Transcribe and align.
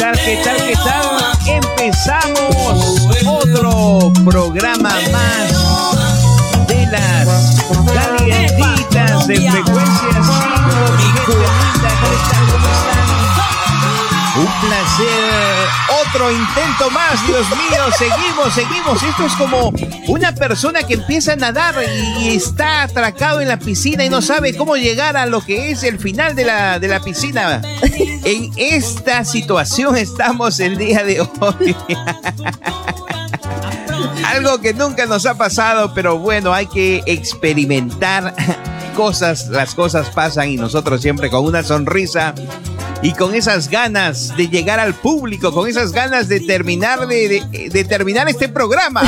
tal, 0.00 0.16
qué 0.24 0.40
tal, 0.42 0.56
qué 0.56 0.74
tal? 0.76 1.04
Empezamos 1.46 3.06
otro 3.26 4.12
programa 4.24 4.94
más 5.12 5.52
de 6.66 6.86
las 6.86 7.62
calientitas 7.92 9.26
de 9.26 9.50
frecuencia 9.50 10.22
5. 11.26 11.32
Un 14.36 14.50
placer. 14.60 15.49
Otro 16.12 16.32
intento 16.32 16.90
más, 16.90 17.24
Dios 17.26 17.46
mío. 17.50 17.84
Seguimos, 17.96 18.52
seguimos. 18.52 19.00
Esto 19.02 19.26
es 19.26 19.32
como 19.34 19.72
una 20.08 20.34
persona 20.34 20.82
que 20.82 20.94
empieza 20.94 21.34
a 21.34 21.36
nadar 21.36 21.76
y, 22.18 22.30
está 22.30 22.82
atracado 22.82 23.40
en 23.40 23.46
la 23.48 23.58
piscina 23.58 24.04
y 24.04 24.08
no 24.08 24.20
sabe 24.20 24.56
cómo 24.56 24.76
llegar 24.76 25.16
a 25.16 25.26
lo 25.26 25.40
que 25.40 25.70
es 25.70 25.84
el 25.84 26.00
final 26.00 26.34
de 26.34 26.44
la, 26.44 26.80
de 26.80 26.88
la 26.88 27.00
piscina. 27.00 27.62
En 28.24 28.50
esta 28.56 29.24
situación 29.24 29.96
estamos 29.96 30.58
el 30.58 30.78
día 30.78 31.04
de 31.04 31.20
hoy. 31.20 31.76
Algo 34.26 34.60
que 34.60 34.74
nunca 34.74 35.06
nos 35.06 35.26
ha 35.26 35.36
pasado, 35.36 35.94
pero 35.94 36.18
bueno, 36.18 36.52
hay 36.52 36.66
que 36.66 37.02
experimentar 37.06 38.34
cosas, 38.96 39.48
las 39.48 39.74
cosas 39.74 40.10
pasan 40.10 40.48
y 40.48 40.56
nosotros 40.56 41.00
siempre 41.00 41.30
con 41.30 41.44
una 41.44 41.62
sonrisa 41.62 42.34
y 43.02 43.12
con 43.12 43.34
esas 43.34 43.68
ganas 43.68 44.36
de 44.36 44.48
llegar 44.48 44.78
al 44.78 44.94
público, 44.94 45.52
con 45.52 45.68
esas 45.68 45.92
ganas 45.92 46.28
de 46.28 46.40
terminar 46.40 47.06
de, 47.06 47.86
terminar 47.88 48.28
este 48.28 48.48
programa. 48.48 49.02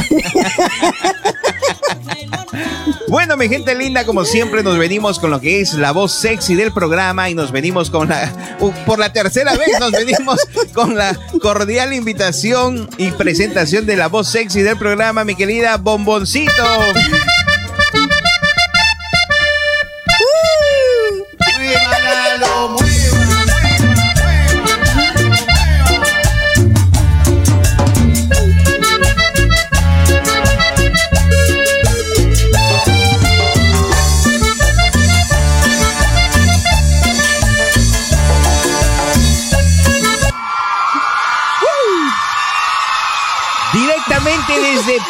Bueno, 3.08 3.36
mi 3.36 3.46
gente 3.48 3.74
linda, 3.74 4.06
como 4.06 4.24
siempre 4.24 4.62
nos 4.62 4.78
venimos 4.78 5.18
con 5.18 5.30
lo 5.30 5.38
que 5.40 5.60
es 5.60 5.74
la 5.74 5.92
voz 5.92 6.12
sexy 6.12 6.54
del 6.54 6.72
programa 6.72 7.28
y 7.28 7.34
nos 7.34 7.52
venimos 7.52 7.90
con 7.90 8.08
la, 8.08 8.56
por 8.86 8.98
la 8.98 9.12
tercera 9.12 9.54
vez 9.54 9.78
nos 9.78 9.92
venimos 9.92 10.40
con 10.72 10.96
la 10.96 11.14
cordial 11.42 11.92
invitación 11.92 12.88
y 12.96 13.10
presentación 13.10 13.84
de 13.84 13.96
la 13.96 14.08
voz 14.08 14.28
sexy 14.28 14.62
del 14.62 14.78
programa, 14.78 15.24
mi 15.24 15.34
querida 15.34 15.76
Bomboncito. 15.76 16.64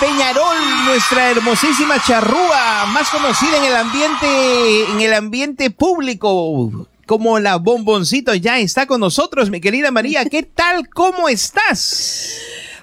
Peñarol, 0.03 0.57
nuestra 0.85 1.31
hermosísima 1.31 1.95
charrúa, 2.05 2.87
más 2.87 3.09
conocida 3.09 3.57
en 3.59 3.65
el 3.67 3.77
ambiente, 3.77 4.91
en 4.91 5.01
el 5.01 5.15
ambiente 5.15 5.71
público 5.71 6.89
como 7.07 7.39
la 7.39 7.55
bomboncito, 7.59 8.35
ya 8.35 8.59
está 8.59 8.87
con 8.87 8.99
nosotros, 8.99 9.49
mi 9.49 9.61
querida 9.61 9.93
María. 9.93 10.25
¿Qué 10.25 10.43
tal? 10.57 10.89
¿Cómo 10.89 11.29
estás? 11.29 12.37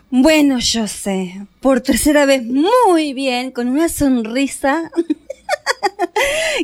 Bueno, 0.10 0.60
yo 0.60 0.88
sé, 0.88 1.46
por 1.60 1.82
tercera 1.82 2.26
vez 2.26 2.46
muy 2.46 3.12
bien, 3.12 3.52
con 3.52 3.68
una 3.68 3.90
sonrisa 3.90 4.90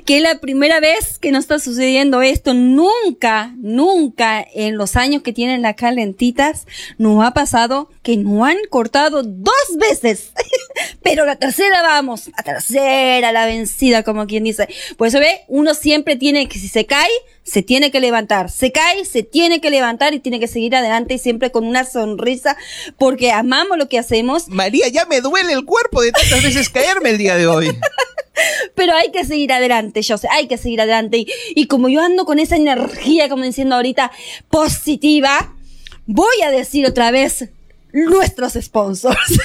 que 0.05 0.17
es 0.17 0.21
la 0.21 0.39
primera 0.39 0.79
vez 0.79 1.17
que 1.19 1.31
nos 1.31 1.45
está 1.45 1.59
sucediendo 1.59 2.21
esto. 2.21 2.53
Nunca, 2.53 3.53
nunca 3.57 4.45
en 4.53 4.77
los 4.77 4.95
años 4.95 5.21
que 5.23 5.33
tienen 5.33 5.61
las 5.61 5.75
calentitas 5.75 6.67
nos 6.97 7.23
ha 7.25 7.31
pasado 7.31 7.89
que 8.03 8.17
no 8.17 8.45
han 8.45 8.57
cortado 8.69 9.23
dos 9.23 9.53
veces. 9.77 10.31
Pero 11.03 11.25
la 11.25 11.37
tercera 11.37 11.81
vamos, 11.81 12.29
la 12.35 12.43
tercera, 12.43 13.31
la 13.31 13.45
vencida, 13.45 14.03
como 14.03 14.27
quien 14.27 14.43
dice. 14.43 14.67
Por 14.97 15.07
eso 15.07 15.19
ve, 15.19 15.41
uno 15.47 15.73
siempre 15.73 16.15
tiene 16.15 16.47
que, 16.47 16.59
si 16.59 16.67
se 16.67 16.85
cae, 16.85 17.11
se 17.43 17.61
tiene 17.61 17.91
que 17.91 17.99
levantar. 17.99 18.49
Se 18.49 18.71
cae, 18.71 19.05
se 19.05 19.23
tiene 19.23 19.61
que 19.61 19.69
levantar 19.69 20.13
y 20.13 20.19
tiene 20.19 20.39
que 20.39 20.47
seguir 20.47 20.75
adelante 20.75 21.13
y 21.13 21.19
siempre 21.19 21.51
con 21.51 21.65
una 21.65 21.85
sonrisa 21.85 22.57
porque 22.97 23.31
amamos 23.31 23.77
lo 23.77 23.87
que 23.87 23.99
hacemos. 23.99 24.47
María, 24.47 24.87
ya 24.89 25.05
me 25.05 25.21
duele 25.21 25.53
el 25.53 25.65
cuerpo 25.65 26.01
de 26.01 26.11
tantas 26.11 26.43
veces 26.43 26.69
caerme 26.69 27.11
el 27.11 27.17
día 27.17 27.35
de 27.35 27.47
hoy. 27.47 27.67
Pero 28.75 28.93
hay 28.93 29.11
que 29.11 29.25
seguir 29.25 29.51
adelante, 29.53 30.01
yo 30.01 30.17
sé, 30.17 30.27
hay 30.31 30.47
que 30.47 30.57
seguir 30.57 30.81
adelante. 30.81 31.17
Y, 31.17 31.27
y 31.55 31.67
como 31.67 31.89
yo 31.89 32.01
ando 32.01 32.25
con 32.25 32.39
esa 32.39 32.55
energía, 32.55 33.29
como 33.29 33.43
diciendo 33.43 33.75
ahorita, 33.75 34.11
positiva, 34.49 35.53
voy 36.05 36.41
a 36.43 36.51
decir 36.51 36.85
otra 36.85 37.11
vez 37.11 37.49
nuestros 37.91 38.53
sponsors. 38.53 39.17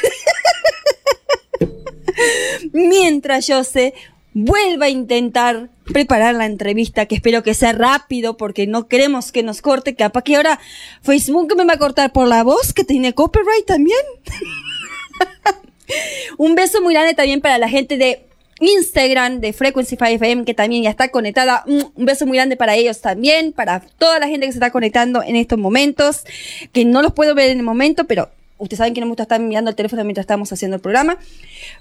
Mientras 2.72 3.46
yo 3.46 3.64
sé, 3.64 3.94
vuelva 4.32 4.86
a 4.86 4.90
intentar 4.90 5.70
preparar 5.84 6.34
la 6.34 6.46
entrevista, 6.46 7.06
que 7.06 7.16
espero 7.16 7.42
que 7.42 7.54
sea 7.54 7.72
rápido, 7.72 8.36
porque 8.36 8.66
no 8.66 8.88
queremos 8.88 9.32
que 9.32 9.42
nos 9.42 9.62
corte. 9.62 9.94
Capaz 9.94 10.22
que 10.22 10.36
ahora 10.36 10.60
Facebook 11.02 11.54
me 11.56 11.64
va 11.64 11.74
a 11.74 11.78
cortar 11.78 12.12
por 12.12 12.28
la 12.28 12.42
voz, 12.42 12.72
que 12.72 12.84
tiene 12.84 13.14
copyright 13.14 13.66
también. 13.66 13.98
Un 16.38 16.54
beso 16.54 16.80
muy 16.80 16.94
grande 16.94 17.14
también 17.14 17.40
para 17.40 17.58
la 17.58 17.68
gente 17.68 17.96
de 17.96 18.24
Instagram 18.60 19.40
de 19.40 19.52
Frequency 19.52 19.96
5 19.96 20.04
FM, 20.04 20.44
que 20.44 20.54
también 20.54 20.82
ya 20.82 20.90
está 20.90 21.08
conectada. 21.08 21.64
Un 21.66 21.92
beso 21.96 22.26
muy 22.26 22.36
grande 22.36 22.56
para 22.56 22.76
ellos 22.76 23.00
también, 23.00 23.52
para 23.52 23.80
toda 23.80 24.18
la 24.18 24.28
gente 24.28 24.46
que 24.46 24.52
se 24.52 24.58
está 24.58 24.70
conectando 24.70 25.22
en 25.22 25.36
estos 25.36 25.58
momentos, 25.58 26.24
que 26.72 26.84
no 26.84 27.02
los 27.02 27.12
puedo 27.12 27.34
ver 27.34 27.50
en 27.50 27.58
el 27.58 27.64
momento, 27.64 28.04
pero 28.04 28.28
ustedes 28.58 28.78
saben 28.78 28.94
que 28.94 29.00
no 29.00 29.06
me 29.06 29.10
gusta 29.10 29.24
estar 29.24 29.40
mirando 29.40 29.70
el 29.70 29.76
teléfono 29.76 30.04
mientras 30.04 30.24
estamos 30.24 30.52
haciendo 30.52 30.76
el 30.76 30.82
programa. 30.82 31.18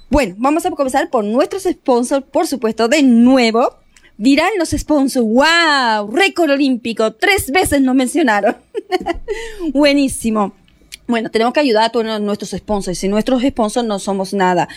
Bueno, 0.09 0.35
vamos 0.37 0.65
a 0.65 0.71
comenzar 0.71 1.09
por 1.09 1.23
nuestros 1.23 1.63
sponsors, 1.63 2.25
por 2.25 2.47
supuesto, 2.47 2.87
de 2.87 3.03
nuevo. 3.03 3.75
Dirán 4.17 4.49
los 4.57 4.69
sponsors, 4.71 5.25
wow, 5.25 6.11
récord 6.11 6.49
olímpico, 6.51 7.13
tres 7.13 7.51
veces 7.51 7.81
nos 7.81 7.95
mencionaron. 7.95 8.55
Buenísimo. 9.73 10.53
Bueno, 11.09 11.31
tenemos 11.31 11.55
que 11.55 11.59
ayudar 11.59 11.85
a 11.85 11.89
todos 11.89 12.21
nuestros 12.21 12.51
sponsors. 12.51 12.99
Sin 12.99 13.09
nuestros 13.09 13.41
sponsors 13.41 13.87
no 13.87 13.97
somos 13.97 14.31
nada. 14.31 14.67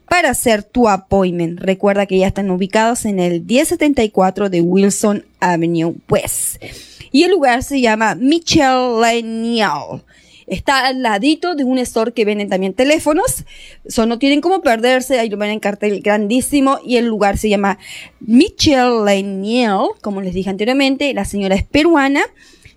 para 0.06 0.30
hacer 0.30 0.62
tu 0.62 0.88
appointment. 0.88 1.58
Recuerda 1.60 2.06
que 2.06 2.18
ya 2.18 2.26
están 2.26 2.50
ubicados 2.50 3.06
en 3.06 3.18
el 3.18 3.40
1074 3.40 4.50
de 4.50 4.60
Wilson 4.60 5.24
Avenue 5.40 5.94
West. 6.08 6.62
Y 7.10 7.22
el 7.24 7.30
lugar 7.30 7.62
se 7.62 7.80
llama 7.80 8.14
Lenial. 8.14 10.04
Está 10.50 10.86
al 10.86 11.00
ladito 11.02 11.54
de 11.54 11.64
un 11.64 11.78
store 11.78 12.12
que 12.12 12.26
venden 12.26 12.50
también 12.50 12.74
teléfonos. 12.74 13.44
So, 13.88 14.04
no 14.04 14.18
tienen 14.18 14.42
cómo 14.42 14.60
perderse. 14.60 15.18
Ahí 15.18 15.30
lo 15.30 15.38
ven 15.38 15.50
en 15.50 15.60
cartel 15.60 16.02
grandísimo. 16.02 16.78
Y 16.84 16.96
el 16.96 17.06
lugar 17.06 17.38
se 17.38 17.48
llama 17.48 17.78
Lenial. 18.20 19.88
Como 20.02 20.20
les 20.20 20.34
dije 20.34 20.50
anteriormente, 20.50 21.14
la 21.14 21.24
señora 21.24 21.54
es 21.54 21.64
peruana 21.64 22.22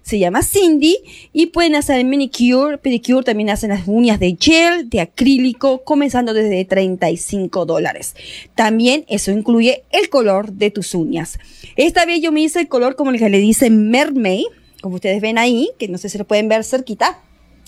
se 0.03 0.19
llama 0.19 0.43
Cindy 0.43 0.97
y 1.31 1.47
pueden 1.47 1.75
hacer 1.75 2.03
manicure, 2.05 2.77
pedicure, 2.77 3.23
también 3.23 3.49
hacen 3.49 3.69
las 3.69 3.87
uñas 3.87 4.19
de 4.19 4.37
gel, 4.39 4.89
de 4.89 4.99
acrílico, 4.99 5.83
comenzando 5.83 6.33
desde 6.33 6.65
35 6.65 7.65
dólares. 7.65 8.15
También 8.53 9.05
eso 9.07 9.31
incluye 9.31 9.83
el 9.91 10.09
color 10.09 10.51
de 10.51 10.71
tus 10.71 10.93
uñas. 10.93 11.39
Esta 11.77 12.05
vez 12.05 12.21
yo 12.21 12.31
me 12.31 12.41
hice 12.41 12.59
el 12.59 12.67
color 12.67 12.95
como 12.95 13.11
el 13.11 13.17
que 13.17 13.29
le 13.29 13.39
dice 13.39 13.69
mermaid, 13.69 14.45
como 14.81 14.95
ustedes 14.95 15.21
ven 15.21 15.37
ahí, 15.37 15.71
que 15.79 15.87
no 15.87 15.97
sé 15.97 16.09
si 16.09 16.17
lo 16.17 16.27
pueden 16.27 16.49
ver 16.49 16.65
cerquita. 16.65 17.21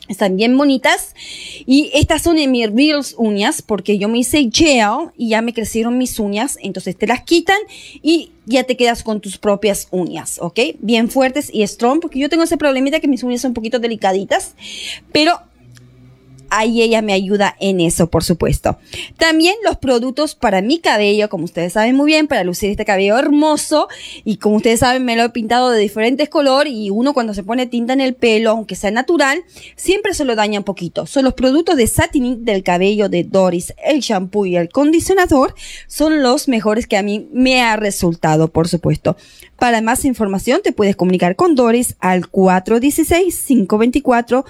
Están 0.08 0.38
bien 0.38 0.58
bonitas. 0.58 1.16
Y 1.66 1.92
estas 1.94 2.22
son 2.22 2.36
de 2.36 2.48
mis 2.48 2.72
reals 2.72 3.16
uñas 3.18 3.62
porque 3.62 3.98
yo 3.98 4.08
me 4.08 4.20
hice 4.20 4.50
gel 4.52 5.12
y 5.18 5.30
ya 5.30 5.42
me 5.42 5.54
crecieron 5.54 5.98
mis 5.98 6.20
uñas. 6.20 6.58
Entonces 6.62 6.98
te 6.98 7.08
las 7.08 7.24
quitan 7.24 7.60
y 8.02 8.32
ya 8.46 8.64
te 8.64 8.78
quedas 8.78 9.04
con 9.04 9.22
tus 9.22 9.38
propias 9.38 9.88
uñas, 9.92 10.38
¿ok? 10.40 10.60
Bien 10.80 11.10
fuertes 11.10 11.50
y 11.52 11.66
strong 11.66 12.00
porque 12.00 12.20
yo 12.20 12.30
tengo 12.30 12.44
ese 12.44 12.58
problemita 12.58 13.00
que 13.00 13.08
mis 13.08 13.24
uñas 13.24 13.42
son 13.42 13.50
un 13.50 13.56
poquito 13.56 13.80
delicaditas. 13.80 14.56
Pero 15.12 15.40
ahí 16.50 16.82
ella 16.82 17.02
me 17.02 17.14
ayuda 17.14 17.56
en 17.60 17.80
eso, 17.80 18.10
por 18.10 18.24
supuesto. 18.24 18.78
También 19.18 19.56
los 19.64 19.78
productos 19.78 20.36
para 20.36 20.62
mi 20.62 20.80
cabello, 20.80 21.30
como 21.30 21.46
ustedes 21.46 21.74
saben 21.74 21.96
muy 21.96 22.08
bien, 22.08 22.28
para 22.28 22.44
lucir 22.44 22.72
este 22.72 22.86
cabello 22.86 23.18
hermoso. 23.18 23.88
Y 24.24 24.38
como 24.38 24.58
ustedes 24.58 24.80
saben, 24.80 25.06
me 25.06 25.16
lo 25.16 25.24
he 25.24 25.30
pintado 25.30 25.72
de 25.72 25.80
diferentes 25.80 26.30
colores 26.30 26.74
y 26.74 26.90
uno 26.90 27.14
cuando 27.14 27.34
se 27.34 27.44
pone 27.44 27.68
tinta 27.68 27.94
en 27.94 28.02
el 28.02 28.16
pelo, 28.16 28.52
aunque 28.52 28.76
sea 28.76 28.92
natural, 28.92 29.44
siempre 29.76 30.14
se 30.14 30.26
lo 30.26 30.36
daña 30.36 30.60
un 30.60 30.66
poquito. 30.66 31.06
Son 31.06 31.24
los 31.24 31.34
productos 31.34 31.78
de 31.78 31.88
Satinic 31.88 32.40
del 32.40 32.64
cabello 32.64 33.10
de 33.10 33.24
Doris, 33.24 33.74
el 33.84 34.00
shampoo 34.00 34.46
y 34.46 34.58
el 34.58 34.70
condicionador, 34.70 35.56
son 35.88 36.22
los 36.22 36.48
mejores 36.48 36.88
que 36.88 36.98
a 36.98 37.04
mí 37.04 37.28
me 37.32 37.62
ha 37.62 37.76
resultado, 37.76 38.48
por 38.50 38.68
supuesto. 38.68 39.18
Para 39.58 39.82
más 39.82 40.06
información 40.06 40.62
te 40.64 40.72
puedes 40.72 40.96
comunicar 40.96 41.36
con 41.36 41.56
Doris 41.56 41.96
al 42.00 42.30
416-524 42.30 44.46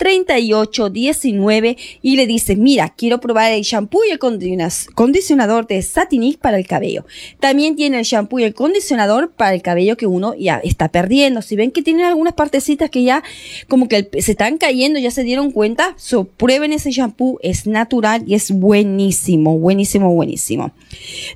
3819 0.00 1.76
y 2.00 2.16
le 2.16 2.26
dice, 2.26 2.56
mira, 2.56 2.88
quiero 2.96 3.20
probar 3.20 3.52
el 3.52 3.60
shampoo 3.60 4.00
y 4.08 4.10
el 4.10 4.18
condicionador 4.18 5.66
de 5.66 5.82
Satinic 5.82 6.38
para 6.38 6.56
el 6.56 6.66
cabello. 6.66 7.04
También 7.38 7.76
tiene 7.76 7.98
el 7.98 8.06
shampoo 8.06 8.38
y 8.38 8.44
el 8.44 8.54
condicionador 8.54 9.32
para 9.32 9.52
el 9.52 9.60
cabello 9.60 9.98
que 9.98 10.06
uno 10.06 10.34
ya 10.34 10.58
está 10.64 10.88
perdiendo. 10.88 11.42
Si 11.42 11.54
ven 11.54 11.70
que 11.70 11.82
tienen 11.82 12.06
algunas 12.06 12.32
partecitas 12.32 12.88
que 12.88 13.02
ya 13.02 13.22
como 13.68 13.88
que 13.88 14.08
se 14.22 14.30
están 14.30 14.56
cayendo, 14.56 14.98
ya 14.98 15.10
se 15.10 15.22
dieron 15.22 15.50
cuenta, 15.50 15.92
so, 15.98 16.24
prueben 16.24 16.72
ese 16.72 16.92
shampoo, 16.92 17.38
es 17.42 17.66
natural 17.66 18.24
y 18.26 18.36
es 18.36 18.52
buenísimo, 18.52 19.58
buenísimo, 19.58 20.14
buenísimo. 20.14 20.72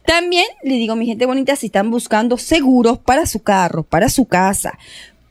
También 0.06 0.46
le 0.62 0.76
digo, 0.76 0.96
mi 0.96 1.04
gente 1.04 1.26
bonita, 1.26 1.54
si 1.54 1.66
están 1.66 1.90
buscando 1.90 2.38
seguros 2.38 2.96
para 2.96 3.26
su 3.26 3.40
carro, 3.40 3.82
para 3.82 4.08
su 4.08 4.24
casa, 4.24 4.78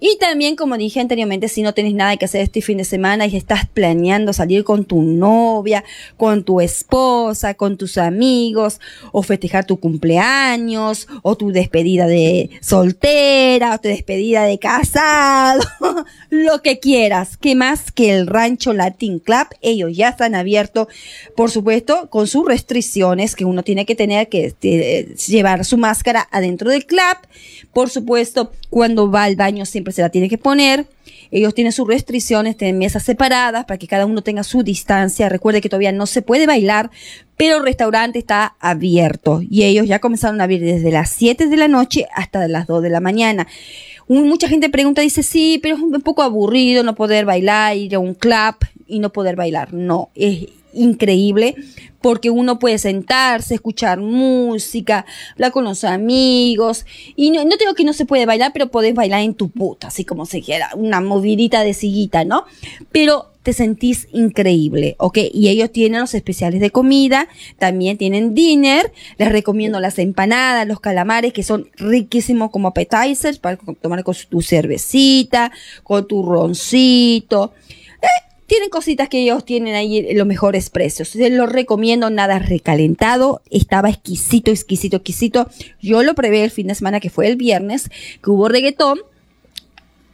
Y 0.06 0.18
también, 0.18 0.54
como 0.54 0.76
dije 0.76 1.00
anteriormente, 1.00 1.48
si 1.48 1.62
no 1.62 1.72
tienes 1.72 1.94
nada 1.94 2.18
que 2.18 2.26
hacer 2.26 2.42
este 2.42 2.60
fin 2.60 2.76
de 2.76 2.84
semana 2.84 3.26
y 3.26 3.36
estás 3.36 3.66
planeando 3.66 4.34
salir 4.34 4.62
con 4.62 4.84
tu 4.84 5.00
novia, 5.00 5.82
con 6.18 6.44
tu 6.44 6.60
esposa, 6.60 7.54
con 7.54 7.78
tus 7.78 7.96
amigos, 7.96 8.80
o 9.12 9.22
festejar 9.22 9.64
tu 9.64 9.80
cumpleaños, 9.80 11.08
o 11.22 11.38
tu 11.38 11.52
despedida 11.52 12.06
de 12.06 12.50
soltera, 12.60 13.76
o 13.76 13.78
tu 13.78 13.88
despedida 13.88 14.44
de 14.44 14.58
casado, 14.58 15.62
lo 16.28 16.60
que 16.60 16.80
quieras. 16.80 17.38
¿Qué 17.38 17.54
más 17.54 17.90
que 17.90 18.12
el 18.12 18.26
Rancho 18.26 18.74
Latin 18.74 19.20
Club? 19.20 19.46
Ellos 19.62 19.96
ya 19.96 20.10
están 20.10 20.34
abiertos, 20.34 20.88
por 21.34 21.50
supuesto, 21.50 22.10
con 22.10 22.26
sus 22.26 22.44
restricciones 22.44 23.34
que 23.34 23.46
uno 23.46 23.62
tiene 23.62 23.86
que 23.86 23.94
tener 23.94 24.28
que 24.28 24.44
este, 24.44 25.14
llevar 25.26 25.64
su 25.64 25.78
máscara 25.78 26.28
adentro 26.30 26.70
del 26.70 26.84
club. 26.84 27.16
Por 27.72 27.88
supuesto, 27.88 28.52
cuando 28.74 29.08
va 29.08 29.22
al 29.22 29.36
baño 29.36 29.66
siempre 29.66 29.92
se 29.92 30.02
la 30.02 30.08
tiene 30.08 30.28
que 30.28 30.36
poner. 30.36 30.86
Ellos 31.30 31.54
tienen 31.54 31.72
sus 31.72 31.86
restricciones, 31.86 32.56
tienen 32.56 32.76
mesas 32.76 33.04
separadas 33.04 33.66
para 33.66 33.78
que 33.78 33.86
cada 33.86 34.04
uno 34.04 34.20
tenga 34.20 34.42
su 34.42 34.64
distancia. 34.64 35.28
Recuerde 35.28 35.60
que 35.60 35.68
todavía 35.68 35.92
no 35.92 36.06
se 36.06 36.22
puede 36.22 36.48
bailar, 36.48 36.90
pero 37.36 37.58
el 37.58 37.62
restaurante 37.62 38.18
está 38.18 38.56
abierto 38.58 39.40
y 39.48 39.62
ellos 39.62 39.86
ya 39.86 40.00
comenzaron 40.00 40.40
a 40.40 40.44
abrir 40.44 40.60
desde 40.60 40.90
las 40.90 41.10
7 41.10 41.46
de 41.46 41.56
la 41.56 41.68
noche 41.68 42.08
hasta 42.16 42.48
las 42.48 42.66
2 42.66 42.82
de 42.82 42.90
la 42.90 42.98
mañana. 42.98 43.46
mucha 44.08 44.48
gente 44.48 44.68
pregunta, 44.70 45.02
dice, 45.02 45.22
sí, 45.22 45.60
pero 45.62 45.76
es 45.76 45.80
un 45.80 45.92
poco 46.00 46.22
aburrido 46.22 46.82
no 46.82 46.96
poder 46.96 47.26
bailar, 47.26 47.76
ir 47.76 47.94
a 47.94 48.00
un 48.00 48.14
club 48.14 48.56
y 48.88 48.98
no 48.98 49.12
poder 49.12 49.36
bailar. 49.36 49.72
No, 49.72 50.10
es 50.16 50.48
increíble 50.74 51.54
porque 52.04 52.28
uno 52.28 52.58
puede 52.58 52.76
sentarse, 52.76 53.54
escuchar 53.54 53.98
música, 53.98 55.06
hablar 55.32 55.52
con 55.52 55.64
los 55.64 55.84
amigos. 55.84 56.84
Y 57.16 57.30
no, 57.30 57.42
no 57.44 57.56
digo 57.56 57.74
que 57.74 57.84
no 57.84 57.94
se 57.94 58.04
puede 58.04 58.26
bailar, 58.26 58.52
pero 58.52 58.70
podés 58.70 58.94
bailar 58.94 59.22
en 59.22 59.32
tu 59.32 59.48
puta, 59.48 59.86
así 59.86 60.04
como 60.04 60.26
se 60.26 60.42
quiera, 60.42 60.68
una 60.74 61.00
movidita 61.00 61.62
de 61.62 61.72
sillita, 61.72 62.26
¿no? 62.26 62.44
Pero 62.92 63.30
te 63.42 63.52
sentís 63.52 64.08
increíble, 64.12 64.96
¿ok? 64.98 65.18
Y 65.32 65.48
ellos 65.48 65.70
tienen 65.70 66.00
los 66.00 66.14
especiales 66.14 66.60
de 66.60 66.70
comida, 66.70 67.28
también 67.58 67.98
tienen 67.98 68.34
dinner, 68.34 68.92
les 69.16 69.32
recomiendo 69.32 69.80
las 69.80 69.98
empanadas, 69.98 70.66
los 70.66 70.80
calamares, 70.80 71.32
que 71.32 71.42
son 71.42 71.70
riquísimos 71.76 72.50
como 72.50 72.68
appetizers 72.68 73.38
para 73.38 73.56
tomar 73.56 74.02
con 74.02 74.14
tu 74.28 74.42
cervecita, 74.42 75.52
con 75.82 76.08
tu 76.08 76.22
roncito. 76.22 77.52
Eh, 78.02 78.33
tienen 78.46 78.68
cositas 78.68 79.08
que 79.08 79.20
ellos 79.20 79.44
tienen 79.44 79.74
ahí 79.74 80.12
los 80.14 80.26
mejores 80.26 80.70
precios. 80.70 81.08
Se 81.08 81.30
los 81.30 81.50
recomiendo, 81.50 82.10
nada 82.10 82.38
recalentado. 82.38 83.40
Estaba 83.50 83.88
exquisito, 83.88 84.50
exquisito, 84.50 84.96
exquisito. 84.96 85.48
Yo 85.80 86.02
lo 86.02 86.14
prevé 86.14 86.44
el 86.44 86.50
fin 86.50 86.66
de 86.66 86.74
semana 86.74 87.00
que 87.00 87.10
fue 87.10 87.26
el 87.28 87.36
viernes, 87.36 87.90
que 88.22 88.30
hubo 88.30 88.48
reggaetón. 88.48 88.98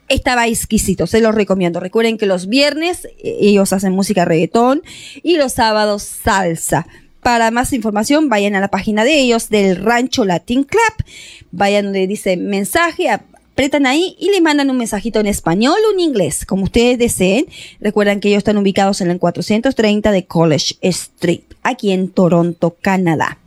estaba 0.09 0.49
exquisito, 0.49 1.07
se 1.07 1.21
los 1.21 1.35
recomiendo. 1.35 1.81
Recuerden 1.81 2.19
que 2.19 2.27
los 2.27 2.49
viernes 2.49 3.05
eh, 3.05 3.39
ellos 3.41 3.73
hacen 3.73 3.93
música 3.93 4.25
reggaetón 4.25 4.83
y 5.23 5.37
los 5.37 5.53
sábados 5.53 6.03
salsa. 6.03 6.87
Para 7.23 7.51
más 7.51 7.73
información, 7.73 8.29
vayan 8.29 8.55
a 8.55 8.61
la 8.61 8.69
página 8.69 9.05
de 9.05 9.21
ellos 9.21 9.51
del 9.51 9.77
Rancho 9.77 10.25
Latin 10.25 10.65
Club. 10.65 11.05
Vayan 11.51 11.87
donde 11.87 12.07
dice 12.07 12.37
mensaje, 12.37 13.11
apretan 13.53 13.87
ahí 13.87 14.17
y 14.19 14.31
le 14.31 14.41
mandan 14.41 14.71
un 14.71 14.79
mensajito 14.79 15.21
en 15.21 15.27
español 15.27 15.79
o 15.89 15.93
en 15.93 16.01
inglés, 16.01 16.47
como 16.47 16.65
ustedes 16.65 16.99
deseen. 16.99 17.47
Recuerdan 17.81 18.21
que 18.21 18.29
ellos 18.29 18.39
están 18.39 18.57
ubicados 18.57 19.01
en 19.01 19.11
el 19.11 19.19
430 19.19 20.13
de 20.13 20.25
College 20.25 20.77
Street, 20.81 21.43
aquí 21.63 21.93
en 21.93 22.09
Toronto, 22.09 22.77
Canadá. 22.81 23.39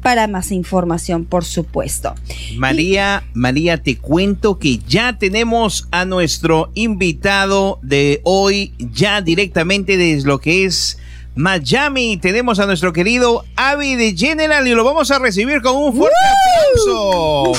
para 0.06 0.28
más 0.28 0.52
información, 0.52 1.24
por 1.24 1.44
supuesto. 1.44 2.14
María, 2.56 3.24
María, 3.34 3.82
te 3.82 3.96
cuento 3.96 4.56
que 4.56 4.78
ya 4.78 5.18
tenemos 5.18 5.88
a 5.90 6.04
nuestro 6.04 6.70
invitado 6.74 7.80
de 7.82 8.20
hoy, 8.22 8.72
ya 8.78 9.20
directamente 9.20 9.96
desde 9.96 10.28
lo 10.28 10.38
que 10.38 10.64
es 10.64 10.98
Miami 11.36 12.16
tenemos 12.16 12.58
a 12.60 12.66
nuestro 12.66 12.94
querido 12.94 13.44
Avi 13.56 13.94
de 13.94 14.16
General 14.16 14.66
y 14.66 14.72
lo 14.72 14.84
vamos 14.84 15.10
a 15.10 15.18
recibir 15.18 15.60
con 15.60 15.76
un 15.76 15.94
fuerte 15.94 16.16
aplauso. 16.24 17.52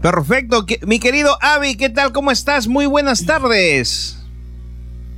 Perfecto, 0.00 0.64
mi 0.86 1.00
querido 1.00 1.36
Avi, 1.42 1.76
¿qué 1.76 1.88
tal? 1.88 2.12
¿Cómo 2.12 2.30
estás? 2.30 2.68
Muy 2.68 2.86
buenas 2.86 3.26
tardes. 3.26 4.16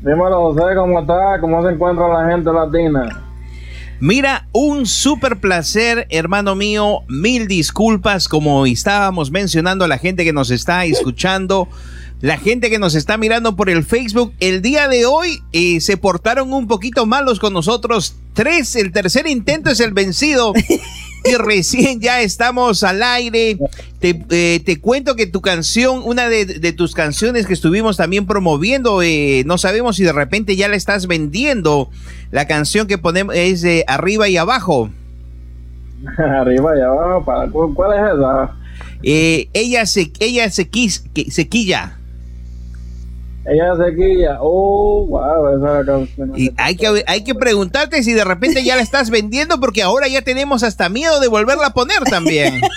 Dímelo, 0.00 0.52
José, 0.52 0.74
¿cómo 0.74 1.00
está? 1.00 1.38
¿Cómo 1.38 1.62
se 1.62 1.74
encuentra 1.74 2.08
la 2.08 2.30
gente 2.30 2.50
latina? 2.50 3.31
Mira, 4.04 4.48
un 4.50 4.86
súper 4.86 5.38
placer, 5.38 6.08
hermano 6.10 6.56
mío. 6.56 7.02
Mil 7.06 7.46
disculpas, 7.46 8.26
como 8.26 8.66
estábamos 8.66 9.30
mencionando 9.30 9.84
a 9.84 9.88
la 9.88 9.96
gente 9.96 10.24
que 10.24 10.32
nos 10.32 10.50
está 10.50 10.84
escuchando. 10.84 11.68
La 12.20 12.36
gente 12.36 12.68
que 12.68 12.80
nos 12.80 12.96
está 12.96 13.16
mirando 13.16 13.54
por 13.54 13.70
el 13.70 13.84
Facebook, 13.84 14.34
el 14.40 14.60
día 14.60 14.88
de 14.88 15.06
hoy 15.06 15.40
eh, 15.52 15.80
se 15.80 15.96
portaron 15.96 16.52
un 16.52 16.66
poquito 16.66 17.06
malos 17.06 17.38
con 17.38 17.52
nosotros. 17.52 18.16
Tres, 18.32 18.74
el 18.74 18.90
tercer 18.90 19.28
intento 19.28 19.70
es 19.70 19.78
el 19.78 19.92
vencido. 19.92 20.52
y 21.24 21.34
recién 21.36 22.00
ya 22.00 22.20
estamos 22.20 22.82
al 22.82 23.02
aire. 23.02 23.58
Te, 24.00 24.24
eh, 24.30 24.60
te 24.64 24.80
cuento 24.80 25.14
que 25.14 25.26
tu 25.26 25.40
canción, 25.40 26.02
una 26.04 26.28
de, 26.28 26.72
tus 26.72 26.94
canciones 26.94 27.46
que 27.46 27.52
estuvimos 27.52 27.96
también 27.96 28.26
promoviendo, 28.26 29.02
eh, 29.02 29.42
no 29.46 29.58
sabemos 29.58 29.96
si 29.96 30.04
de 30.04 30.12
repente 30.12 30.56
ya 30.56 30.68
la 30.68 30.76
estás 30.76 31.06
vendiendo. 31.06 31.90
La 32.30 32.46
canción 32.46 32.86
que 32.86 32.98
ponemos 32.98 33.34
es 33.36 33.62
de 33.62 33.84
arriba 33.86 34.28
y 34.28 34.36
abajo. 34.36 34.90
arriba 36.18 36.76
y 36.76 36.80
abajo, 36.80 37.72
¿cuál 37.74 37.92
es 37.92 38.14
esa? 38.14 38.56
Eh, 39.02 39.48
ella 39.52 39.86
se, 39.86 40.12
ella 40.20 40.50
se, 40.50 40.68
quis, 40.68 41.04
se 41.28 41.48
quilla. 41.48 41.98
Ella 43.44 43.74
sequilla. 43.76 44.38
Oh, 44.40 45.06
wow, 45.06 45.58
esa 45.58 45.84
canción. 45.84 46.32
Y 46.36 46.52
hay 46.56 46.76
que, 46.76 47.04
hay 47.06 47.24
que 47.24 47.34
preguntarte 47.34 48.02
si 48.02 48.12
de 48.12 48.24
repente 48.24 48.64
ya 48.64 48.76
la 48.76 48.82
estás 48.82 49.10
vendiendo, 49.10 49.58
porque 49.58 49.82
ahora 49.82 50.06
ya 50.08 50.22
tenemos 50.22 50.62
hasta 50.62 50.88
miedo 50.88 51.18
de 51.20 51.28
volverla 51.28 51.68
a 51.68 51.74
poner 51.74 52.02
también. 52.04 52.60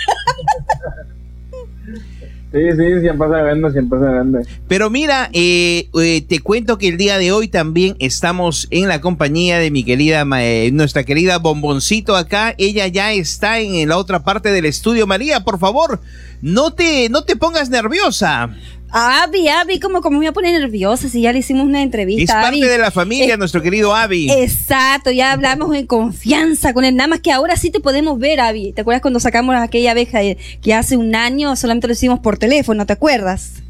Sí, 2.55 2.61
sí, 2.71 3.01
siempre 3.01 3.27
se 3.27 3.41
vende, 3.43 3.71
siempre 3.73 3.99
se 3.99 4.05
vende. 4.05 4.47
Pero 4.69 4.89
mira, 4.89 5.29
eh, 5.33 5.89
eh, 5.93 6.25
te 6.25 6.39
cuento 6.39 6.77
que 6.77 6.87
el 6.87 6.95
día 6.95 7.17
de 7.17 7.33
hoy 7.33 7.49
también 7.49 7.97
estamos 7.99 8.69
en 8.71 8.87
la 8.87 9.01
compañía 9.01 9.59
de 9.59 9.71
mi 9.71 9.83
querida, 9.83 10.25
eh, 10.39 10.69
nuestra 10.71 11.03
querida 11.03 11.37
Bomboncito 11.37 12.15
acá. 12.15 12.55
Ella 12.57 12.87
ya 12.87 13.11
está 13.11 13.59
en 13.59 13.89
la 13.89 13.97
otra 13.97 14.23
parte 14.23 14.53
del 14.53 14.63
estudio. 14.63 15.05
María, 15.05 15.41
por 15.41 15.59
favor, 15.59 15.99
no 16.41 16.71
te, 16.71 17.09
no 17.09 17.25
te 17.25 17.35
pongas 17.35 17.69
nerviosa. 17.69 18.55
Avi, 18.97 19.49
Avi, 19.49 19.81
como, 19.81 19.99
como 19.99 20.13
me 20.13 20.17
voy 20.19 20.27
a 20.27 20.31
poner 20.31 20.57
nerviosa 20.57 21.09
si 21.09 21.21
ya 21.21 21.33
le 21.33 21.39
hicimos 21.39 21.65
una 21.65 21.83
entrevista. 21.83 22.39
Es 22.39 22.45
parte 22.45 22.65
de 22.65 22.77
la 22.77 22.91
familia, 22.91 23.35
nuestro 23.35 23.61
querido 23.61 23.93
Avi. 23.93 24.31
Exacto, 24.31 25.11
ya 25.11 25.33
hablamos 25.33 25.75
en 25.75 25.85
confianza 25.85 26.73
con 26.73 26.85
él. 26.85 26.95
Nada 26.95 27.09
más 27.09 27.19
que 27.19 27.33
ahora 27.33 27.57
sí 27.57 27.71
te 27.71 27.81
podemos 27.81 28.17
ver, 28.17 28.39
Avi. 28.39 28.71
¿Te 28.71 28.79
acuerdas 28.81 29.01
cuando 29.01 29.19
sacamos 29.19 29.53
aquella 29.57 29.91
abeja 29.91 30.19
que 30.61 30.73
hace 30.73 30.95
un 30.95 31.13
año 31.13 31.57
solamente 31.57 31.87
lo 31.87 31.93
hicimos 31.93 32.21
por 32.21 32.37
teléfono? 32.37 32.85
¿Te 32.85 32.93
acuerdas? 32.93 33.61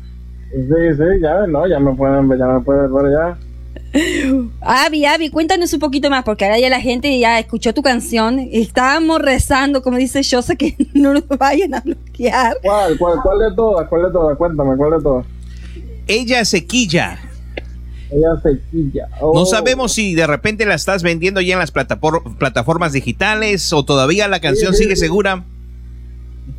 Sí, 0.51 0.93
sí, 0.95 1.03
ya, 1.19 1.47
no, 1.47 1.67
ya 1.67 1.79
me 1.79 1.95
pueden 1.95 2.29
ver, 2.29 2.37
ya 2.37 2.45
me 2.45 2.59
pueden 2.59 2.93
ver 2.93 3.11
ya. 3.11 3.37
Avi, 4.61 5.05
Avi, 5.05 5.29
cuéntanos 5.29 5.73
un 5.73 5.79
poquito 5.79 6.09
más, 6.09 6.23
porque 6.23 6.45
ahora 6.45 6.59
ya 6.59 6.69
la 6.69 6.81
gente 6.81 7.17
ya 7.17 7.39
escuchó 7.39 7.73
tu 7.73 7.81
canción. 7.81 8.39
Estábamos 8.51 9.21
rezando, 9.21 9.81
como 9.81 9.97
dice 9.97 10.21
Shosa, 10.21 10.55
que 10.55 10.75
no 10.93 11.13
nos 11.13 11.27
vayan 11.27 11.73
a 11.73 11.81
bloquear. 11.81 12.57
¿Cuál, 12.61 12.97
cuál, 12.97 13.19
cuál 13.23 13.39
de 13.39 13.55
todas? 13.55 13.87
¿Cuál 13.87 14.03
de 14.03 14.11
todas? 14.11 14.37
Cuéntame, 14.37 14.75
¿cuál 14.75 14.91
de 14.91 15.01
todas? 15.01 15.25
Ella 16.07 16.43
sequilla. 16.45 17.19
Ella 18.11 18.35
sequilla. 18.43 19.07
No 19.19 19.31
oh. 19.31 19.45
sabemos 19.45 19.93
si 19.93 20.13
de 20.13 20.27
repente 20.27 20.65
la 20.65 20.75
estás 20.75 21.01
vendiendo 21.01 21.41
ya 21.41 21.53
en 21.53 21.59
las 21.59 21.71
plataformas 21.71 22.93
digitales 22.93 23.71
o 23.73 23.83
todavía 23.83 24.27
la 24.27 24.39
canción 24.39 24.73
sigue 24.73 24.95
segura. 24.95 25.43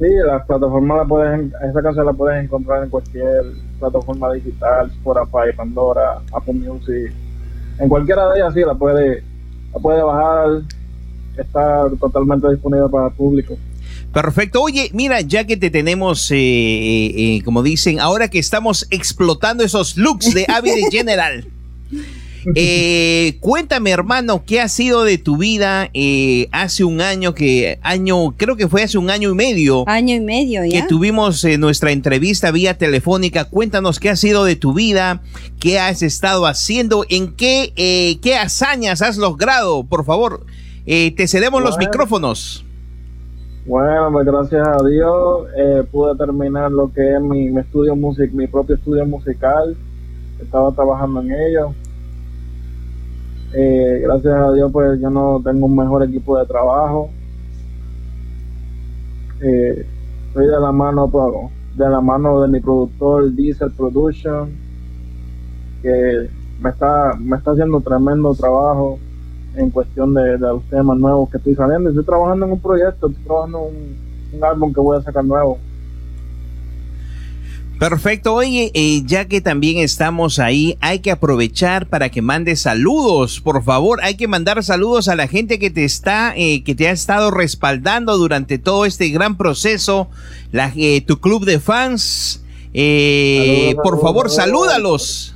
Sí, 0.01 0.07
las 0.27 0.45
plataformas 0.47 0.99
la 0.99 1.05
puedes, 1.05 1.53
esa 1.71 1.83
canción 1.83 2.07
la 2.07 2.13
puedes 2.13 2.45
encontrar 2.45 2.83
en 2.83 2.91
cualquier 2.91 3.45
plataforma 3.79 4.33
digital, 4.33 4.91
Spotify, 4.91 5.57
Pandora, 5.57 6.21
Apple 6.33 6.55
Music 6.55 7.13
en 7.79 7.89
cualquiera 7.89 8.29
de 8.31 8.41
ellas 8.41 8.55
sí 8.55 8.61
la 8.61 8.75
puede, 8.75 9.23
la 9.73 9.81
puede 9.81 10.03
bajar, 10.03 10.63
está 11.37 11.89
totalmente 12.01 12.51
disponible 12.51 12.89
para 12.89 13.09
el 13.09 13.13
público. 13.13 13.57
Perfecto. 14.13 14.63
Oye, 14.63 14.91
mira, 14.95 15.21
ya 15.21 15.45
que 15.45 15.57
te 15.57 15.71
tenemos, 15.71 16.31
eh, 16.31 16.37
eh, 16.37 17.13
eh, 17.17 17.43
como 17.45 17.63
dicen, 17.63 18.01
ahora 18.01 18.29
que 18.29 18.39
estamos 18.39 18.87
explotando 18.91 19.63
esos 19.63 19.97
looks 19.97 20.33
de 20.33 20.47
Avid 20.49 20.73
General. 20.91 21.45
Eh, 22.55 23.39
cuéntame, 23.41 23.91
hermano, 23.91 24.45
¿qué 24.47 24.61
ha 24.61 24.69
sido 24.69 25.05
de 25.05 25.19
tu 25.19 25.37
vida 25.37 25.91
eh, 25.95 26.49
hace 26.53 26.85
un 26.85 27.01
año 27.01 27.35
que, 27.35 27.79
año, 27.83 28.33
creo 28.37 28.57
que 28.57 28.69
fue 28.69 28.83
hace 28.83 28.99
un 28.99 29.11
año 29.11 29.31
y 29.31 29.35
medio? 29.35 29.85
Año 29.89 30.15
y 30.15 30.21
medio, 30.21 30.65
¿ya? 30.65 30.83
Que 30.83 30.89
tuvimos 30.89 31.43
eh, 31.45 31.59
nuestra 31.59 31.91
entrevista 31.91 32.51
vía 32.51 32.79
telefónica. 32.79 33.47
Cuéntanos 33.47 33.99
qué 33.99 34.11
ha 34.11 34.17
sido 34.17 34.45
de 34.45 34.55
tu 34.55 34.75
vida, 34.75 35.23
qué 35.59 35.81
has 35.81 36.03
estado 36.03 36.47
haciendo, 36.47 37.05
en 37.09 37.35
qué, 37.35 37.73
eh, 37.77 38.19
qué 38.21 38.37
hazañas 38.37 39.03
has 39.03 39.17
logrado. 39.17 39.85
Por 39.85 40.05
favor, 40.05 40.47
te 40.85 41.29
cedemos 41.29 41.63
los 41.63 41.79
micrófonos. 41.79 42.65
Bueno, 43.67 44.11
pues 44.13 44.25
gracias 44.25 44.69
a 44.69 44.87
Dios 44.87 45.89
pude 45.91 46.17
terminar 46.17 46.71
lo 46.71 46.93
que 46.93 47.17
es 47.17 47.21
mi, 47.21 47.51
mi 47.51 47.61
estudio 47.61 47.97
music, 47.97 48.31
mi 48.33 48.47
propio 48.47 48.77
estudio 48.77 49.05
musical. 49.05 49.77
Estaba 50.41 50.71
trabajando 50.73 51.23
en 51.23 51.33
ello 51.33 51.75
eh, 53.59 54.01
gracias 54.03 54.35
a 54.35 54.53
Dios, 54.53 54.71
pues 54.71 55.01
yo 55.01 55.09
no 55.09 55.41
tengo 55.43 55.65
un 55.65 55.75
mejor 55.75 56.03
equipo 56.03 56.39
de 56.39 56.45
trabajo. 56.45 57.09
Eh, 59.41 59.87
estoy 60.29 60.47
de 60.47 60.61
la 60.61 60.73
mano, 60.73 61.09
pues, 61.09 61.25
de 61.75 61.89
la 61.89 62.03
mano 62.03 62.43
de 62.43 62.49
mi 62.49 62.61
productor 62.61 63.35
Diesel 63.35 63.71
Production, 63.73 64.51
que 65.81 66.29
me 66.61 66.69
está, 66.71 67.15
me 67.19 67.37
está 67.39 67.53
haciendo 67.53 67.81
tremendo 67.81 68.35
trabajo. 68.35 68.99
en 69.55 69.71
cuestión 69.71 70.13
de, 70.13 70.37
los 70.37 70.63
temas 70.65 70.99
nuevos 70.99 71.31
que 71.31 71.39
estoy 71.39 71.55
saliendo. 71.55 71.89
Estoy 71.89 72.05
trabajando 72.05 72.45
en 72.45 72.53
un 72.53 72.61
proyecto, 72.61 73.09
estoy 73.09 73.25
trabajando 73.25 73.71
en 73.71 74.37
un, 74.37 74.45
álbum 74.45 74.75
que 74.75 74.81
voy 74.81 74.99
a 74.99 75.03
sacar 75.03 75.25
nuevo. 75.25 75.57
Perfecto, 77.79 78.33
oye, 78.33 78.71
eh, 78.73 79.03
ya 79.05 79.27
que 79.27 79.43
también 79.43 79.77
estamos 79.77 80.39
ahí, 80.39 80.79
hay 80.81 81.01
que 81.01 81.11
aprovechar 81.11 81.87
para 81.87 82.09
que 82.09 82.23
mandes 82.23 82.63
saludos, 82.63 83.39
por 83.43 83.63
favor, 83.63 84.01
hay 84.03 84.17
que 84.17 84.27
mandar 84.27 84.63
saludos 84.65 85.09
a 85.09 85.15
la 85.15 85.29
gente 85.29 85.59
que 85.59 85.69
te 85.69 85.85
está, 85.85 86.33
eh, 86.35 86.65
que 86.65 86.75
te 86.75 86.89
ha 86.89 86.91
estado 86.91 87.31
respaldando 87.31 88.17
durante 88.17 88.59
todo 88.59 88.87
este 88.87 89.11
gran 89.11 89.37
proceso, 89.37 90.09
la, 90.53 90.73
eh, 90.75 91.03
tu 91.07 91.21
club 91.21 91.45
de 91.45 91.61
fans, 91.61 92.43
por 93.83 94.01
favor, 94.01 94.31
salúdalos. 94.31 95.35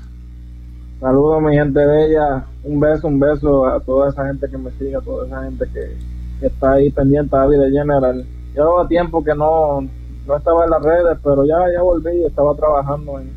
Saludos 0.98 1.42
mi 1.42 1.54
gente 1.54 1.84
bella, 1.84 2.46
un 2.64 2.80
beso, 2.80 3.06
un 3.08 3.20
beso 3.20 3.66
a 3.66 3.80
toda 3.80 4.08
esa 4.08 4.26
gente 4.26 4.48
que 4.48 4.56
me 4.56 4.70
sigue, 4.72 4.96
a 4.96 5.00
toda 5.00 5.26
esa 5.26 5.42
gente 5.44 5.66
que, 5.74 6.46
está 6.46 6.72
ahí 6.72 6.90
pendiente 6.90 7.36
a 7.36 7.46
Vida 7.46 7.68
General. 7.70 8.24
Llevaba 8.54 8.88
tiempo 8.88 9.22
que 9.22 9.34
no, 9.34 9.86
no 10.30 10.36
estaba 10.36 10.64
en 10.64 10.70
las 10.70 10.82
redes, 10.82 11.18
pero 11.22 11.44
ya, 11.44 11.56
ya 11.74 11.82
volví 11.82 12.22
y 12.22 12.24
estaba 12.24 12.54
trabajando 12.54 13.18
en, 13.18 13.30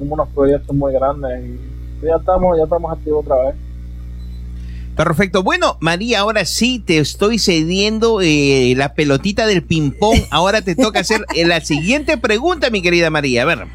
unos 0.00 0.28
proyectos 0.28 0.74
muy 0.76 0.92
grandes 0.92 1.44
y 1.44 2.06
ya 2.06 2.16
estamos, 2.16 2.56
ya 2.56 2.64
estamos 2.64 2.92
activos 2.92 3.24
otra 3.26 3.36
vez. 3.46 3.54
Perfecto. 4.96 5.42
Bueno, 5.42 5.76
María, 5.80 6.20
ahora 6.20 6.44
sí 6.44 6.80
te 6.80 6.98
estoy 6.98 7.38
cediendo 7.38 8.20
eh, 8.20 8.74
la 8.76 8.94
pelotita 8.94 9.46
del 9.46 9.62
ping-pong. 9.62 10.18
Ahora 10.30 10.62
te 10.62 10.74
toca 10.74 11.00
hacer 11.00 11.24
eh, 11.36 11.46
la 11.46 11.60
siguiente 11.60 12.16
pregunta, 12.18 12.70
mi 12.70 12.82
querida 12.82 13.10
María. 13.10 13.42
A 13.42 13.44
ver. 13.44 13.66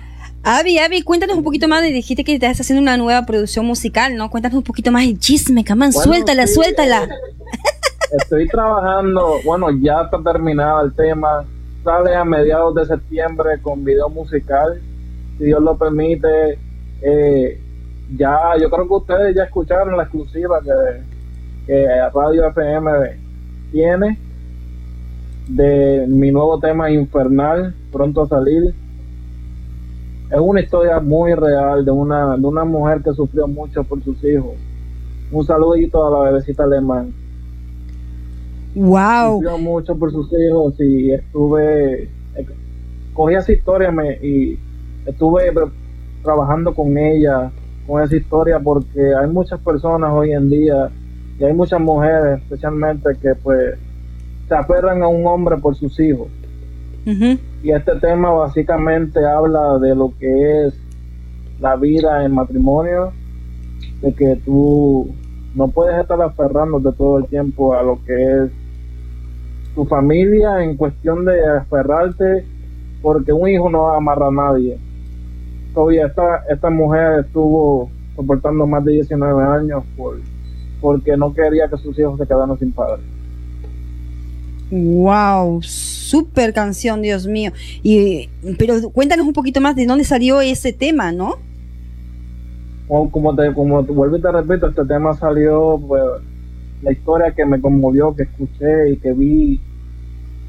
Avi, 0.43 0.79
Avi, 0.79 1.01
cuéntanos 1.01 1.37
un 1.37 1.43
poquito 1.43 1.69
más. 1.69 1.81
Dijiste 1.83 2.25
que 2.25 2.33
estás 2.33 2.59
haciendo 2.59 2.81
una 2.81 2.97
nueva 2.97 3.25
producción 3.25 3.65
musical, 3.65 4.17
¿no? 4.17 4.29
Cuéntanos 4.29 4.57
un 4.57 4.63
poquito 4.63 4.91
más 4.91 5.05
el 5.05 5.17
chisme, 5.17 5.63
camán. 5.63 5.93
suéltala, 5.93 6.47
suéltala. 6.47 7.07
Estoy 8.19 8.47
trabajando, 8.49 9.39
bueno, 9.45 9.67
ya 9.81 10.01
está 10.03 10.21
terminado 10.21 10.83
el 10.83 10.93
tema. 10.93 11.45
Sale 11.83 12.15
a 12.15 12.23
mediados 12.23 12.75
de 12.75 12.85
septiembre 12.85 13.61
con 13.61 13.83
video 13.83 14.09
musical. 14.09 14.81
Si 15.37 15.45
Dios 15.45 15.61
lo 15.61 15.77
permite. 15.77 16.57
Eh, 17.01 17.59
ya, 18.15 18.53
yo 18.59 18.69
creo 18.69 18.87
que 18.87 18.93
ustedes 18.93 19.35
ya 19.35 19.43
escucharon 19.43 19.97
la 19.97 20.03
exclusiva 20.03 20.61
que, 20.61 21.01
que 21.65 21.87
Radio 22.13 22.47
FM 22.47 22.91
tiene 23.71 24.19
de 25.47 26.05
mi 26.07 26.31
nuevo 26.31 26.59
tema 26.59 26.89
Infernal, 26.91 27.73
pronto 27.91 28.21
a 28.21 28.27
salir 28.27 28.73
es 30.33 30.39
una 30.39 30.61
historia 30.61 30.99
muy 30.99 31.35
real 31.35 31.85
de 31.85 31.91
una, 31.91 32.35
de 32.35 32.47
una 32.47 32.63
mujer 32.63 33.03
que 33.03 33.13
sufrió 33.13 33.47
mucho 33.47 33.83
por 33.83 34.03
sus 34.03 34.23
hijos. 34.23 34.55
Un 35.31 35.45
saludito 35.45 36.03
a 36.03 36.09
la 36.09 36.31
bebecita 36.31 36.63
alemán. 36.63 37.13
Wow. 38.75 39.35
Sufrió 39.35 39.57
mucho 39.57 39.95
por 39.95 40.11
sus 40.11 40.31
hijos 40.33 40.73
y 40.79 41.11
estuve, 41.11 42.09
cogí 43.13 43.35
esa 43.35 43.51
historia 43.51 43.91
me, 43.91 44.13
y 44.13 44.57
estuve 45.05 45.53
trabajando 46.23 46.73
con 46.73 46.97
ella, 46.97 47.51
con 47.85 48.01
esa 48.01 48.15
historia, 48.15 48.59
porque 48.59 49.13
hay 49.13 49.29
muchas 49.29 49.59
personas 49.59 50.11
hoy 50.11 50.31
en 50.31 50.49
día 50.49 50.89
y 51.39 51.43
hay 51.43 51.53
muchas 51.53 51.79
mujeres 51.79 52.41
especialmente 52.41 53.09
que 53.21 53.35
pues 53.35 53.75
se 54.47 54.55
aferran 54.55 55.03
a 55.03 55.07
un 55.07 55.25
hombre 55.27 55.57
por 55.57 55.75
sus 55.75 55.99
hijos 55.99 56.27
y 57.05 57.71
este 57.71 57.95
tema 57.99 58.31
básicamente 58.31 59.25
habla 59.25 59.77
de 59.79 59.95
lo 59.95 60.13
que 60.17 60.67
es 60.67 60.73
la 61.59 61.75
vida 61.75 62.23
en 62.23 62.33
matrimonio, 62.33 63.11
de 64.01 64.13
que 64.13 64.37
tú 64.45 65.13
no 65.55 65.67
puedes 65.67 65.99
estar 65.99 66.21
aferrándote 66.21 66.95
todo 66.97 67.17
el 67.19 67.25
tiempo 67.25 67.73
a 67.73 67.83
lo 67.83 67.99
que 68.05 68.13
es 68.13 68.51
tu 69.75 69.85
familia 69.85 70.63
en 70.63 70.77
cuestión 70.77 71.25
de 71.25 71.45
aferrarte, 71.45 72.45
porque 73.01 73.33
un 73.33 73.49
hijo 73.49 73.69
no 73.69 73.89
amarra 73.89 74.27
a 74.27 74.31
nadie. 74.31 74.77
Todavía 75.73 76.07
esta, 76.07 76.43
esta 76.49 76.69
mujer 76.69 77.25
estuvo 77.25 77.89
soportando 78.15 78.67
más 78.67 78.85
de 78.85 78.93
19 78.93 79.43
años 79.43 79.83
por, 79.97 80.19
porque 80.79 81.17
no 81.17 81.33
quería 81.33 81.67
que 81.67 81.77
sus 81.77 81.97
hijos 81.97 82.19
se 82.19 82.27
quedaran 82.27 82.57
sin 82.59 82.71
padre. 82.71 83.01
Wow, 84.71 85.61
super 85.61 86.53
canción, 86.53 87.01
Dios 87.01 87.27
mío. 87.27 87.51
Y, 87.83 88.29
pero 88.57 88.75
cuéntanos 88.91 89.25
un 89.25 89.33
poquito 89.33 89.61
más 89.61 89.75
de 89.75 89.85
dónde 89.85 90.03
salió 90.03 90.41
ese 90.41 90.73
tema, 90.73 91.11
¿no? 91.11 91.37
como 93.11 93.35
te, 93.35 93.51
como 93.53 93.83
te 93.83 93.91
vuelvo 93.91 94.17
y 94.17 94.21
te 94.21 94.31
repito, 94.31 94.67
este 94.67 94.85
tema 94.85 95.15
salió, 95.15 95.81
pues, 95.87 96.03
la 96.83 96.91
historia 96.91 97.31
que 97.31 97.45
me 97.45 97.61
conmovió, 97.61 98.15
que 98.15 98.23
escuché 98.23 98.91
y 98.91 98.97
que 98.97 99.13
vi, 99.13 99.61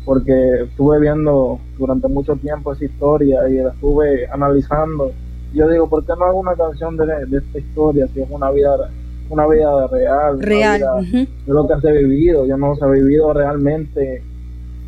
porque 0.04 0.62
estuve 0.64 1.00
viendo 1.00 1.58
durante 1.78 2.08
mucho 2.08 2.36
tiempo 2.36 2.72
esa 2.72 2.84
historia 2.84 3.48
y 3.48 3.54
la 3.54 3.70
estuve 3.70 4.26
analizando. 4.26 5.12
Yo 5.54 5.68
digo, 5.68 5.88
¿por 5.88 6.04
qué 6.04 6.12
no 6.18 6.24
hago 6.24 6.40
una 6.40 6.54
canción 6.54 6.96
de, 6.96 7.04
esta 7.38 7.58
historia 7.58 8.08
si 8.12 8.20
es 8.20 8.28
una 8.30 8.50
vida 8.50 8.90
una 9.30 9.46
vida 9.46 9.86
real, 9.86 10.38
real 10.42 10.80
de 11.10 11.26
lo 11.46 11.66
que 11.66 11.80
se 11.80 11.88
ha 11.88 11.92
vivido, 11.92 12.44
yo 12.44 12.58
no 12.58 12.76
se 12.76 12.84
ha 12.84 12.88
vivido 12.88 13.32
realmente 13.32 14.22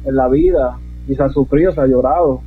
en 0.04 0.14
la 0.14 0.28
vida 0.28 0.78
y 1.08 1.14
se 1.14 1.22
ha 1.22 1.30
sufrido, 1.30 1.72
se 1.72 1.80
ha 1.80 1.86
llorado. 1.86 2.42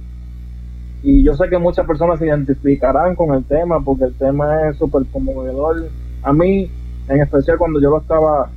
Y 1.01 1.23
yo 1.23 1.33
sé 1.33 1.49
que 1.49 1.57
muchas 1.57 1.88
personas 1.88 2.19
se 2.19 2.27
identificarán 2.27 3.15
con 3.15 3.33
el 3.33 3.43
tema 3.43 3.83
porque 3.83 4.03
el 4.03 4.13
tema 4.13 4.69
es 4.69 4.77
súper 4.77 5.03
conmovedor. 5.12 5.89
A 6.21 6.31
mí, 6.31 6.69
en 7.07 7.21
especial 7.21 7.57
cuando 7.57 7.81
yo 7.81 7.89
lo 7.89 7.99
estaba 7.99 8.51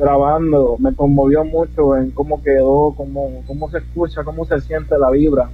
grabando, 0.00 0.76
me 0.78 0.94
conmovió 0.94 1.44
mucho 1.44 1.96
en 1.96 2.10
cómo 2.12 2.42
quedó, 2.42 2.94
cómo, 2.96 3.42
cómo 3.46 3.70
se 3.70 3.78
escucha, 3.78 4.24
cómo 4.24 4.46
se 4.46 4.60
siente 4.62 4.98
la 4.98 5.10
vibra. 5.10 5.50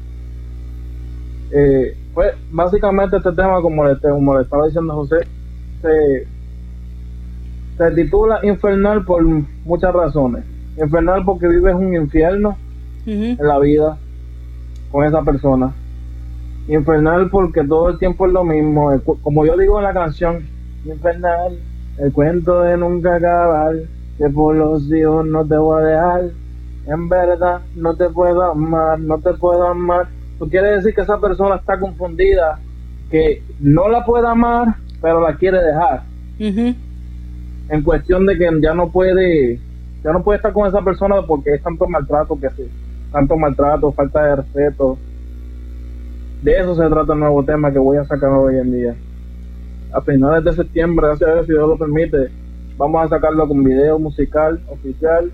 Eh, 1.50 1.96
pues 2.14 2.32
básicamente 2.50 3.16
este 3.16 3.32
tema, 3.32 3.60
como 3.60 3.84
le, 3.84 3.98
como 3.98 4.36
le 4.36 4.44
estaba 4.44 4.66
diciendo 4.66 4.94
José, 4.94 5.16
se, 5.82 6.26
se 7.76 7.90
titula 7.90 8.38
Infernal 8.44 9.04
por 9.04 9.22
muchas 9.64 9.92
razones. 9.92 10.44
Infernal 10.80 11.24
porque 11.24 11.48
vives 11.48 11.74
un 11.74 11.94
infierno 11.94 12.56
en 13.04 13.36
la 13.38 13.58
vida 13.58 13.98
con 14.92 15.04
esa 15.04 15.22
persona. 15.22 15.72
Infernal 16.68 17.30
porque 17.30 17.64
todo 17.64 17.90
el 17.90 17.98
tiempo 17.98 18.26
es 18.26 18.32
lo 18.32 18.44
mismo. 18.44 18.92
Como 19.22 19.44
yo 19.44 19.56
digo 19.56 19.78
en 19.78 19.84
la 19.84 19.92
canción, 19.92 20.44
Infernal, 20.84 21.58
el 21.98 22.12
cuento 22.12 22.62
de 22.62 22.76
nunca 22.76 23.16
acabar, 23.16 23.74
que 24.18 24.28
por 24.30 24.54
los 24.54 24.90
hijos 24.92 25.26
no 25.26 25.44
te 25.44 25.56
voy 25.56 25.82
a 25.82 25.86
dejar. 25.86 26.30
En 26.86 27.08
verdad, 27.08 27.60
no 27.74 27.96
te 27.96 28.08
puedo 28.08 28.42
amar, 28.42 29.00
no 29.00 29.18
te 29.18 29.32
puedo 29.34 29.66
amar. 29.66 30.08
Tú 30.38 30.48
quiere 30.48 30.76
decir 30.76 30.94
que 30.94 31.00
esa 31.00 31.18
persona 31.18 31.56
está 31.56 31.78
confundida, 31.78 32.60
que 33.10 33.42
no 33.60 33.88
la 33.88 34.04
puede 34.04 34.28
amar, 34.28 34.76
pero 35.00 35.20
la 35.20 35.36
quiere 35.36 35.62
dejar 35.62 36.02
en 37.68 37.82
cuestión 37.82 38.26
de 38.26 38.36
que 38.36 38.48
ya 38.60 38.74
no 38.74 38.90
puede 38.90 39.58
ya 40.04 40.12
no 40.12 40.22
puede 40.22 40.36
estar 40.36 40.52
con 40.52 40.68
esa 40.68 40.82
persona 40.82 41.22
porque 41.26 41.54
es 41.54 41.62
tanto 41.62 41.88
maltrato 41.88 42.38
que 42.38 42.48
sí, 42.50 42.68
tanto 43.10 43.36
maltrato, 43.36 43.90
falta 43.90 44.22
de 44.24 44.36
respeto. 44.36 44.98
De 46.42 46.52
eso 46.52 46.76
se 46.76 46.88
trata 46.88 47.12
el 47.12 47.18
nuevo 47.18 47.42
tema 47.42 47.72
que 47.72 47.78
voy 47.78 47.96
a 47.96 48.04
sacar 48.04 48.30
hoy 48.30 48.56
en 48.56 48.70
día. 48.70 48.94
A 49.92 50.00
finales 50.02 50.44
de 50.44 50.52
septiembre, 50.52 51.08
gracias 51.08 51.28
a 51.28 51.34
Dios, 51.34 51.46
si 51.46 51.52
Dios 51.52 51.68
lo 51.68 51.76
permite, 51.76 52.30
vamos 52.76 53.04
a 53.04 53.08
sacarlo 53.08 53.46
con 53.48 53.62
video 53.64 53.98
musical 53.98 54.60
oficial. 54.68 55.30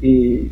Y 0.00 0.50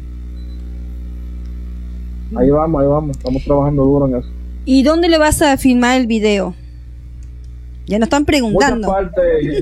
ahí 2.36 2.50
vamos, 2.50 2.82
ahí 2.82 2.88
vamos, 2.88 3.16
estamos 3.16 3.44
trabajando 3.44 3.84
duro 3.84 4.06
en 4.06 4.16
eso. 4.16 4.28
¿Y 4.64 4.82
dónde 4.82 5.08
le 5.08 5.18
vas 5.18 5.42
a 5.42 5.56
filmar 5.56 6.00
el 6.00 6.06
video? 6.06 6.54
Ya 7.86 7.98
nos 7.98 8.06
están 8.06 8.24
preguntando. 8.24 8.94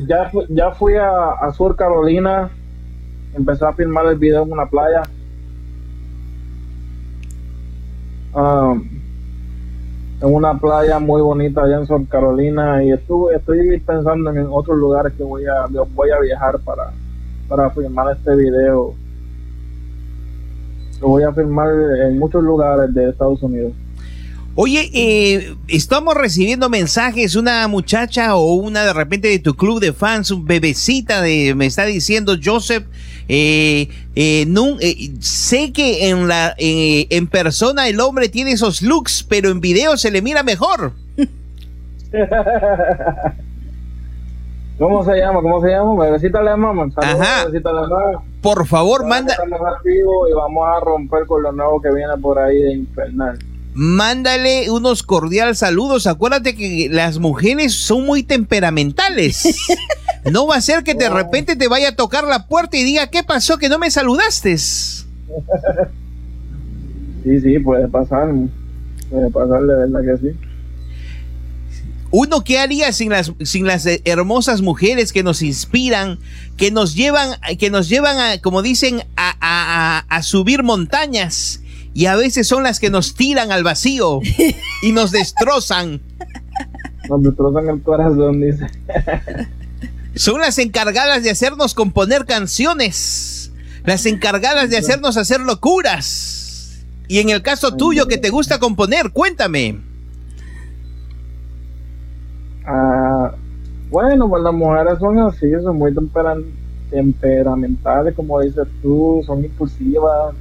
ya, 0.06 0.30
ya 0.48 0.70
fui 0.72 0.96
a, 0.96 1.30
a, 1.30 1.52
Sur 1.54 1.76
Carolina, 1.76 2.50
empecé 3.34 3.64
a 3.64 3.72
filmar 3.72 4.06
el 4.06 4.18
video 4.18 4.42
en 4.42 4.52
una 4.52 4.66
playa. 4.66 5.02
Um, 8.34 8.97
en 10.20 10.34
una 10.34 10.58
playa 10.58 10.98
muy 10.98 11.22
bonita 11.22 11.62
allá 11.62 11.76
en 11.76 11.86
Sur 11.86 12.06
Carolina 12.08 12.82
y 12.82 12.90
estuve, 12.90 13.36
estoy 13.36 13.78
pensando 13.80 14.30
en 14.30 14.48
otros 14.50 14.76
lugares 14.76 15.12
que 15.14 15.22
voy 15.22 15.44
a, 15.46 15.66
voy 15.94 16.10
a 16.10 16.18
viajar 16.18 16.58
para, 16.60 16.90
para 17.48 17.70
filmar 17.70 18.16
este 18.16 18.34
video. 18.34 18.94
Lo 21.00 21.08
voy 21.08 21.22
a 21.22 21.32
filmar 21.32 21.68
en 21.70 22.18
muchos 22.18 22.42
lugares 22.42 22.92
de 22.92 23.10
Estados 23.10 23.42
Unidos. 23.42 23.72
Oye, 24.60 24.90
eh, 24.92 25.54
estamos 25.68 26.16
recibiendo 26.16 26.68
mensajes, 26.68 27.36
una 27.36 27.68
muchacha 27.68 28.34
o 28.34 28.54
una 28.54 28.82
de 28.82 28.92
repente 28.92 29.28
de 29.28 29.38
tu 29.38 29.54
club 29.54 29.78
de 29.78 29.92
fans, 29.92 30.32
un 30.32 30.46
bebecita 30.46 31.22
de, 31.22 31.54
me 31.54 31.66
está 31.66 31.84
diciendo 31.84 32.34
Joseph, 32.42 32.84
eh, 33.28 33.88
eh, 34.16 34.46
no, 34.48 34.76
sé 35.20 35.72
que 35.72 36.08
en 36.08 36.26
la 36.26 36.56
en 36.58 37.28
persona 37.28 37.86
el 37.86 38.00
hombre 38.00 38.28
tiene 38.28 38.50
esos 38.50 38.82
looks, 38.82 39.22
pero 39.22 39.48
en 39.50 39.60
video 39.60 39.96
se 39.96 40.10
le 40.10 40.22
mira 40.22 40.42
mejor. 40.42 40.90
¿Cómo 44.76 45.04
se 45.04 45.18
llama? 45.18 45.40
¿Cómo 45.40 45.60
se 45.62 45.68
llama? 45.68 46.04
Bebecita 46.04 46.40
Alemán. 46.40 46.92
Ajá. 46.96 47.44
Bebecita 47.44 47.70
Alemán. 47.70 48.24
Por 48.42 48.66
favor, 48.66 49.06
manda, 49.06 49.36
y 49.84 50.32
vamos 50.34 50.66
a 50.66 50.80
romper 50.80 51.26
con 51.26 51.44
lo 51.44 51.52
nuevo 51.52 51.80
que 51.80 51.94
viene 51.94 52.18
por 52.20 52.40
ahí 52.40 52.60
de 52.60 52.72
Infernal. 52.74 53.38
Mándale 53.74 54.70
unos 54.70 55.02
cordial 55.02 55.54
saludos. 55.56 56.06
Acuérdate 56.06 56.54
que 56.56 56.88
las 56.90 57.18
mujeres 57.18 57.74
son 57.74 58.04
muy 58.06 58.22
temperamentales. 58.22 59.42
No 60.32 60.46
va 60.48 60.56
a 60.56 60.60
ser 60.60 60.82
que 60.82 60.94
de 60.94 61.08
repente 61.08 61.54
te 61.56 61.68
vaya 61.68 61.90
a 61.90 61.94
tocar 61.96 62.24
la 62.24 62.48
puerta 62.48 62.76
y 62.76 62.82
diga, 62.84 63.06
¿qué 63.06 63.22
pasó 63.22 63.56
que 63.56 63.68
no 63.70 63.78
me 63.78 63.90
saludaste? 63.90 64.58
Sí, 67.24 67.40
sí, 67.40 67.58
puede 67.60 67.88
pasar. 67.88 68.28
Puede 69.10 69.30
pasar, 69.30 69.60
de 69.62 69.74
verdad 69.74 70.00
que 70.00 70.16
sí. 70.28 70.36
Uno, 72.10 72.42
¿qué 72.42 72.58
haría 72.58 72.92
sin 72.92 73.10
las, 73.10 73.32
sin 73.44 73.66
las 73.66 73.86
hermosas 74.04 74.62
mujeres 74.62 75.12
que 75.12 75.22
nos 75.22 75.42
inspiran, 75.42 76.18
que 76.56 76.70
nos 76.70 76.94
llevan, 76.94 77.30
que 77.58 77.70
nos 77.70 77.88
llevan 77.88 78.18
a, 78.18 78.40
como 78.40 78.62
dicen, 78.62 79.02
a, 79.16 79.30
a- 79.40 79.98
a- 79.98 80.04
a 80.08 80.22
subir 80.22 80.62
montañas? 80.62 81.60
Y 81.98 82.06
a 82.06 82.14
veces 82.14 82.46
son 82.46 82.62
las 82.62 82.78
que 82.78 82.90
nos 82.90 83.16
tiran 83.16 83.50
al 83.50 83.64
vacío 83.64 84.20
y 84.82 84.92
nos 84.92 85.10
destrozan. 85.10 86.00
Nos 87.08 87.24
destrozan 87.24 87.68
el 87.68 87.82
corazón, 87.82 88.40
dice. 88.40 88.68
Son 90.14 90.40
las 90.40 90.58
encargadas 90.58 91.24
de 91.24 91.30
hacernos 91.30 91.74
componer 91.74 92.24
canciones, 92.24 93.50
las 93.84 94.06
encargadas 94.06 94.70
de 94.70 94.76
hacernos 94.76 95.16
hacer 95.16 95.40
locuras. 95.40 96.84
Y 97.08 97.18
en 97.18 97.30
el 97.30 97.42
caso 97.42 97.74
tuyo 97.74 98.06
que 98.06 98.16
te 98.16 98.30
gusta 98.30 98.60
componer, 98.60 99.10
cuéntame. 99.10 99.80
Ah, 102.64 103.32
bueno, 103.90 104.28
pues 104.28 104.44
las 104.44 104.54
mujeres 104.54 105.00
son 105.00 105.18
así, 105.18 105.50
son 105.64 105.78
muy 105.78 105.92
temperan- 105.92 106.44
temperamentales, 106.90 108.14
como 108.14 108.40
dices 108.40 108.68
tú, 108.82 109.20
son 109.26 109.44
impulsivas, 109.44 110.36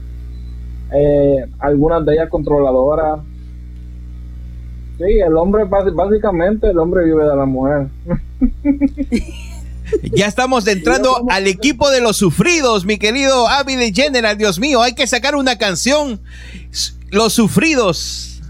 eh, 0.93 1.45
algunas 1.59 2.05
de 2.05 2.13
ellas 2.13 2.29
controladoras. 2.29 3.19
Sí, 4.97 5.19
el 5.25 5.35
hombre, 5.37 5.65
básicamente, 5.65 6.69
el 6.69 6.79
hombre 6.79 7.05
vive 7.05 7.23
de 7.23 7.35
la 7.35 7.45
mujer. 7.45 7.87
Ya 10.11 10.27
estamos 10.27 10.67
entrando 10.67 11.25
al 11.29 11.47
equipo 11.47 11.89
de 11.89 12.01
los 12.01 12.17
sufridos, 12.17 12.85
mi 12.85 12.97
querido 12.97 13.47
Avi 13.47 13.75
de 13.75 13.93
General. 13.93 14.37
Dios 14.37 14.59
mío, 14.59 14.81
hay 14.81 14.93
que 14.93 15.07
sacar 15.07 15.35
una 15.35 15.57
canción. 15.57 16.19
Los 17.09 17.33
sufridos. 17.33 18.41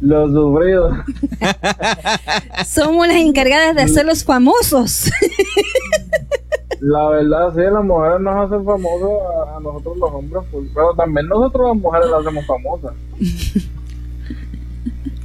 Los 0.00 0.32
sufridos. 0.32 0.94
Somos 2.66 3.08
las 3.08 3.16
encargadas 3.16 3.74
de 3.74 3.82
hacerlos 3.82 4.24
famosos. 4.24 5.10
La 6.80 7.08
verdad, 7.08 7.52
sí, 7.54 7.60
las 7.60 7.84
mujeres 7.84 8.20
nos 8.20 8.36
hacen 8.36 8.64
famosos 8.64 9.10
a, 9.10 9.56
a 9.56 9.60
nosotros 9.60 9.96
los 9.98 10.10
hombres, 10.12 10.42
pues, 10.50 10.64
pero 10.74 10.94
también 10.94 11.26
nosotros 11.28 11.68
las 11.68 11.76
mujeres 11.76 12.10
las 12.10 12.20
hacemos 12.20 12.46
famosas. 12.46 12.92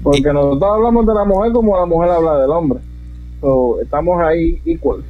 Porque 0.04 0.34
nosotros 0.34 0.64
hablamos 0.64 1.06
de 1.06 1.14
la 1.14 1.26
mujer 1.26 1.52
como 1.52 1.78
la 1.78 1.86
mujer 1.86 2.12
habla 2.12 2.38
del 2.40 2.50
hombre. 2.50 2.80
So, 3.42 3.80
estamos 3.82 4.22
ahí 4.22 4.62
igual. 4.66 5.04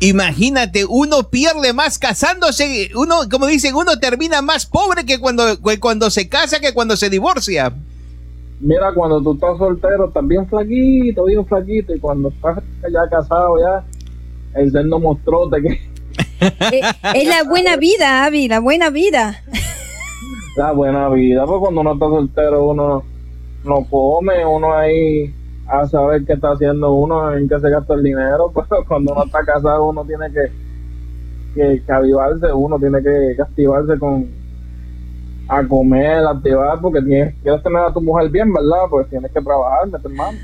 Imagínate, 0.00 0.84
uno 0.86 1.22
pierde 1.30 1.72
más 1.72 1.98
casándose. 1.98 2.90
Uno, 2.94 3.20
como 3.30 3.46
dicen, 3.46 3.74
uno 3.74 3.98
termina 3.98 4.42
más 4.42 4.66
pobre 4.66 5.06
que 5.06 5.18
cuando, 5.18 5.44
cuando 5.80 6.10
se 6.10 6.28
casa 6.28 6.60
que 6.60 6.74
cuando 6.74 6.96
se 6.96 7.08
divorcia. 7.08 7.72
Mira, 8.60 8.92
cuando 8.94 9.22
tú 9.22 9.34
estás 9.34 9.56
soltero, 9.58 10.08
estás 10.08 10.26
bien 10.26 10.46
flaquito, 10.48 11.24
bien 11.24 11.46
flaquito, 11.46 11.94
y 11.94 12.00
cuando 12.00 12.28
estás 12.28 12.62
ya 12.90 13.08
casado, 13.10 13.56
ya 13.58 13.84
el 14.56 14.70
seno 14.72 14.98
mostrote 14.98 15.62
que 15.62 15.96
Eh, 16.40 16.80
es 17.14 17.28
la 17.28 17.48
buena 17.48 17.76
vida, 17.76 18.24
Avi, 18.24 18.48
la 18.48 18.60
buena 18.60 18.90
vida. 18.90 19.42
la 20.56 20.72
buena 20.72 21.08
vida. 21.08 21.44
Pues 21.46 21.60
cuando 21.60 21.80
uno 21.80 21.92
está 21.94 22.06
soltero, 22.06 22.68
uno 22.68 23.02
no 23.64 23.86
come, 23.88 24.44
uno 24.44 24.74
ahí 24.74 25.34
a 25.66 25.86
saber 25.86 26.24
qué 26.24 26.34
está 26.34 26.52
haciendo 26.52 26.92
uno, 26.92 27.36
en 27.36 27.48
qué 27.48 27.58
se 27.58 27.70
gasta 27.70 27.94
el 27.94 28.02
dinero. 28.02 28.52
Pero 28.68 28.84
cuando 28.86 29.12
uno 29.12 29.24
está 29.24 29.44
casado, 29.44 29.88
uno 29.88 30.04
tiene 30.04 30.26
que, 30.30 30.52
que, 31.54 31.82
que 31.84 31.92
avivarse, 31.92 32.52
uno 32.52 32.78
tiene 32.78 33.02
que 33.02 33.42
activarse 33.42 33.98
con 33.98 34.28
a 35.48 35.62
comer, 35.66 36.18
a 36.26 36.30
activar, 36.30 36.80
porque 36.80 37.00
tienes, 37.02 37.34
quieres 37.42 37.62
tener 37.62 37.78
a 37.78 37.92
tu 37.92 38.00
mujer 38.00 38.28
bien, 38.30 38.52
¿verdad? 38.52 38.88
Pues 38.90 39.08
tienes 39.08 39.30
que 39.30 39.40
trabajar, 39.40 39.86
meter 39.88 40.10
mano. 40.10 40.38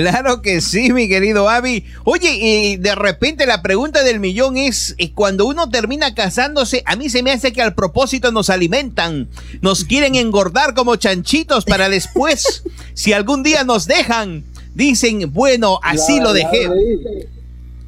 Claro 0.00 0.42
que 0.42 0.60
sí, 0.60 0.92
mi 0.92 1.08
querido 1.08 1.48
Avi. 1.48 1.84
Oye, 2.04 2.30
y 2.32 2.76
de 2.76 2.94
repente 2.94 3.46
la 3.46 3.62
pregunta 3.62 4.04
del 4.04 4.20
millón 4.20 4.56
es, 4.56 4.94
eh, 4.98 5.12
cuando 5.12 5.46
uno 5.46 5.68
termina 5.70 6.14
casándose, 6.14 6.82
a 6.86 6.94
mí 6.94 7.08
se 7.08 7.22
me 7.22 7.32
hace 7.32 7.52
que 7.52 7.62
al 7.62 7.74
propósito 7.74 8.30
nos 8.30 8.48
alimentan, 8.48 9.28
nos 9.60 9.84
quieren 9.84 10.14
engordar 10.14 10.74
como 10.74 10.96
chanchitos 10.96 11.64
para 11.64 11.88
después, 11.88 12.62
si 12.94 13.12
algún 13.12 13.42
día 13.42 13.64
nos 13.64 13.86
dejan, 13.86 14.44
dicen, 14.74 15.32
bueno, 15.32 15.80
así 15.82 16.20
lo 16.20 16.32
dejé. 16.32 16.68
sí. 16.68 17.26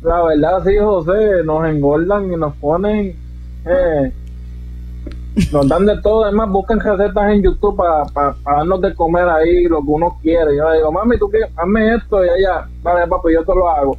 La 0.02 0.22
verdad, 0.22 0.62
sí, 0.64 0.78
José, 0.78 1.44
nos 1.44 1.68
engordan 1.68 2.32
y 2.32 2.36
nos 2.36 2.56
ponen, 2.56 3.14
eh, 3.66 4.12
nos 5.52 5.68
dan 5.68 5.86
de 5.86 6.00
todo. 6.02 6.24
Además, 6.24 6.50
buscan 6.50 6.80
recetas 6.80 7.32
en 7.32 7.42
YouTube 7.42 7.76
para 7.76 8.34
darnos 8.44 8.80
de 8.80 8.94
comer 8.94 9.28
ahí 9.28 9.64
lo 9.64 9.80
que 9.80 9.90
uno 9.90 10.18
quiere. 10.22 10.56
Yo 10.56 10.70
le 10.70 10.78
digo, 10.78 10.92
mami, 10.92 11.18
tú 11.18 11.30
qué, 11.30 11.40
hazme 11.56 11.94
esto 11.94 12.24
y 12.24 12.28
allá, 12.28 12.68
vale, 12.82 13.06
papi, 13.06 13.32
yo 13.32 13.44
te 13.44 13.54
lo 13.54 13.68
hago. 13.68 13.96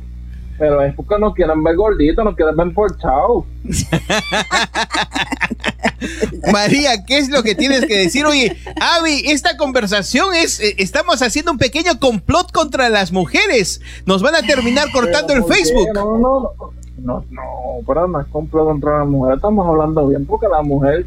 Pero 0.57 0.81
es 0.83 0.93
porque 0.93 1.17
nos 1.17 1.33
quieren 1.33 1.63
ver 1.63 1.75
gorditos, 1.75 2.23
nos 2.23 2.35
quieren 2.35 2.55
ver 2.55 2.73
porchados. 2.73 3.45
María, 6.51 7.03
¿qué 7.05 7.17
es 7.17 7.29
lo 7.29 7.41
que 7.41 7.55
tienes 7.55 7.85
que 7.85 7.97
decir? 7.97 8.25
Oye, 8.25 8.55
Avi, 8.79 9.23
esta 9.25 9.57
conversación 9.57 10.35
es, 10.35 10.59
eh, 10.59 10.75
estamos 10.77 11.21
haciendo 11.21 11.51
un 11.51 11.57
pequeño 11.57 11.99
complot 11.99 12.51
contra 12.51 12.89
las 12.89 13.11
mujeres. 13.11 13.81
Nos 14.05 14.21
van 14.21 14.35
a 14.35 14.41
terminar 14.41 14.91
cortando 14.91 15.33
el 15.33 15.41
¿Por 15.41 15.49
qué? 15.49 15.55
Facebook. 15.55 15.87
No, 15.95 16.17
no, 16.19 16.51
no, 16.97 17.25
no, 17.31 17.43
pero 17.87 18.07
no 18.07 18.21
es 18.21 18.27
complot 18.27 18.65
contra 18.65 18.99
la 18.99 19.05
mujer. 19.05 19.35
Estamos 19.35 19.67
hablando 19.67 20.07
bien 20.07 20.25
porque 20.25 20.47
la 20.47 20.61
mujer 20.61 21.05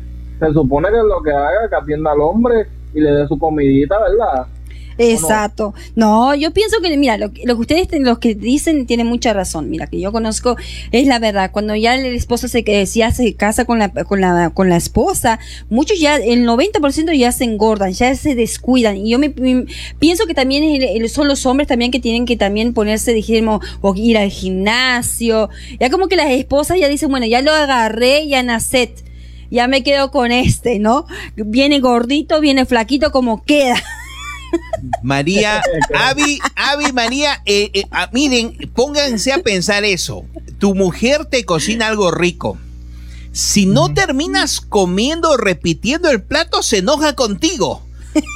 se 0.48 0.52
supone 0.54 0.88
que 0.88 0.96
lo 0.96 1.22
que 1.22 1.30
haga 1.32 1.68
que 1.68 1.76
atienda 1.76 2.12
al 2.12 2.20
hombre 2.20 2.66
y 2.94 3.00
le 3.00 3.10
dé 3.10 3.28
su 3.28 3.38
comidita, 3.38 3.96
¿verdad? 4.00 4.46
Exacto. 4.96 5.74
No, 5.96 6.36
yo 6.36 6.52
pienso 6.52 6.76
que, 6.80 6.96
mira, 6.96 7.18
lo, 7.18 7.26
lo 7.44 7.54
que 7.56 7.60
ustedes, 7.60 7.88
los 8.00 8.18
que 8.20 8.36
dicen, 8.36 8.86
tienen 8.86 9.08
mucha 9.08 9.32
razón. 9.32 9.68
Mira, 9.68 9.88
que 9.88 9.98
yo 9.98 10.12
conozco, 10.12 10.56
es 10.92 11.08
la 11.08 11.18
verdad. 11.18 11.50
Cuando 11.50 11.74
ya 11.74 11.96
el 11.96 12.06
esposo 12.14 12.46
se, 12.46 12.62
ya 12.62 13.10
se 13.10 13.34
casa 13.34 13.64
con 13.64 13.80
la, 13.80 13.88
con 13.90 14.20
la, 14.20 14.50
con 14.50 14.68
la 14.68 14.76
esposa, 14.76 15.40
muchos 15.68 15.98
ya, 15.98 16.14
el 16.16 16.46
90% 16.46 17.12
ya 17.18 17.32
se 17.32 17.42
engordan, 17.42 17.92
ya 17.92 18.14
se 18.14 18.36
descuidan. 18.36 18.96
Y 18.98 19.10
yo 19.10 19.18
me, 19.18 19.34
pienso 19.98 20.26
que 20.26 20.34
también 20.34 20.62
es 20.62 20.78
el- 20.80 21.02
el- 21.02 21.08
son 21.08 21.26
los 21.26 21.44
hombres 21.44 21.66
también 21.66 21.90
que 21.90 21.98
tienen 21.98 22.24
que 22.24 22.36
también 22.36 22.72
ponerse, 22.72 23.12
dijimos, 23.12 23.66
o 23.80 23.94
ir 23.96 24.16
al 24.16 24.30
gimnasio. 24.30 25.48
Ya 25.80 25.90
como 25.90 26.06
que 26.06 26.14
las 26.14 26.30
esposas 26.30 26.78
ya 26.78 26.88
dicen, 26.88 27.10
bueno, 27.10 27.26
ya 27.26 27.40
lo 27.42 27.50
agarré, 27.52 28.28
ya 28.28 28.44
nacet. 28.44 29.02
Ya 29.54 29.68
me 29.68 29.84
quedo 29.84 30.10
con 30.10 30.32
este, 30.32 30.80
¿no? 30.80 31.06
Viene 31.36 31.78
gordito, 31.78 32.40
viene 32.40 32.66
flaquito, 32.66 33.12
como 33.12 33.44
queda. 33.44 33.80
María, 35.00 35.62
Avi, 35.94 36.40
Avi, 36.56 36.92
María, 36.92 37.40
eh, 37.46 37.70
eh, 37.72 37.84
ah, 37.92 38.10
miren, 38.12 38.56
pónganse 38.74 39.32
a 39.32 39.38
pensar 39.38 39.84
eso. 39.84 40.24
Tu 40.58 40.74
mujer 40.74 41.26
te 41.26 41.44
cocina 41.44 41.86
algo 41.86 42.10
rico. 42.10 42.58
Si 43.30 43.66
no 43.66 43.94
terminas 43.94 44.60
comiendo 44.60 45.30
o 45.30 45.36
repitiendo 45.36 46.10
el 46.10 46.20
plato, 46.20 46.64
se 46.64 46.78
enoja 46.78 47.14
contigo. 47.14 47.80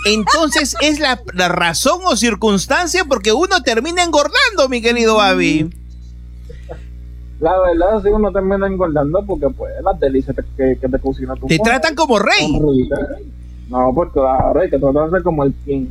Entonces 0.07 0.77
es 0.81 1.01
la, 1.01 1.21
la 1.35 1.49
razón 1.49 1.99
o 2.05 2.17
circunstancia 2.17 3.07
porque 3.07 3.33
uno 3.33 3.61
termina 3.65 4.05
engordando, 4.05 4.69
mi 4.69 4.81
querido 4.81 5.21
Avi. 5.21 5.69
La 7.41 7.57
verdad, 7.61 8.03
sí, 8.03 8.09
uno 8.09 8.33
termina 8.33 8.67
engordando 8.67 9.25
porque, 9.25 9.49
pues, 9.51 9.73
las 9.83 9.99
delicias 10.01 10.37
que, 10.57 10.77
que, 10.77 10.89
te 10.89 10.99
cocina 10.99 11.35
tu 11.37 11.47
Te 11.47 11.59
tratan 11.59 11.95
como 11.95 12.19
rey. 12.19 12.61
ricas. 12.61 13.01
No, 13.69 13.93
pues 13.95 14.11
claro, 14.13 14.61
hay 14.61 14.71
que 14.71 14.79
tratarse 14.79 15.23
como 15.23 15.45
el 15.45 15.55
king. 15.65 15.87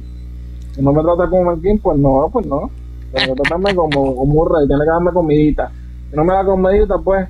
Si 0.74 0.82
no 0.82 0.92
me 0.92 1.02
trata 1.04 1.30
como 1.30 1.52
el 1.54 1.62
king, 1.62 1.78
pues 1.82 1.98
no, 1.98 2.30
pues 2.32 2.46
no. 2.46 2.70
Pero 3.14 3.36
tratarme 3.36 3.74
como, 3.76 4.16
como 4.16 4.42
un 4.42 4.50
rey, 4.50 4.68
tiene 4.68 4.84
que 4.84 4.90
darme 4.90 5.12
comidita. 5.12 5.72
Si 6.10 6.16
no 6.16 6.26
me 6.26 6.34
da 6.34 6.44
comidita, 6.44 6.98
pues, 6.98 7.28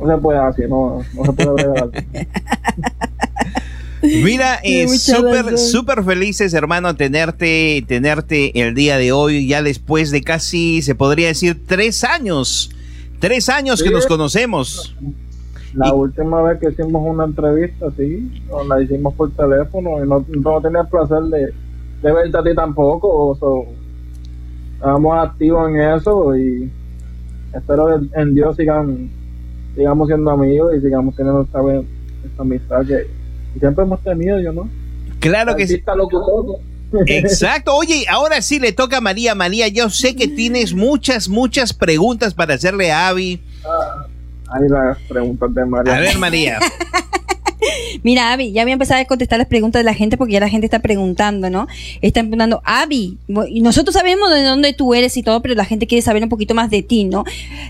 no 0.00 0.06
se 0.06 0.18
puede 0.18 0.38
así, 0.38 0.62
no, 0.68 1.00
no 1.14 1.24
se 1.24 1.32
puede 1.32 1.52
bregar 1.52 1.90
así. 1.92 2.06
Mira, 4.22 4.60
eh, 4.62 4.88
súper, 4.88 5.58
súper 5.58 6.02
felices, 6.04 6.54
hermano, 6.54 6.94
tenerte, 6.96 7.84
tenerte 7.86 8.60
el 8.60 8.74
día 8.74 8.98
de 8.98 9.12
hoy, 9.12 9.46
ya 9.46 9.62
después 9.62 10.10
de 10.10 10.22
casi, 10.22 10.82
se 10.82 10.94
podría 10.94 11.28
decir, 11.28 11.60
tres 11.66 12.04
años. 12.04 12.70
Tres 13.18 13.48
años 13.48 13.82
que 13.82 13.90
nos 13.90 14.06
conocemos. 14.06 14.94
La 15.74 15.88
Y- 15.88 15.92
última 15.92 16.42
vez 16.42 16.58
que 16.60 16.70
hicimos 16.70 17.02
una 17.06 17.24
entrevista, 17.24 17.86
sí, 17.96 18.30
la 18.68 18.82
hicimos 18.82 19.14
por 19.14 19.30
teléfono 19.32 20.04
y 20.04 20.08
no, 20.08 20.24
no 20.28 20.60
tenía 20.60 20.82
el 20.82 20.88
placer 20.88 21.22
de, 21.22 21.52
de 22.02 22.12
verte 22.12 22.36
a 22.36 22.42
ti 22.42 22.54
tampoco. 22.54 23.36
so, 23.40 23.64
estamos 24.74 25.18
activos 25.18 25.68
en 25.70 25.80
eso 25.80 26.36
y 26.36 26.70
espero 27.54 27.86
que 27.88 28.20
en 28.20 28.34
Dios 28.34 28.54
sigan, 28.56 29.10
sigamos 29.74 30.08
siendo 30.08 30.30
amigos 30.30 30.74
y 30.76 30.80
sigamos 30.82 31.14
teniendo 31.16 31.42
esta, 31.42 31.60
esta 32.24 32.42
amistad 32.42 32.86
que 32.86 33.06
siempre 33.58 33.84
hemos 33.84 34.02
tenido, 34.02 34.40
yo 34.40 34.52
no. 34.52 34.68
Claro 35.20 35.56
que 35.56 35.66
sí. 35.66 35.82
Exacto. 37.06 37.74
Oye, 37.76 38.04
ahora 38.08 38.42
sí 38.42 38.58
le 38.58 38.72
toca 38.72 38.98
a 38.98 39.00
María. 39.00 39.34
María, 39.34 39.68
yo 39.68 39.90
sé 39.90 40.14
que 40.14 40.28
tienes 40.28 40.72
muchas, 40.74 41.28
muchas 41.28 41.72
preguntas 41.72 42.34
para 42.34 42.54
hacerle 42.54 42.92
a 42.92 43.08
Avi. 43.08 43.42
Ah, 43.64 44.06
ahí 44.52 44.68
las 44.68 44.98
preguntas 45.08 45.52
de 45.54 45.64
María. 45.64 45.96
A 45.96 46.00
ver, 46.00 46.18
María. 46.18 46.58
Mira, 48.02 48.32
Avi, 48.32 48.52
ya 48.52 48.62
voy 48.62 48.70
a 48.70 48.74
empezar 48.74 48.98
a 48.98 49.04
contestar 49.04 49.38
las 49.38 49.48
preguntas 49.48 49.80
de 49.80 49.84
la 49.84 49.94
gente 49.94 50.16
porque 50.16 50.34
ya 50.34 50.40
la 50.40 50.48
gente 50.48 50.66
está 50.66 50.80
preguntando, 50.80 51.50
¿no? 51.50 51.66
Están 52.00 52.26
preguntando, 52.26 52.60
Avi, 52.64 53.18
y 53.48 53.60
nosotros 53.60 53.94
sabemos 53.94 54.30
de 54.30 54.42
dónde 54.42 54.72
tú 54.72 54.94
eres 54.94 55.16
y 55.16 55.22
todo, 55.22 55.42
pero 55.42 55.54
la 55.54 55.64
gente 55.64 55.86
quiere 55.86 56.02
saber 56.02 56.22
un 56.22 56.28
poquito 56.28 56.54
más 56.54 56.70
de 56.70 56.82
ti, 56.82 57.04
¿no? 57.04 57.24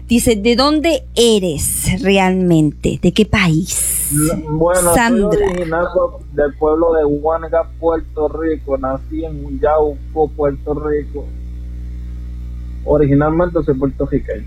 Dice, 0.08 0.36
¿de 0.36 0.56
dónde 0.56 1.04
eres 1.14 2.02
realmente? 2.02 2.98
¿De 3.00 3.12
qué 3.12 3.26
país? 3.26 4.08
Bueno, 4.50 4.94
Sandra. 4.94 5.30
soy 5.32 5.42
originario 5.42 6.20
del 6.32 6.54
pueblo 6.54 6.94
de 6.94 7.04
Huanga, 7.04 7.68
Puerto 7.80 8.28
Rico. 8.28 8.78
Nací 8.78 9.24
en 9.24 9.60
Yauco, 9.60 10.28
Puerto 10.28 10.74
Rico. 10.74 11.24
Originalmente 12.84 13.62
soy 13.64 13.74
puertorriqueño, 13.74 14.46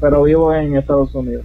pero 0.00 0.22
vivo 0.22 0.54
en 0.54 0.76
Estados 0.76 1.14
Unidos. 1.14 1.44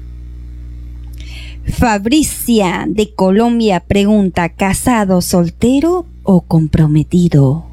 Fabricia 1.72 2.86
de 2.88 3.14
Colombia 3.14 3.80
pregunta, 3.80 4.50
¿casado, 4.50 5.22
soltero 5.22 6.06
o 6.24 6.42
comprometido? 6.42 7.66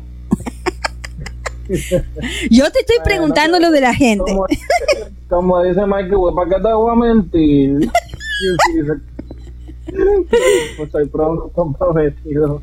Yo 2.50 2.70
te 2.70 2.80
estoy 2.80 2.96
preguntando 3.04 3.58
lo 3.58 3.70
de 3.70 3.80
la 3.80 3.94
gente. 3.94 4.36
Como, 5.28 5.62
dice 5.62 5.84
Michael, 5.84 6.34
¿para 6.34 6.50
qué 6.50 6.56
te 6.62 6.72
voy 6.72 6.92
a 6.92 6.94
mentir? 6.94 7.90
pues 10.76 10.92
soy 10.92 11.08
pronto 11.08 11.50
comprometido. 11.54 12.62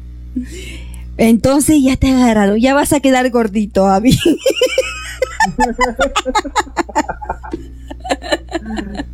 Entonces 1.17 1.83
ya 1.83 1.97
te 1.97 2.11
agarraron, 2.11 2.59
ya 2.59 2.73
vas 2.73 2.93
a 2.93 2.99
quedar 2.99 3.29
gordito, 3.29 3.85
Abby. 3.87 4.17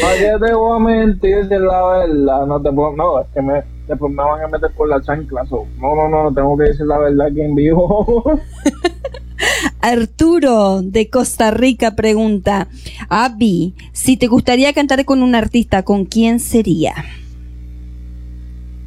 ¿Para 0.00 0.16
qué 0.16 0.46
te 0.46 0.54
voy 0.54 0.76
a 0.76 0.78
mentir 0.78 1.48
si 1.48 1.54
la 1.54 1.86
verdad? 1.86 2.46
No 2.46 2.62
te 2.62 2.70
puedo, 2.70 2.94
no, 2.94 3.20
es 3.20 3.26
que 3.34 3.42
me, 3.42 3.62
después 3.88 4.12
me 4.12 4.22
van 4.22 4.44
a 4.44 4.48
meter 4.48 4.70
por 4.76 4.88
la 4.88 5.00
chancla. 5.02 5.44
no, 5.50 5.66
no, 5.80 6.08
no, 6.08 6.32
tengo 6.32 6.56
que 6.56 6.64
decir 6.64 6.86
la 6.86 6.98
verdad 6.98 7.26
aquí 7.26 7.40
en 7.40 7.54
vivo. 7.54 8.40
Arturo 9.80 10.82
de 10.82 11.10
Costa 11.10 11.50
Rica 11.50 11.96
pregunta, 11.96 12.68
Abby, 13.08 13.74
si 13.92 14.16
te 14.16 14.26
gustaría 14.26 14.72
cantar 14.72 15.04
con 15.04 15.22
un 15.22 15.34
artista, 15.34 15.82
¿con 15.82 16.04
quién 16.04 16.38
sería? 16.40 16.94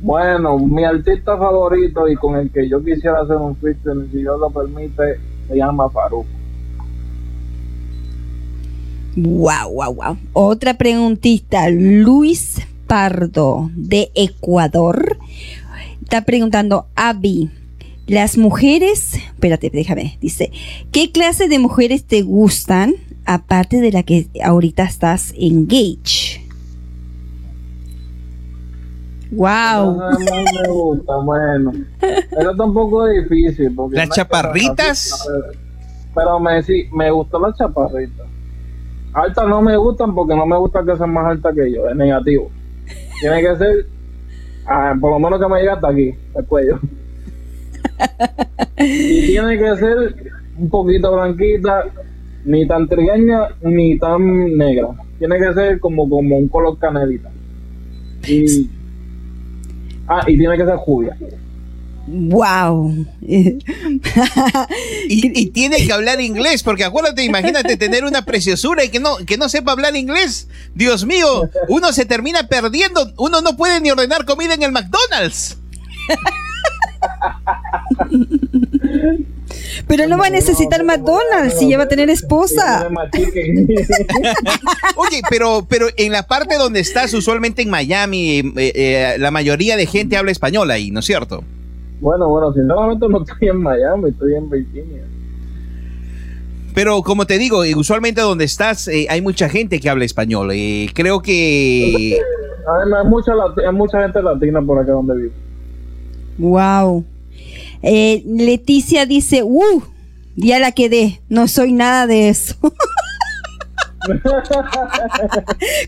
Bueno, 0.01 0.57
mi 0.57 0.83
artista 0.83 1.37
favorito 1.37 2.07
y 2.07 2.15
con 2.15 2.35
el 2.35 2.51
que 2.51 2.67
yo 2.67 2.83
quisiera 2.83 3.21
hacer 3.21 3.37
un 3.37 3.55
featuring, 3.57 4.09
si 4.11 4.17
Dios 4.19 4.39
lo 4.39 4.49
permite, 4.49 5.19
se 5.47 5.55
llama 5.55 5.89
Faruk. 5.89 6.25
Wow, 9.15 9.73
wow, 9.73 9.93
wow. 9.93 10.17
Otra 10.33 10.77
preguntita. 10.77 11.69
Luis 11.69 12.61
Pardo 12.87 13.69
de 13.75 14.11
Ecuador 14.15 15.17
está 16.01 16.25
preguntando, 16.25 16.87
Avi, 16.95 17.49
las 18.07 18.37
mujeres, 18.37 19.13
espérate, 19.13 19.69
déjame, 19.69 20.17
dice, 20.19 20.51
¿qué 20.91 21.11
clase 21.11 21.47
de 21.47 21.59
mujeres 21.59 22.03
te 22.03 22.21
gustan 22.21 22.95
aparte 23.25 23.79
de 23.79 23.91
la 23.91 24.03
que 24.03 24.27
ahorita 24.43 24.83
estás 24.83 25.33
engaged? 25.37 26.41
Wow. 29.31 29.95
No, 29.95 30.11
me 30.19 30.67
gusta, 30.69 31.15
bueno. 31.23 31.71
Pero 31.99 32.51
está 32.51 32.63
un 32.65 32.73
poco 32.73 33.07
difícil. 33.07 33.73
Porque 33.73 33.95
¿Las 33.95 34.09
chaparritas? 34.09 35.25
Pero 36.13 36.39
me, 36.41 36.61
sí, 36.63 36.89
me 36.91 37.09
gustó 37.11 37.39
las 37.39 37.57
chaparritas. 37.57 38.27
Altas 39.13 39.47
no 39.47 39.61
me 39.61 39.75
gustan 39.75 40.15
porque 40.15 40.35
no 40.35 40.45
me 40.45 40.57
gusta 40.57 40.83
que 40.85 40.95
sean 40.95 41.11
más 41.11 41.25
altas 41.25 41.53
que 41.53 41.71
yo, 41.71 41.87
es 41.89 41.95
negativo. 41.95 42.49
Tiene 43.19 43.41
que 43.41 43.55
ser, 43.57 43.85
ah, 44.65 44.95
por 44.99 45.11
lo 45.11 45.19
menos 45.19 45.39
que 45.39 45.47
me 45.47 45.59
llegue 45.59 45.71
hasta 45.71 45.89
aquí, 45.89 46.15
el 46.35 46.45
cuello. 46.45 46.79
y 48.77 49.27
tiene 49.27 49.57
que 49.57 49.75
ser 49.75 50.15
un 50.57 50.69
poquito 50.69 51.13
blanquita, 51.13 51.85
ni 52.45 52.65
tan 52.65 52.87
trigueña 52.87 53.49
ni 53.61 53.97
tan 53.99 54.57
negra. 54.57 54.89
Tiene 55.19 55.37
que 55.37 55.53
ser 55.53 55.79
como, 55.79 56.09
como 56.09 56.37
un 56.37 56.47
color 56.47 56.77
canelita. 56.79 57.29
Y, 58.27 58.69
ah, 60.07 60.23
y 60.25 60.37
tiene 60.37 60.57
que 60.57 60.65
ser 60.65 60.75
jubia. 60.77 61.17
¡Wow! 62.07 63.05
y, 65.07 65.45
tiene 65.47 65.85
que 65.85 65.93
hablar 65.93 66.19
inglés, 66.19 66.63
porque 66.63 66.83
acuérdate, 66.83 67.23
imagínate 67.23 67.77
tener 67.77 68.05
una 68.05 68.25
preciosura 68.25 68.83
y 68.83 68.89
que 68.89 68.99
no, 68.99 69.17
que 69.17 69.37
no 69.37 69.47
sepa 69.49 69.71
hablar 69.71 69.95
inglés. 69.95 70.47
Dios 70.73 71.05
mío, 71.05 71.49
uno 71.69 71.93
se 71.93 72.05
termina 72.05 72.47
perdiendo, 72.47 73.13
uno 73.17 73.41
no 73.41 73.55
puede 73.55 73.79
ni 73.79 73.91
ordenar 73.91 74.25
comida 74.25 74.55
en 74.55 74.63
el 74.63 74.71
McDonald's. 74.71 75.57
Pero 79.87 80.07
no 80.07 80.17
va 80.17 80.27
a 80.27 80.29
necesitar 80.29 80.83
McDonald's 80.83 81.59
si 81.59 81.69
ya 81.69 81.77
va 81.77 81.83
a 81.83 81.87
tener 81.87 82.09
esposa. 82.09 82.87
Oye, 84.95 85.21
pero, 85.29 85.67
pero 85.69 85.87
en 85.97 86.11
la 86.11 86.23
parte 86.23 86.57
donde 86.57 86.79
estás, 86.79 87.13
usualmente 87.13 87.61
en 87.61 87.69
Miami, 87.69 88.39
eh, 88.39 88.53
eh, 88.55 89.15
la 89.19 89.29
mayoría 89.31 89.77
de 89.77 89.85
gente 89.85 90.17
habla 90.17 90.31
español 90.31 90.71
ahí, 90.71 90.91
¿no 90.91 91.01
es 91.01 91.05
cierto? 91.05 91.43
Bueno, 92.01 92.27
bueno, 92.29 92.51
sinceramente 92.51 93.07
no 93.07 93.21
estoy 93.21 93.49
en 93.49 93.57
Miami, 93.61 94.09
estoy 94.09 94.33
en 94.33 94.49
Virginia. 94.49 95.03
Pero 96.73 97.03
como 97.03 97.27
te 97.27 97.37
digo, 97.37 97.63
eh, 97.63 97.75
usualmente 97.75 98.21
donde 98.21 98.45
estás 98.45 98.87
eh, 98.87 99.05
hay 99.09 99.21
mucha 99.21 99.47
gente 99.49 99.79
que 99.79 99.87
habla 99.87 100.03
español. 100.03 100.49
Eh, 100.51 100.89
creo 100.95 101.21
que... 101.21 102.19
Además, 102.67 103.03
hay 103.03 103.09
mucha, 103.09 103.33
hay 103.67 103.73
mucha 103.73 104.01
gente 104.01 104.21
latina 104.21 104.61
por 104.61 104.79
acá 104.79 104.93
donde 104.93 105.15
vivo. 105.15 105.33
Wow. 106.39 107.05
Leticia 107.83 109.05
dice, 109.05 109.43
uh, 109.43 109.83
ya 110.35 110.57
la 110.59 110.71
quedé, 110.71 111.21
no 111.29 111.47
soy 111.47 111.71
nada 111.71 112.07
de 112.07 112.29
eso. 112.29 112.55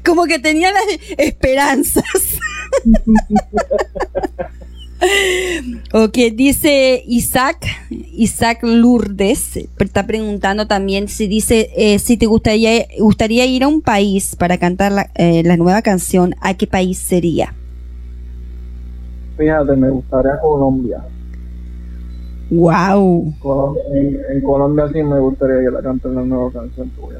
Como 0.06 0.26
que 0.26 0.38
tenía 0.38 0.72
las 0.72 0.84
esperanzas. 1.18 2.04
ok, 5.94 6.18
dice 6.34 7.04
Isaac, 7.08 7.66
Isaac 7.90 8.60
Lourdes, 8.64 9.68
está 9.78 10.06
preguntando 10.06 10.68
también 10.68 11.08
si 11.08 11.28
dice, 11.28 11.70
eh, 11.76 12.00
si 12.00 12.18
te 12.18 12.26
gustaría, 12.26 12.86
gustaría 13.00 13.46
ir 13.46 13.64
a 13.64 13.68
un 13.68 13.82
país 13.82 14.36
para 14.36 14.58
cantar 14.58 14.92
la, 14.92 15.10
eh, 15.16 15.44
la 15.44 15.58
nueva 15.58 15.82
canción, 15.82 16.36
¿a 16.42 16.54
qué 16.56 16.68
país 16.68 16.98
sería? 17.00 17.54
Fíjate, 19.38 19.76
me 19.76 19.90
gustaría 19.90 20.40
Colombia. 20.42 21.04
Wow. 22.52 23.34
en, 24.30 24.42
Colombia 24.42 24.88
sí 24.94 25.02
me 25.02 25.20
gustaría 25.20 25.62
que 25.62 25.72
la 25.72 25.82
canten 25.82 26.16
la 26.16 26.22
nueva 26.22 26.52
canción 26.52 26.90
tuya. 26.92 27.20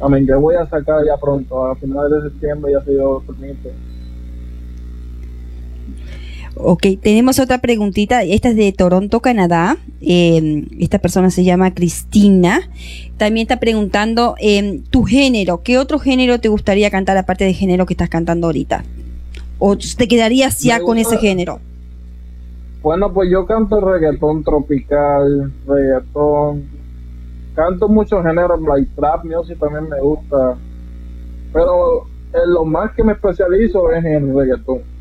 A 0.00 0.08
mí 0.08 0.26
que 0.26 0.34
voy 0.34 0.56
a 0.56 0.66
sacar 0.66 1.04
ya 1.06 1.16
pronto, 1.16 1.64
a 1.64 1.76
finales 1.76 2.24
de 2.24 2.30
septiembre, 2.30 2.72
ya 2.72 2.82
se 2.82 2.90
Dios 2.90 3.22
permite 3.24 3.72
Ok, 6.54 6.82
tenemos 7.00 7.38
otra 7.38 7.58
preguntita. 7.58 8.22
Esta 8.22 8.50
es 8.50 8.56
de 8.56 8.72
Toronto, 8.72 9.20
Canadá. 9.20 9.78
Em, 10.00 10.66
esta 10.78 10.98
persona 10.98 11.30
se 11.30 11.44
llama 11.44 11.72
Cristina. 11.72 12.60
También 13.16 13.46
está 13.46 13.58
preguntando 13.58 14.34
em, 14.38 14.82
tu 14.82 15.04
género. 15.04 15.62
¿Qué 15.62 15.78
otro 15.78 15.98
género 15.98 16.40
te 16.40 16.48
gustaría 16.48 16.90
cantar 16.90 17.16
aparte 17.16 17.44
del 17.44 17.54
género 17.54 17.86
que 17.86 17.94
estás 17.94 18.10
cantando 18.10 18.48
ahorita? 18.48 18.84
¿O 19.58 19.76
te 19.76 20.08
quedarías 20.08 20.60
ya 20.60 20.80
con 20.80 20.98
ese 20.98 21.16
género? 21.16 21.60
Bueno, 22.82 23.12
pues 23.12 23.30
yo 23.30 23.46
canto 23.46 23.80
reggaetón 23.80 24.42
tropical, 24.42 25.52
reggaetón. 25.66 26.64
Canto 27.54 27.88
muchos 27.88 28.24
géneros, 28.24 28.60
like 28.62 28.90
trap 28.96 29.24
music 29.24 29.58
también 29.58 29.88
me 29.88 30.00
gusta. 30.00 30.56
Pero 31.52 32.06
en 32.34 32.52
lo 32.52 32.64
más 32.64 32.90
que 32.92 33.04
me 33.04 33.12
especializo 33.12 33.90
es 33.92 34.04
en 34.04 34.36
reggaetón. 34.36 34.91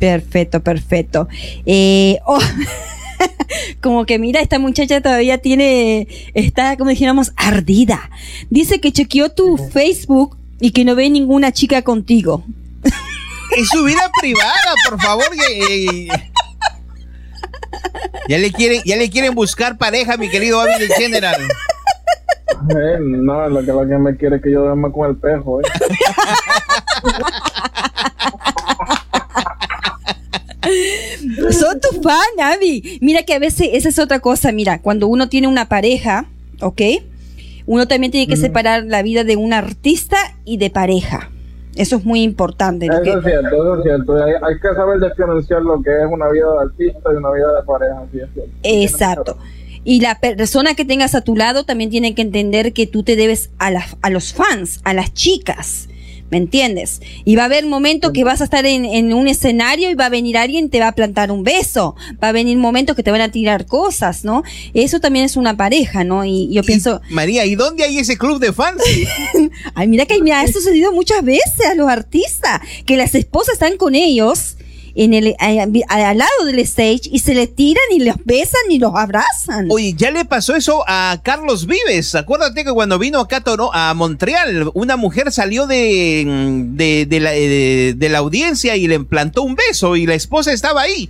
Perfecto, 0.00 0.60
perfecto. 0.60 1.28
Eh, 1.66 2.18
oh, 2.24 2.40
como 3.82 4.06
que 4.06 4.18
mira, 4.18 4.40
esta 4.40 4.58
muchacha 4.58 5.02
todavía 5.02 5.36
tiene, 5.38 6.08
está 6.34 6.76
como 6.78 6.90
dijéramos, 6.90 7.32
ardida. 7.36 8.10
Dice 8.48 8.80
que 8.80 8.92
chequeó 8.92 9.30
tu 9.30 9.58
Facebook 9.58 10.38
y 10.58 10.70
que 10.72 10.86
no 10.86 10.94
ve 10.94 11.10
ninguna 11.10 11.52
chica 11.52 11.82
contigo. 11.82 12.44
Es 12.82 13.68
su 13.68 13.84
vida 13.84 14.10
privada, 14.20 14.74
por 14.88 14.98
favor. 15.00 15.26
Ya 18.28 18.38
le 18.38 18.52
quieren, 18.52 18.80
ya 18.86 18.96
le 18.96 19.10
quieren 19.10 19.34
buscar 19.34 19.76
pareja, 19.76 20.16
mi 20.16 20.30
querido 20.30 20.62
del 20.64 20.90
General. 20.92 21.42
Eh, 22.70 22.96
no, 23.00 23.48
lo 23.48 23.60
que, 23.60 23.72
lo 23.72 23.86
que 23.86 23.98
me 23.98 24.16
quiere 24.16 24.36
es 24.36 24.42
que 24.42 24.50
yo 24.50 24.62
duerma 24.62 24.90
con 24.90 25.10
el 25.10 25.16
pejo. 25.16 25.60
Eh. 25.60 25.64
Son 31.52 31.80
tu 31.80 32.02
fan, 32.02 32.16
Abby. 32.54 32.98
Mira 33.00 33.22
que 33.22 33.34
a 33.34 33.38
veces 33.38 33.68
esa 33.72 33.88
es 33.88 33.98
otra 33.98 34.20
cosa. 34.20 34.52
Mira, 34.52 34.80
cuando 34.80 35.06
uno 35.08 35.28
tiene 35.28 35.48
una 35.48 35.68
pareja, 35.68 36.26
¿ok? 36.60 36.80
Uno 37.66 37.86
también 37.86 38.10
tiene 38.10 38.26
que 38.26 38.36
separar 38.36 38.84
la 38.84 39.02
vida 39.02 39.22
de 39.24 39.36
un 39.36 39.52
artista 39.52 40.16
y 40.44 40.56
de 40.56 40.70
pareja. 40.70 41.30
Eso 41.76 41.96
es 41.96 42.04
muy 42.04 42.22
importante. 42.22 42.86
Eso 42.86 43.02
Que- 43.02 43.10
es 43.12 43.24
cierto, 43.24 43.48
eso 43.48 43.76
es 43.78 43.82
cierto. 43.84 44.14
Hay, 44.24 44.32
hay 44.32 44.60
que 44.60 44.74
saber 44.74 45.00
diferenciar 45.00 45.62
lo 45.62 45.80
que 45.82 45.90
es 45.90 46.06
una 46.10 46.28
vida 46.30 46.46
de 46.52 46.58
artista 46.62 47.10
y 47.12 47.16
una 47.16 47.30
vida 47.30 47.46
de 47.54 47.62
pareja. 47.66 48.02
Sí, 48.12 48.18
es 48.18 48.28
cierto. 48.34 48.50
Exacto. 48.64 49.38
Y 49.84 50.00
la 50.00 50.18
persona 50.20 50.74
que 50.74 50.84
tengas 50.84 51.14
a 51.14 51.20
tu 51.22 51.36
lado 51.36 51.64
también 51.64 51.88
tiene 51.90 52.14
que 52.14 52.22
entender 52.22 52.72
que 52.72 52.86
tú 52.86 53.02
te 53.02 53.16
debes 53.16 53.50
a 53.58 54.10
los 54.10 54.32
fans, 54.34 54.80
a 54.84 54.92
las 54.92 55.14
chicas. 55.14 55.88
¿Me 56.30 56.38
entiendes? 56.38 57.00
Y 57.24 57.36
va 57.36 57.42
a 57.42 57.46
haber 57.46 57.66
momentos 57.66 58.12
que 58.12 58.24
vas 58.24 58.40
a 58.40 58.44
estar 58.44 58.64
en, 58.66 58.84
en 58.84 59.12
un 59.12 59.28
escenario 59.28 59.90
y 59.90 59.94
va 59.94 60.06
a 60.06 60.08
venir 60.08 60.36
alguien 60.36 60.66
y 60.66 60.68
te 60.68 60.80
va 60.80 60.88
a 60.88 60.92
plantar 60.92 61.30
un 61.30 61.42
beso. 61.42 61.96
Va 62.22 62.28
a 62.28 62.32
venir 62.32 62.56
momentos 62.56 62.96
que 62.96 63.02
te 63.02 63.10
van 63.10 63.20
a 63.20 63.30
tirar 63.30 63.66
cosas, 63.66 64.24
¿no? 64.24 64.42
Eso 64.74 65.00
también 65.00 65.24
es 65.24 65.36
una 65.36 65.56
pareja, 65.56 66.04
¿no? 66.04 66.24
Y 66.24 66.52
yo 66.52 66.62
pienso, 66.62 67.00
Y, 67.10 67.14
María, 67.14 67.44
¿y 67.46 67.54
dónde 67.54 67.84
hay 67.84 67.98
ese 67.98 68.16
club 68.16 68.38
de 68.38 68.52
fans? 68.52 68.82
ay, 69.74 69.88
mira 69.88 70.06
que 70.06 70.22
me 70.22 70.32
ha 70.32 70.46
sucedido 70.46 70.92
muchas 70.92 71.22
veces 71.24 71.66
a 71.70 71.74
los 71.74 71.88
artistas, 71.88 72.60
que 72.86 72.96
las 72.96 73.14
esposas 73.14 73.54
están 73.54 73.76
con 73.76 73.94
ellos 73.94 74.56
en 75.04 75.14
el, 75.14 75.34
a- 75.38 76.08
al 76.10 76.18
lado 76.18 76.44
del 76.44 76.58
stage 76.58 77.02
y 77.10 77.20
se 77.20 77.34
les 77.34 77.54
tiran 77.54 77.82
y 77.90 78.00
los 78.00 78.16
besan 78.24 78.60
y 78.68 78.78
los 78.78 78.92
abrazan. 78.94 79.66
Oye, 79.70 79.94
ya 79.96 80.10
le 80.10 80.24
pasó 80.26 80.54
eso 80.54 80.84
a 80.86 81.20
Carlos 81.24 81.66
Vives. 81.66 82.14
Acuérdate 82.14 82.64
que 82.64 82.70
cuando 82.72 82.98
vino 82.98 83.18
acá 83.18 83.38
a, 83.38 83.40
Toro- 83.44 83.70
a 83.72 83.94
Montreal, 83.94 84.70
una 84.74 84.96
mujer 84.96 85.32
salió 85.32 85.66
de, 85.66 86.24
de, 86.74 87.06
de 87.06 87.20
la, 87.20 87.30
de- 87.30 87.94
de 87.96 88.08
la 88.10 88.18
audiencia 88.18 88.76
y 88.76 88.86
le 88.88 89.00
plantó 89.00 89.42
un 89.42 89.54
beso 89.56 89.96
y 89.96 90.06
la 90.06 90.14
esposa 90.14 90.52
estaba 90.52 90.82
ahí. 90.82 91.08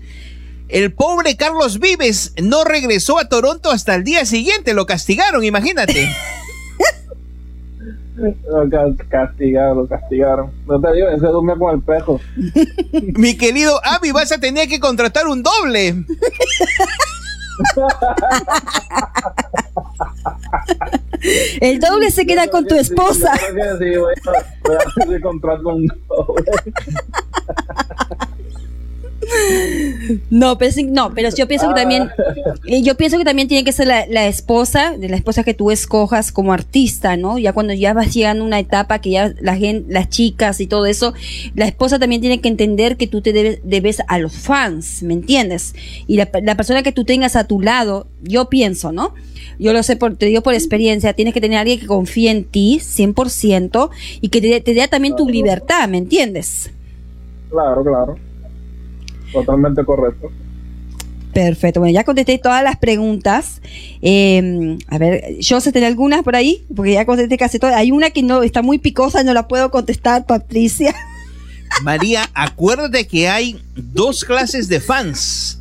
El 0.68 0.92
pobre 0.92 1.37
Carlos 1.37 1.81
Vives 1.81 2.33
no 2.40 2.62
regresó 2.62 3.18
a 3.18 3.29
Toronto 3.29 3.72
hasta 3.72 3.96
el 3.96 4.05
día 4.05 4.24
siguiente, 4.24 4.72
lo 4.72 4.87
castigaron, 4.87 5.42
imagínate. 5.42 6.09
Lo 8.16 8.68
ca- 8.68 8.94
castigaron, 9.08 9.78
lo 9.78 9.86
castigaron. 9.86 10.50
No 10.66 10.80
te 10.80 10.92
digo, 10.92 11.08
ese 11.08 11.26
durmió 11.26 11.58
con 11.58 11.74
el 11.74 11.82
pejo. 11.82 12.20
Mi 13.16 13.36
querido 13.36 13.80
Abby, 13.84 14.12
vas 14.12 14.30
a 14.32 14.38
tener 14.38 14.68
que 14.68 14.80
contratar 14.80 15.26
un 15.26 15.42
doble. 15.42 15.94
El 21.60 21.78
doble 21.80 22.10
se 22.10 22.24
queda 22.26 22.48
con 22.48 22.66
tu 22.66 22.74
esposa. 22.74 23.32
Yo 23.48 23.54
creo 23.54 23.78
que 23.78 23.84
sí, 23.92 23.98
voy 23.98 24.14
a, 24.14 24.32
voy 24.66 24.76
a 24.76 24.78
hacer 24.78 25.14
el 25.14 25.20
contrato 25.20 25.68
un 25.68 25.86
doble. 26.08 26.44
No, 30.30 30.58
pero 30.58 30.74
no, 30.88 31.14
pero 31.14 31.28
yo 31.36 31.46
pienso 31.46 31.68
que 31.68 31.74
también, 31.74 32.10
eh, 32.66 32.82
yo 32.82 32.96
pienso 32.96 33.18
que 33.18 33.24
también 33.24 33.48
tiene 33.48 33.64
que 33.64 33.72
ser 33.72 33.86
la, 33.86 34.06
la 34.06 34.26
esposa, 34.26 34.96
de 34.96 35.08
la 35.08 35.16
esposa 35.16 35.44
que 35.44 35.54
tú 35.54 35.70
escojas 35.70 36.32
como 36.32 36.52
artista, 36.52 37.16
¿no? 37.16 37.38
Ya 37.38 37.52
cuando 37.52 37.72
ya 37.72 37.92
vas 37.92 38.12
llegando 38.12 38.42
a 38.42 38.46
una 38.46 38.58
etapa 38.58 39.00
que 39.00 39.10
ya 39.10 39.32
la 39.40 39.56
gente, 39.56 39.92
las 39.92 40.08
chicas 40.08 40.60
y 40.60 40.66
todo 40.66 40.86
eso, 40.86 41.14
la 41.54 41.66
esposa 41.66 41.98
también 41.98 42.20
tiene 42.20 42.40
que 42.40 42.48
entender 42.48 42.96
que 42.96 43.06
tú 43.06 43.20
te 43.20 43.32
debes, 43.32 43.60
debes 43.62 44.02
a 44.08 44.18
los 44.18 44.32
fans, 44.32 45.02
¿me 45.02 45.14
entiendes? 45.14 45.74
Y 46.06 46.16
la, 46.16 46.28
la 46.42 46.56
persona 46.56 46.82
que 46.82 46.92
tú 46.92 47.04
tengas 47.04 47.36
a 47.36 47.44
tu 47.44 47.60
lado, 47.60 48.06
yo 48.22 48.48
pienso, 48.48 48.92
¿no? 48.92 49.14
Yo 49.58 49.72
lo 49.72 49.82
sé, 49.82 49.96
por, 49.96 50.16
te 50.16 50.26
digo 50.26 50.42
por 50.42 50.54
experiencia, 50.54 51.12
tienes 51.12 51.34
que 51.34 51.40
tener 51.40 51.58
a 51.58 51.60
alguien 51.60 51.78
que 51.78 51.86
confíe 51.86 52.30
en 52.30 52.44
ti 52.44 52.80
100% 52.80 53.90
y 54.20 54.28
que 54.28 54.40
te, 54.40 54.60
te 54.60 54.74
dé 54.74 54.88
también 54.88 55.16
tu 55.16 55.28
libertad, 55.28 55.88
¿me 55.88 55.98
entiendes? 55.98 56.70
Claro, 57.50 57.84
claro. 57.84 58.29
Totalmente 59.32 59.84
correcto. 59.84 60.30
Perfecto, 61.32 61.78
bueno, 61.78 61.94
ya 61.94 62.02
contesté 62.02 62.38
todas 62.38 62.62
las 62.64 62.76
preguntas. 62.76 63.60
Eh, 64.02 64.76
a 64.88 64.98
ver, 64.98 65.36
yo 65.38 65.60
sé 65.60 65.70
tener 65.70 65.86
algunas 65.88 66.22
por 66.24 66.34
ahí, 66.34 66.64
porque 66.74 66.92
ya 66.94 67.06
contesté 67.06 67.38
casi 67.38 67.58
todas. 67.60 67.76
Hay 67.76 67.92
una 67.92 68.10
que 68.10 68.22
no 68.24 68.42
está 68.42 68.62
muy 68.62 68.78
picosa, 68.78 69.22
no 69.22 69.32
la 69.32 69.46
puedo 69.46 69.70
contestar, 69.70 70.26
Patricia. 70.26 70.92
María, 71.84 72.28
acuérdate 72.34 73.06
que 73.06 73.28
hay 73.28 73.60
dos 73.76 74.24
clases 74.24 74.68
de 74.68 74.80
fans. 74.80 75.58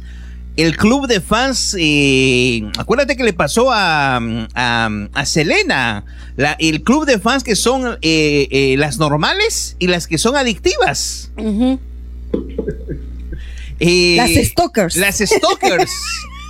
El 0.57 0.75
club 0.75 1.07
de 1.07 1.21
fans, 1.21 1.75
eh, 1.79 2.63
acuérdate 2.79 3.15
que 3.15 3.23
le 3.23 3.31
pasó 3.33 3.71
a, 3.71 4.17
a, 4.55 4.89
a 5.13 5.25
Selena, 5.25 6.03
la- 6.35 6.57
el 6.59 6.81
club 6.81 7.05
de 7.05 7.19
fans 7.19 7.43
que 7.43 7.55
son 7.55 7.97
eh, 8.01 8.47
eh, 8.49 8.75
las 8.77 8.97
normales 8.97 9.75
y 9.77 9.85
las 9.87 10.07
que 10.07 10.17
son 10.17 10.35
adictivas. 10.35 11.31
Ujú. 11.37 11.79
Eh, 13.79 14.15
Las 14.17 14.31
stalkers. 14.47 14.95
Las 14.97 15.17
stalkers. 15.19 15.91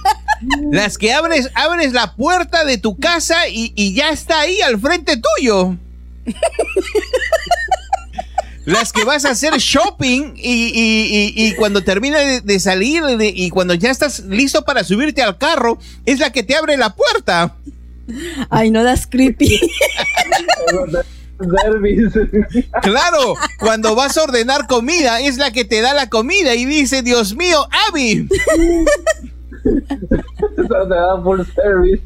las 0.71 0.97
que 0.97 1.13
abres, 1.13 1.49
abres 1.53 1.91
la 1.93 2.15
puerta 2.15 2.63
de 2.65 2.77
tu 2.77 2.97
casa 2.97 3.47
y, 3.47 3.73
y 3.75 3.93
ya 3.93 4.09
está 4.09 4.39
ahí 4.41 4.61
al 4.61 4.79
frente 4.79 5.15
tuyo. 5.37 5.75
Las 8.65 8.91
que 8.93 9.03
vas 9.03 9.25
a 9.25 9.31
hacer 9.31 9.53
shopping 9.57 10.33
y, 10.35 10.67
y- 10.73 11.33
y- 11.35 11.47
y 11.47 11.55
cuando 11.55 11.83
termina 11.83 12.19
de, 12.19 12.41
de 12.41 12.59
salir 12.59 13.03
de- 13.03 13.33
y 13.35 13.49
cuando 13.49 13.73
ya 13.73 13.89
estás 13.89 14.19
listo 14.21 14.63
para 14.63 14.83
subirte 14.83 15.23
al 15.23 15.37
carro, 15.37 15.79
es 16.05 16.19
la 16.19 16.31
que 16.31 16.43
te 16.43 16.55
abre 16.55 16.77
la 16.77 16.93
puerta. 16.95 17.55
Ay, 18.49 18.69
no 18.71 18.83
das 18.83 19.07
creepy. 19.07 19.59
Service. 21.39 22.19
Claro, 22.81 23.35
cuando 23.59 23.95
vas 23.95 24.17
a 24.17 24.23
ordenar 24.23 24.67
comida, 24.67 25.21
es 25.21 25.37
la 25.37 25.51
que 25.51 25.65
te 25.65 25.81
da 25.81 25.93
la 25.93 26.09
comida 26.09 26.55
y 26.55 26.65
dice, 26.65 27.01
Dios 27.01 27.35
mío, 27.35 27.65
Abby. 27.87 28.27
Eso 29.63 30.87
te 30.87 30.95
da 30.95 31.21
full 31.21 31.41
service. 31.55 32.03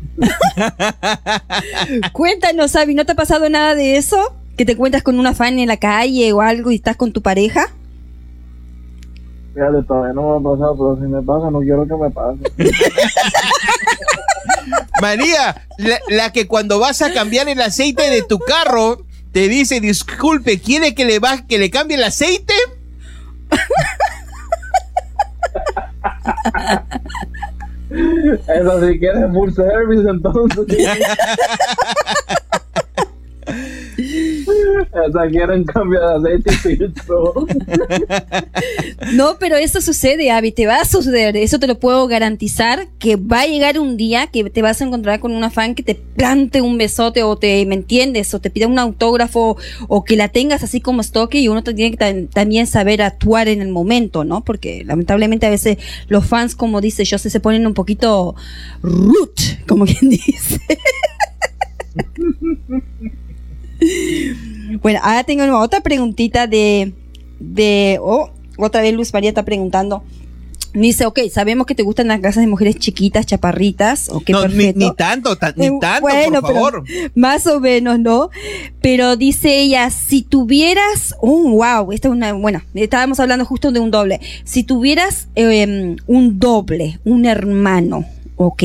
Cuéntanos, 2.14 2.76
Abby, 2.76 2.96
¿no 2.96 3.06
te 3.06 3.14
ha 3.14 3.16
pasado 3.16 3.50
nada 3.50 3.76
de 3.76 3.98
eso? 3.98 4.36
¿Que 4.58 4.66
te 4.66 4.78
cuentas 4.78 5.04
con 5.04 5.20
una 5.20 5.34
fan 5.34 5.58
en 5.60 5.68
la 5.68 5.78
calle 5.78 6.32
o 6.34 6.42
algo 6.42 6.72
y 6.72 6.76
estás 6.76 6.96
con 6.96 7.12
tu 7.12 7.22
pareja? 7.22 7.72
Fíjate, 9.54 9.84
todavía 9.88 10.14
no 10.14 10.40
me 10.40 10.50
ha 10.50 10.54
pasado, 10.54 10.76
pero 10.78 10.96
si 10.96 11.12
me 11.12 11.22
pasa, 11.22 11.52
no 11.52 11.60
quiero 11.60 11.88
que 11.88 11.96
me 11.96 12.10
pase. 12.10 12.72
María, 15.02 15.68
la, 15.78 16.00
la 16.10 16.32
que 16.32 16.48
cuando 16.48 16.80
vas 16.80 17.02
a 17.02 17.14
cambiar 17.14 17.50
el 17.50 17.62
aceite 17.62 18.10
de 18.10 18.24
tu 18.24 18.40
carro, 18.40 19.00
te 19.34 19.50
dice, 19.50 19.82
disculpe, 19.82 20.62
¿quiere 20.62 20.96
que 20.96 21.04
le, 21.06 21.20
ba- 21.20 21.46
que 21.48 21.58
le 21.58 21.70
cambie 21.70 21.98
el 21.98 22.04
aceite? 22.04 22.54
Eso 27.92 28.88
si 28.88 29.00
quieres 29.00 29.32
full 29.32 29.52
service, 29.54 30.10
entonces. 30.10 30.66
Esa 35.08 35.28
quieren 35.30 35.64
cambio 35.66 36.00
de 36.00 36.16
aceite 36.16 36.52
y 36.54 36.56
filtro. 36.56 37.34
No, 39.14 39.38
pero 39.40 39.58
eso 39.58 39.82
sucede, 39.82 40.32
Abby, 40.32 40.52
te 40.52 40.66
va 40.66 40.80
a 40.80 40.86
suceder, 40.86 41.36
eso 41.38 41.60
te 41.60 41.68
lo 41.68 41.78
puedo 41.80 42.08
garantizar, 42.08 42.88
que 43.00 43.16
va 43.16 43.42
a 43.42 43.46
llegar 43.48 43.78
un 43.80 43.98
día 43.98 44.28
que 44.28 44.50
te 44.50 44.62
vas 44.62 44.82
a 44.82 44.86
encontrar 44.86 45.20
con 45.20 45.34
una 45.34 45.50
fan 45.50 45.76
que 45.76 45.84
te 45.84 45.96
plante 45.96 46.62
un 46.62 46.78
besote 46.78 47.22
o 47.24 47.36
te, 47.38 47.66
¿me 47.66 47.76
entiendes? 47.76 48.34
O 48.34 48.40
te 48.40 48.50
pida 48.50 48.68
un 48.68 48.80
autógrafo 48.80 49.58
o 49.88 50.04
que 50.04 50.16
la 50.16 50.30
tengas 50.30 50.64
así 50.64 50.80
como 50.82 51.02
stock 51.02 51.34
y 51.36 51.48
uno 51.48 51.64
te 51.64 51.74
tiene 51.74 51.96
que 51.96 52.04
tam- 52.04 52.30
también 52.30 52.66
saber 52.66 53.02
actuar 53.02 53.48
en 53.50 53.62
el 53.62 53.70
momento, 53.70 54.24
¿no? 54.24 54.44
Porque 54.44 54.84
lamentablemente 54.86 55.46
a 55.46 55.50
veces 55.52 55.78
los 56.08 56.26
fans, 56.26 56.56
como 56.56 56.82
dice 56.82 57.04
yo, 57.06 57.18
se, 57.18 57.30
se 57.30 57.40
ponen 57.40 57.68
un 57.68 57.74
poquito 57.74 58.36
root, 58.82 59.40
como 59.68 59.86
quien 59.86 60.10
dice. 60.10 60.60
Bueno, 64.82 65.00
ahora 65.04 65.24
tengo 65.24 65.44
una- 65.44 65.60
otra 65.60 65.82
preguntita 65.82 66.48
de, 66.48 66.94
de, 67.40 68.00
oh, 68.02 68.30
otra 68.58 68.82
vez 68.82 68.94
Luz 68.94 69.14
María 69.14 69.30
está 69.30 69.44
preguntando. 69.44 70.04
Dice, 70.74 71.06
ok, 71.06 71.20
sabemos 71.32 71.68
que 71.68 71.76
te 71.76 71.84
gustan 71.84 72.08
las 72.08 72.20
casas 72.20 72.42
de 72.42 72.48
mujeres 72.48 72.78
chiquitas, 72.78 73.28
chaparritas, 73.28 74.10
ok, 74.10 74.30
no, 74.32 74.42
ni, 74.48 74.56
perfecto. 74.56 74.80
ni 74.80 74.96
tanto, 74.96 75.36
ta- 75.38 75.54
ni 75.56 75.68
Eh, 75.68 75.72
tanto, 75.80 76.02
bueno, 76.02 76.42
por 76.42 76.50
pero 76.50 76.64
favor. 76.64 76.84
más 77.14 77.46
o 77.46 77.60
menos, 77.60 78.00
¿no? 78.00 78.32
Pero 78.82 79.16
dice 79.16 79.60
ella, 79.60 79.92
si 79.92 80.24
tuvieras, 80.24 81.14
oh, 81.22 81.52
wow, 81.52 81.92
esta 81.92 82.08
es 82.08 82.12
una, 82.12 82.34
bueno, 82.34 82.64
estábamos 82.74 83.20
hablando 83.20 83.46
justo 83.46 83.72
de 83.72 83.80
un 83.82 83.92
doble. 83.92 84.20
Si 84.46 84.64
tuvieras 84.64 85.28
eh, 85.36 85.96
un 86.08 86.40
doble, 86.40 87.00
un 87.06 87.26
hermano, 87.28 88.06
¿ok? 88.38 88.64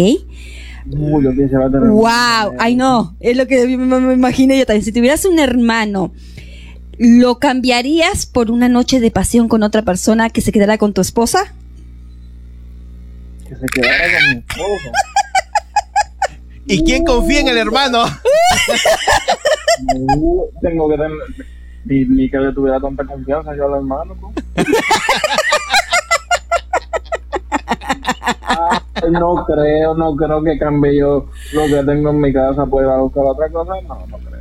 Uy, 0.91 1.25
yo 1.25 1.31
quisiera 1.31 1.71
tener. 1.71 1.89
Wow, 1.89 2.55
ay 2.59 2.75
no, 2.77 3.17
es 3.21 3.37
lo 3.37 3.47
que 3.47 3.67
me, 3.77 4.15
imaginé 4.15 4.59
yo 4.59 4.67
también. 4.67 4.85
Si 4.85 4.93
tuvieras 4.93 5.25
un 5.25 5.39
hermano, 5.39 6.13
¿lo 6.99 7.39
cambiarías 7.39 8.27
por 8.27 8.51
una 8.51 8.69
noche 8.69 9.01
de 9.01 9.11
pasión 9.11 9.49
con 9.49 9.63
otra 9.63 9.83
persona 9.83 10.31
que 10.31 10.41
se 10.41 10.53
quedara 10.53 10.79
con 10.79 10.95
tu 10.95 11.01
esposa? 11.01 11.55
Que 13.49 13.57
se 13.57 13.67
quedara 13.67 14.05
con 14.05 14.29
mi 14.31 14.39
esposa. 14.39 14.93
¿Y 16.67 16.85
quién 16.85 17.05
confía 17.05 17.41
en 17.41 17.49
el 17.49 17.59
hermano? 17.59 18.05
Uh, 19.95 20.45
tengo 20.61 20.89
que 20.89 20.97
tener. 20.97 21.13
Ni, 21.85 22.05
ni 22.05 22.29
que 22.29 22.37
le 22.37 22.53
tuviera 22.53 22.81
tanta 22.81 23.05
confianza 23.05 23.55
yo 23.57 23.67
al 23.67 23.77
hermano. 23.77 24.17
¿no? 24.21 24.33
Ay, 28.47 29.11
no 29.13 29.45
creo, 29.47 29.95
no 29.95 30.15
creo 30.17 30.43
que 30.43 30.59
cambie 30.59 30.99
yo 30.99 31.27
lo 31.53 31.67
que 31.67 31.83
tengo 31.85 32.11
en 32.11 32.21
mi 32.21 32.33
casa 32.33 32.67
por 32.67 32.83
ir 32.85 32.89
a 32.91 32.99
buscar 32.99 33.25
otra 33.27 33.49
cosa. 33.51 33.73
No, 33.87 34.07
no 34.07 34.19
creo. 34.19 34.39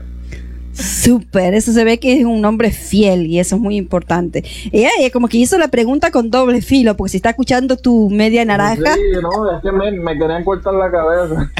Súper, 0.73 1.55
eso 1.55 1.71
se 1.73 1.83
ve 1.83 1.99
que 1.99 2.19
es 2.19 2.25
un 2.25 2.43
hombre 2.45 2.69
fiel 2.71 3.25
y 3.25 3.39
eso 3.39 3.55
es 3.55 3.61
muy 3.61 3.77
importante. 3.77 4.43
Ella, 4.71 4.89
ella 4.99 5.09
como 5.09 5.27
que 5.27 5.37
hizo 5.37 5.57
la 5.57 5.69
pregunta 5.69 6.11
con 6.11 6.29
doble 6.29 6.61
filo, 6.61 6.95
porque 6.95 7.11
si 7.11 7.17
está 7.17 7.31
escuchando 7.31 7.77
tu 7.77 8.09
media 8.11 8.45
naranja, 8.45 8.93
Sí, 8.93 9.01
no, 9.21 9.55
es 9.55 9.61
que 9.63 9.71
me, 9.71 9.91
me 9.91 10.17
querían 10.17 10.43
cortar 10.43 10.73
la 10.75 10.91
cabeza. 10.91 11.51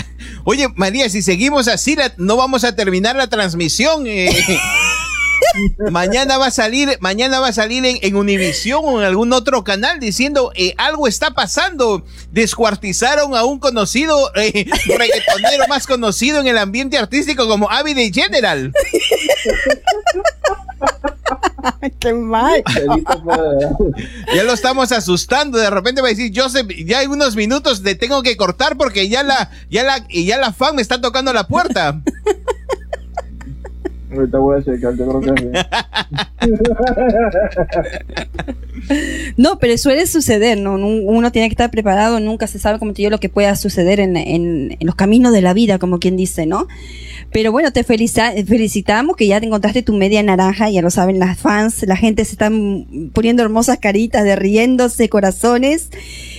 Oye, 0.43 0.67
María, 0.75 1.09
si 1.09 1.21
seguimos 1.23 1.67
así, 1.67 1.95
la- 1.95 2.13
no 2.17 2.37
vamos 2.37 2.63
a 2.63 2.75
terminar 2.75 3.15
la 3.15 3.27
transmisión. 3.27 4.05
eh. 4.05 4.29
mañana 5.91 6.37
va 6.37 6.47
a 6.47 6.51
salir, 6.51 6.97
mañana 6.99 7.39
va 7.39 7.49
a 7.49 7.53
salir 7.53 7.85
en, 7.85 7.97
en 8.01 8.15
Univisión 8.15 8.81
o 8.83 8.99
en 8.99 9.05
algún 9.05 9.33
otro 9.33 9.63
canal 9.63 9.99
diciendo 9.99 10.51
eh, 10.55 10.73
algo 10.77 11.07
está 11.07 11.31
pasando. 11.31 12.05
Descuartizaron 12.31 13.35
a 13.35 13.43
un 13.43 13.59
conocido 13.59 14.31
eh, 14.35 14.65
reggaetonero 14.97 15.67
más 15.67 15.87
conocido 15.87 16.39
en 16.41 16.47
el 16.47 16.57
ambiente 16.57 16.97
artístico 16.97 17.47
como 17.47 17.69
Avi 17.69 17.93
de 17.93 18.11
General. 18.11 18.73
qué 21.99 22.13
mal. 22.13 22.63
Ya 24.33 24.43
lo 24.43 24.53
estamos 24.53 24.91
asustando. 24.91 25.57
De 25.57 25.69
repente 25.69 26.01
va 26.01 26.07
a 26.07 26.11
decir, 26.11 26.31
Joseph, 26.35 26.67
ya 26.85 26.99
hay 26.99 27.07
unos 27.07 27.35
minutos 27.35 27.83
te 27.83 27.95
tengo 27.95 28.21
que 28.23 28.37
cortar 28.37 28.77
porque 28.77 29.09
ya 29.09 29.23
la, 29.23 29.49
ya 29.69 29.83
la, 29.83 30.05
ya 30.09 30.37
la 30.37 30.53
fan 30.53 30.75
me 30.75 30.81
está 30.81 31.01
tocando 31.01 31.33
la 31.33 31.47
puerta. 31.47 32.01
Ahorita 34.11 34.37
voy 34.37 34.57
a 34.57 34.63
checar, 34.63 34.95
yo 34.95 35.07
creo 35.07 35.21
que 35.21 35.41
sí. 35.41 35.51
No, 39.37 39.59
pero 39.59 39.77
suele 39.77 40.05
suceder, 40.07 40.57
¿no? 40.59 40.75
Uno 40.75 41.31
tiene 41.31 41.47
que 41.49 41.53
estar 41.53 41.69
preparado, 41.71 42.19
nunca 42.19 42.47
se 42.47 42.59
sabe, 42.59 42.79
como 42.79 42.93
te 42.93 42.97
digo, 43.01 43.09
lo 43.11 43.19
que 43.19 43.29
pueda 43.29 43.55
suceder 43.55 43.99
en, 43.99 44.15
en- 44.17 44.77
en 44.79 44.85
los 44.85 44.95
caminos 44.95 45.33
de 45.33 45.41
la 45.41 45.53
vida, 45.53 45.79
como 45.79 45.99
quien 45.99 46.15
dice, 46.15 46.45
¿no? 46.45 46.67
Pero 47.31 47.51
bueno, 47.51 47.73
te 47.73 47.83
felicitamos 47.83 49.15
que 49.17 49.27
ya 49.27 49.39
te 49.41 49.47
encontraste 49.47 49.81
tu 49.81 49.93
media 49.93 50.23
naranja, 50.23 50.69
ya 50.69 50.81
lo 50.81 50.89
saben 50.89 51.19
las 51.19 51.37
fans, 51.37 51.83
la 51.85 51.97
gente 51.97 52.23
se 52.23 52.31
están 52.33 53.11
poniendo 53.13 53.43
hermosas 53.43 53.79
caritas 53.79 54.23
de 54.23 54.35
riéndose, 54.37 55.09
corazones. 55.09 55.89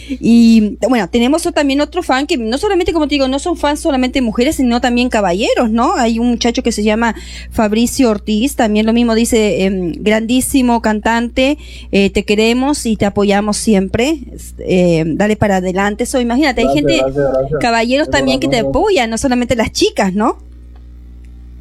Y 0.09 0.79
bueno, 0.89 1.11
tenemos 1.11 1.43
también 1.55 1.83
otro 1.83 2.03
fan 2.03 2.27
que 2.27 2.39
no 2.39 2.57
solamente, 2.57 2.95
como 2.95 3.07
te 3.09 3.17
digo, 3.17 3.29
no 3.29 3.39
son 3.39 3.59
fans 3.59 3.81
solamente 3.81 4.23
mujeres, 4.23 4.57
sino 4.57 4.81
también 4.81 5.11
caballeros, 5.11 5.71
¿no? 5.71 5.95
Hay 5.97 6.19
un 6.19 6.29
muchacho 6.31 6.63
que 6.63 6.73
se 6.73 6.83
llama 6.83 7.15
Fabricio 7.51 8.09
Ortiz, 8.09 8.57
también 8.57 8.87
lo 8.87 8.95
mismo 8.95 9.15
dice, 9.15 9.65
em, 9.67 9.88
grandísimo 9.99 10.83
cantante, 10.83 11.59
eh, 11.91 12.11
te 12.11 12.25
queremos 12.25 12.87
y 12.87 12.97
te 12.97 13.07
apoyamos 13.07 13.57
siempre, 13.57 14.19
eh, 14.59 15.05
dale 15.07 15.37
para 15.37 15.57
adelante. 15.57 16.05
Eso, 16.05 16.21
imagínate, 16.21 16.63
hay 16.63 16.75
gente, 16.75 16.99
gracias, 16.99 17.33
gracias. 17.33 17.61
caballeros 17.61 18.11
también 18.11 18.41
que 18.41 18.49
te 18.49 18.59
apoyan, 18.59 19.11
no 19.11 19.19
solamente 19.19 19.57
las 19.57 19.73
chicas, 19.73 20.13
¿no? 20.15 20.37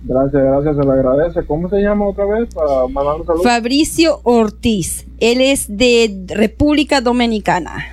Gracias, 0.04 0.42
gracias, 0.42 0.76
se 0.78 0.84
le 0.84 0.92
agradece. 0.92 1.46
¿Cómo 1.46 1.70
se 1.70 1.82
llama 1.82 2.08
otra 2.08 2.26
vez? 2.26 2.54
Para 2.54 2.88
mandar 2.88 3.16
un 3.20 3.26
saludo. 3.26 3.44
Fabricio 3.44 4.22
Ortiz, 4.24 5.06
él 5.20 5.42
es 5.42 5.66
de 5.68 6.26
República 6.28 7.02
Dominicana. 7.02 7.86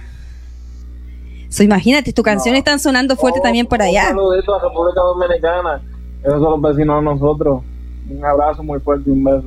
So, 1.48 1.62
imagínate, 1.62 2.12
tus 2.12 2.24
canciones 2.24 2.58
están 2.58 2.80
sonando 2.80 3.16
fuerte 3.16 3.38
Oh, 3.40 3.42
también 3.42 3.66
por 3.66 3.80
allá. 3.80 4.08
Un 4.10 4.16
saludito 4.16 4.54
a 4.54 4.62
República 4.62 5.00
Dominicana. 5.00 5.82
Esos 6.22 6.40
son 6.40 6.60
los 6.60 6.62
vecinos 6.62 6.98
de 6.98 7.04
nosotros. 7.04 7.62
Un 8.10 8.24
abrazo 8.24 8.62
muy 8.62 8.80
fuerte 8.80 9.08
y 9.08 9.12
un 9.12 9.24
beso 9.24 9.44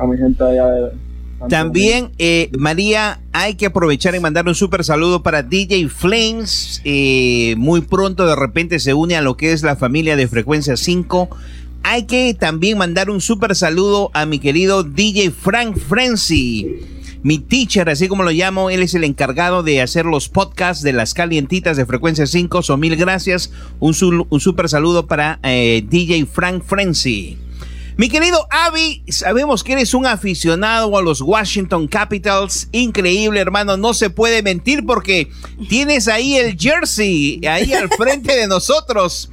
a 0.00 0.06
mi 0.06 0.16
gente 0.16 0.42
allá 0.42 0.66
de. 0.66 0.90
Santo 1.38 1.56
También, 1.56 2.10
eh, 2.18 2.50
María, 2.58 3.20
hay 3.32 3.54
que 3.54 3.66
aprovechar 3.66 4.14
y 4.14 4.20
mandar 4.20 4.46
un 4.46 4.54
súper 4.54 4.84
saludo 4.84 5.22
para 5.22 5.42
DJ 5.42 5.88
Flames. 5.88 6.82
eh, 6.84 7.54
muy 7.56 7.80
pronto 7.80 8.26
de 8.26 8.36
repente 8.36 8.78
se 8.78 8.92
une 8.92 9.16
a 9.16 9.22
lo 9.22 9.38
que 9.38 9.52
es 9.52 9.62
la 9.62 9.76
familia 9.76 10.16
de 10.16 10.28
Frecuencia 10.28 10.76
5. 10.76 11.30
Hay 11.82 12.02
que 12.04 12.34
también 12.34 12.76
mandar 12.76 13.08
un 13.08 13.22
súper 13.22 13.56
saludo 13.56 14.10
a 14.12 14.26
mi 14.26 14.38
querido 14.38 14.82
DJ 14.82 15.30
Frank 15.30 15.78
Frenzy. 15.78 16.80
Mi 17.22 17.38
teacher, 17.38 17.88
así 17.88 18.06
como 18.06 18.22
lo 18.22 18.30
llamo, 18.32 18.68
él 18.68 18.82
es 18.82 18.94
el 18.94 19.04
encargado 19.04 19.62
de 19.62 19.80
hacer 19.80 20.04
los 20.04 20.28
podcasts 20.28 20.82
de 20.82 20.92
las 20.92 21.14
calientitas 21.14 21.78
de 21.78 21.86
Frecuencia 21.86 22.26
5. 22.26 22.62
So, 22.62 22.76
mil 22.76 22.96
gracias. 22.96 23.50
Un, 23.78 23.94
un 24.28 24.40
súper 24.40 24.68
saludo 24.68 25.06
para 25.06 25.38
eh, 25.42 25.84
DJ 25.88 26.26
Frank 26.26 26.64
Frenzy. 26.64 27.38
Mi 28.00 28.08
querido 28.08 28.46
Avi, 28.48 29.02
sabemos 29.08 29.62
que 29.62 29.74
eres 29.74 29.92
un 29.92 30.06
aficionado 30.06 30.96
a 30.96 31.02
los 31.02 31.20
Washington 31.20 31.86
Capitals. 31.86 32.66
Increíble, 32.72 33.40
hermano. 33.40 33.76
No 33.76 33.92
se 33.92 34.08
puede 34.08 34.42
mentir 34.42 34.86
porque 34.86 35.28
tienes 35.68 36.08
ahí 36.08 36.36
el 36.36 36.58
jersey, 36.58 37.42
ahí 37.46 37.74
al 37.74 37.90
frente 37.90 38.34
de 38.34 38.46
nosotros. 38.46 39.30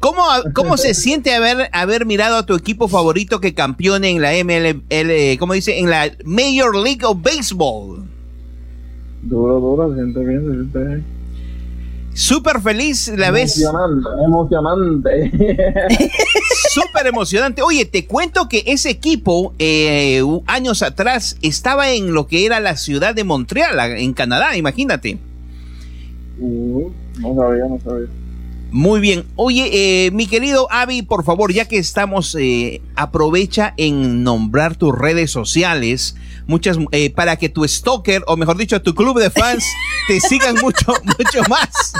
¿Cómo, 0.00 0.22
cómo 0.54 0.76
se 0.76 0.92
siente 0.92 1.34
haber, 1.34 1.70
haber 1.72 2.04
mirado 2.04 2.36
a 2.36 2.44
tu 2.44 2.54
equipo 2.54 2.88
favorito 2.88 3.40
que 3.40 3.54
campeone 3.54 4.10
en 4.10 4.20
la 4.20 4.32
MLB, 4.32 5.38
¿cómo 5.38 5.54
dice? 5.54 5.78
En 5.78 5.88
la 5.88 6.12
Major 6.26 6.76
League 6.76 7.06
of 7.06 7.22
Baseball. 7.22 8.04
Duro, 9.22 9.60
duro, 9.60 9.94
siente 9.94 10.20
bien, 10.20 10.42
siente 10.42 10.78
bien. 10.78 11.19
Súper 12.20 12.60
feliz, 12.60 13.10
la 13.16 13.30
vez. 13.30 13.58
Emocionante, 13.58 14.08
emocionante. 14.26 15.32
Súper 16.68 17.06
emocionante. 17.06 17.62
Oye, 17.62 17.86
te 17.86 18.06
cuento 18.06 18.46
que 18.46 18.62
ese 18.66 18.90
equipo, 18.90 19.54
eh, 19.58 20.22
años 20.46 20.82
atrás, 20.82 21.38
estaba 21.40 21.90
en 21.92 22.12
lo 22.12 22.26
que 22.26 22.44
era 22.44 22.60
la 22.60 22.76
ciudad 22.76 23.14
de 23.14 23.24
Montreal, 23.24 23.80
en 23.98 24.12
Canadá, 24.12 24.54
imagínate. 24.54 25.16
Uh, 26.38 26.90
no 27.20 27.34
sabía, 27.34 27.64
no 27.64 27.80
sabía. 27.82 28.08
Muy 28.72 29.00
bien. 29.00 29.24
Oye, 29.34 30.06
eh, 30.06 30.10
mi 30.12 30.28
querido 30.28 30.68
Avi, 30.70 31.02
por 31.02 31.24
favor, 31.24 31.52
ya 31.52 31.66
que 31.66 31.78
estamos, 31.78 32.36
eh, 32.38 32.80
aprovecha 32.94 33.74
en 33.76 34.22
nombrar 34.22 34.76
tus 34.76 34.96
redes 34.96 35.32
sociales, 35.32 36.16
muchas, 36.46 36.78
eh, 36.92 37.12
para 37.12 37.36
que 37.36 37.48
tu 37.48 37.66
stalker, 37.66 38.22
o 38.28 38.36
mejor 38.36 38.56
dicho, 38.56 38.80
tu 38.80 38.94
club 38.94 39.18
de 39.18 39.30
fans, 39.30 39.64
te 40.08 40.20
sigan 40.20 40.54
mucho, 40.62 40.92
mucho 41.04 41.48
más. 41.48 41.94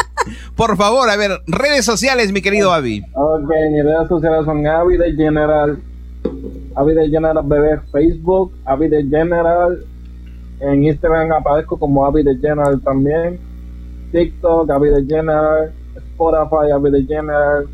Por 0.55 0.77
favor, 0.77 1.11
a 1.11 1.17
ver, 1.17 1.33
redes 1.47 1.85
sociales, 1.85 2.31
mi 2.31 2.41
querido 2.41 2.73
Avi. 2.73 3.03
Ok, 3.15 3.51
mis 3.73 3.85
redes 3.85 4.09
sociales 4.09 4.45
son 4.45 4.65
Avi 4.65 4.97
de 4.97 5.13
General, 5.15 5.77
Avi 6.77 6.95
de 6.95 7.09
General 7.09 7.45
Bebé 7.45 7.81
Facebook, 7.91 8.53
Avi 8.65 8.89
de 8.89 9.03
General, 9.05 9.85
en 10.61 10.85
Instagram 10.85 11.33
aparezco 11.33 11.79
como 11.79 12.05
Avi 12.05 12.23
de 12.23 12.37
General 12.37 12.81
también, 12.83 13.41
TikTok, 14.13 14.71
Avi 14.71 14.91
de 14.91 15.05
General, 15.05 15.73
Spotify, 16.21 16.71
Avi 16.73 16.91
de 16.91 17.07
General, 17.07 17.67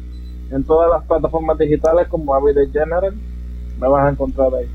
en 0.50 0.64
todas 0.64 0.88
las 0.88 1.04
plataformas 1.04 1.58
digitales 1.58 2.06
como 2.08 2.34
Avi 2.34 2.54
de 2.54 2.68
General, 2.68 3.12
me 3.80 3.88
vas 3.88 4.06
a 4.06 4.10
encontrar 4.10 4.54
ahí. 4.54 4.66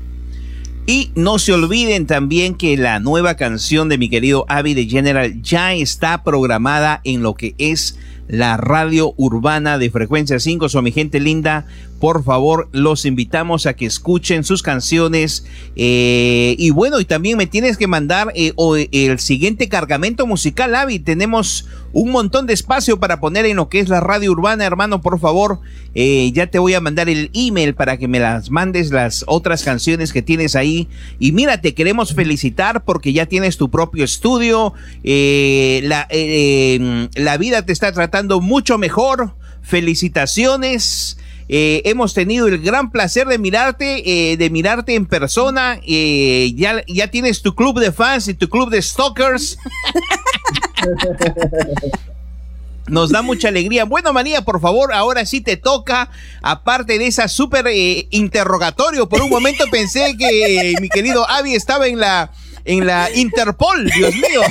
Y 0.84 1.12
no 1.14 1.38
se 1.38 1.52
olviden 1.52 2.06
también 2.06 2.56
que 2.56 2.76
la 2.76 2.98
nueva 2.98 3.36
canción 3.36 3.88
de 3.88 3.98
mi 3.98 4.10
querido 4.10 4.44
Avi 4.48 4.74
de 4.74 4.86
General 4.86 5.40
ya 5.40 5.74
está 5.74 6.22
programada 6.24 7.00
en 7.04 7.22
lo 7.22 7.34
que 7.34 7.54
es 7.58 7.98
la 8.28 8.56
radio 8.56 9.14
urbana 9.16 9.78
de 9.78 9.90
frecuencia 9.90 10.40
5. 10.40 10.68
So, 10.68 10.82
mi 10.82 10.90
gente 10.90 11.20
linda, 11.20 11.66
por 12.02 12.24
favor, 12.24 12.68
los 12.72 13.04
invitamos 13.06 13.64
a 13.66 13.74
que 13.74 13.86
escuchen 13.86 14.42
sus 14.42 14.60
canciones. 14.60 15.44
eh, 15.76 16.56
y 16.58 16.70
bueno, 16.70 16.98
y 16.98 17.04
también 17.04 17.38
me 17.38 17.46
tienes 17.46 17.76
que 17.76 17.86
mandar 17.86 18.32
eh, 18.34 18.52
o- 18.56 18.74
el 18.74 19.20
siguiente 19.20 19.68
cargamento 19.68 20.26
musical, 20.26 20.74
Avi. 20.74 20.98
Tenemos 20.98 21.64
un 21.92 22.10
montón 22.10 22.46
de 22.48 22.54
espacio 22.54 22.98
para 22.98 23.20
poner 23.20 23.46
en 23.46 23.54
lo 23.56 23.68
que 23.68 23.78
es 23.78 23.88
la 23.88 24.00
radio 24.00 24.32
urbana, 24.32 24.64
hermano, 24.64 25.00
por 25.00 25.20
favor. 25.20 25.60
eh, 25.94 26.32
ya 26.34 26.48
te 26.48 26.58
voy 26.58 26.74
a 26.74 26.80
mandar 26.80 27.08
el 27.08 27.30
email 27.34 27.74
para 27.76 27.96
que 27.98 28.08
me 28.08 28.18
las 28.18 28.50
mandes 28.50 28.90
las 28.90 29.24
otras 29.28 29.62
canciones 29.62 30.12
que 30.12 30.22
tienes 30.22 30.56
ahí. 30.56 30.88
Y 31.20 31.30
mira, 31.30 31.60
te 31.60 31.72
queremos 31.72 32.14
felicitar 32.14 32.82
porque 32.84 33.12
ya 33.12 33.26
tienes 33.26 33.58
tu 33.58 33.70
propio 33.70 34.02
estudio. 34.04 34.72
eh, 35.04 35.82
eh, 35.84 36.06
eh, 36.10 37.08
la 37.14 37.36
vida 37.36 37.64
te 37.64 37.72
está 37.72 37.92
tratando 37.92 38.40
mucho 38.40 38.76
mejor. 38.76 39.34
Felicitaciones. 39.64 41.16
Eh, 41.48 41.82
hemos 41.84 42.14
tenido 42.14 42.46
el 42.48 42.58
gran 42.62 42.90
placer 42.90 43.26
de 43.26 43.38
mirarte, 43.38 44.32
eh, 44.32 44.36
de 44.36 44.50
mirarte 44.50 44.94
en 44.94 45.06
persona. 45.06 45.78
eh, 45.86 46.52
ya, 46.56 46.82
ya 46.86 47.08
tienes 47.08 47.42
tu 47.42 47.54
club 47.54 47.78
de 47.80 47.92
fans 47.92 48.28
y 48.28 48.34
tu 48.34 48.48
club 48.48 48.70
de 48.70 48.80
stalkers. 48.80 49.58
Nos 52.88 53.10
da 53.10 53.22
mucha 53.22 53.48
alegría. 53.48 53.84
Bueno, 53.84 54.12
María, 54.12 54.42
por 54.42 54.60
favor, 54.60 54.92
ahora 54.92 55.24
sí 55.24 55.40
te 55.40 55.56
toca. 55.56 56.10
Aparte 56.42 56.98
de 56.98 57.06
esa 57.06 57.28
súper 57.28 57.66
interrogatorio, 58.10 59.08
por 59.08 59.22
un 59.22 59.30
momento 59.30 59.64
pensé 59.70 60.16
que 60.18 60.74
mi 60.80 60.88
querido 60.88 61.28
Avi 61.30 61.54
estaba 61.54 61.86
en 61.86 62.00
la, 62.00 62.32
en 62.64 62.84
la 62.84 63.08
Interpol, 63.14 63.86
Dios 63.86 64.14
mío. 64.16 64.42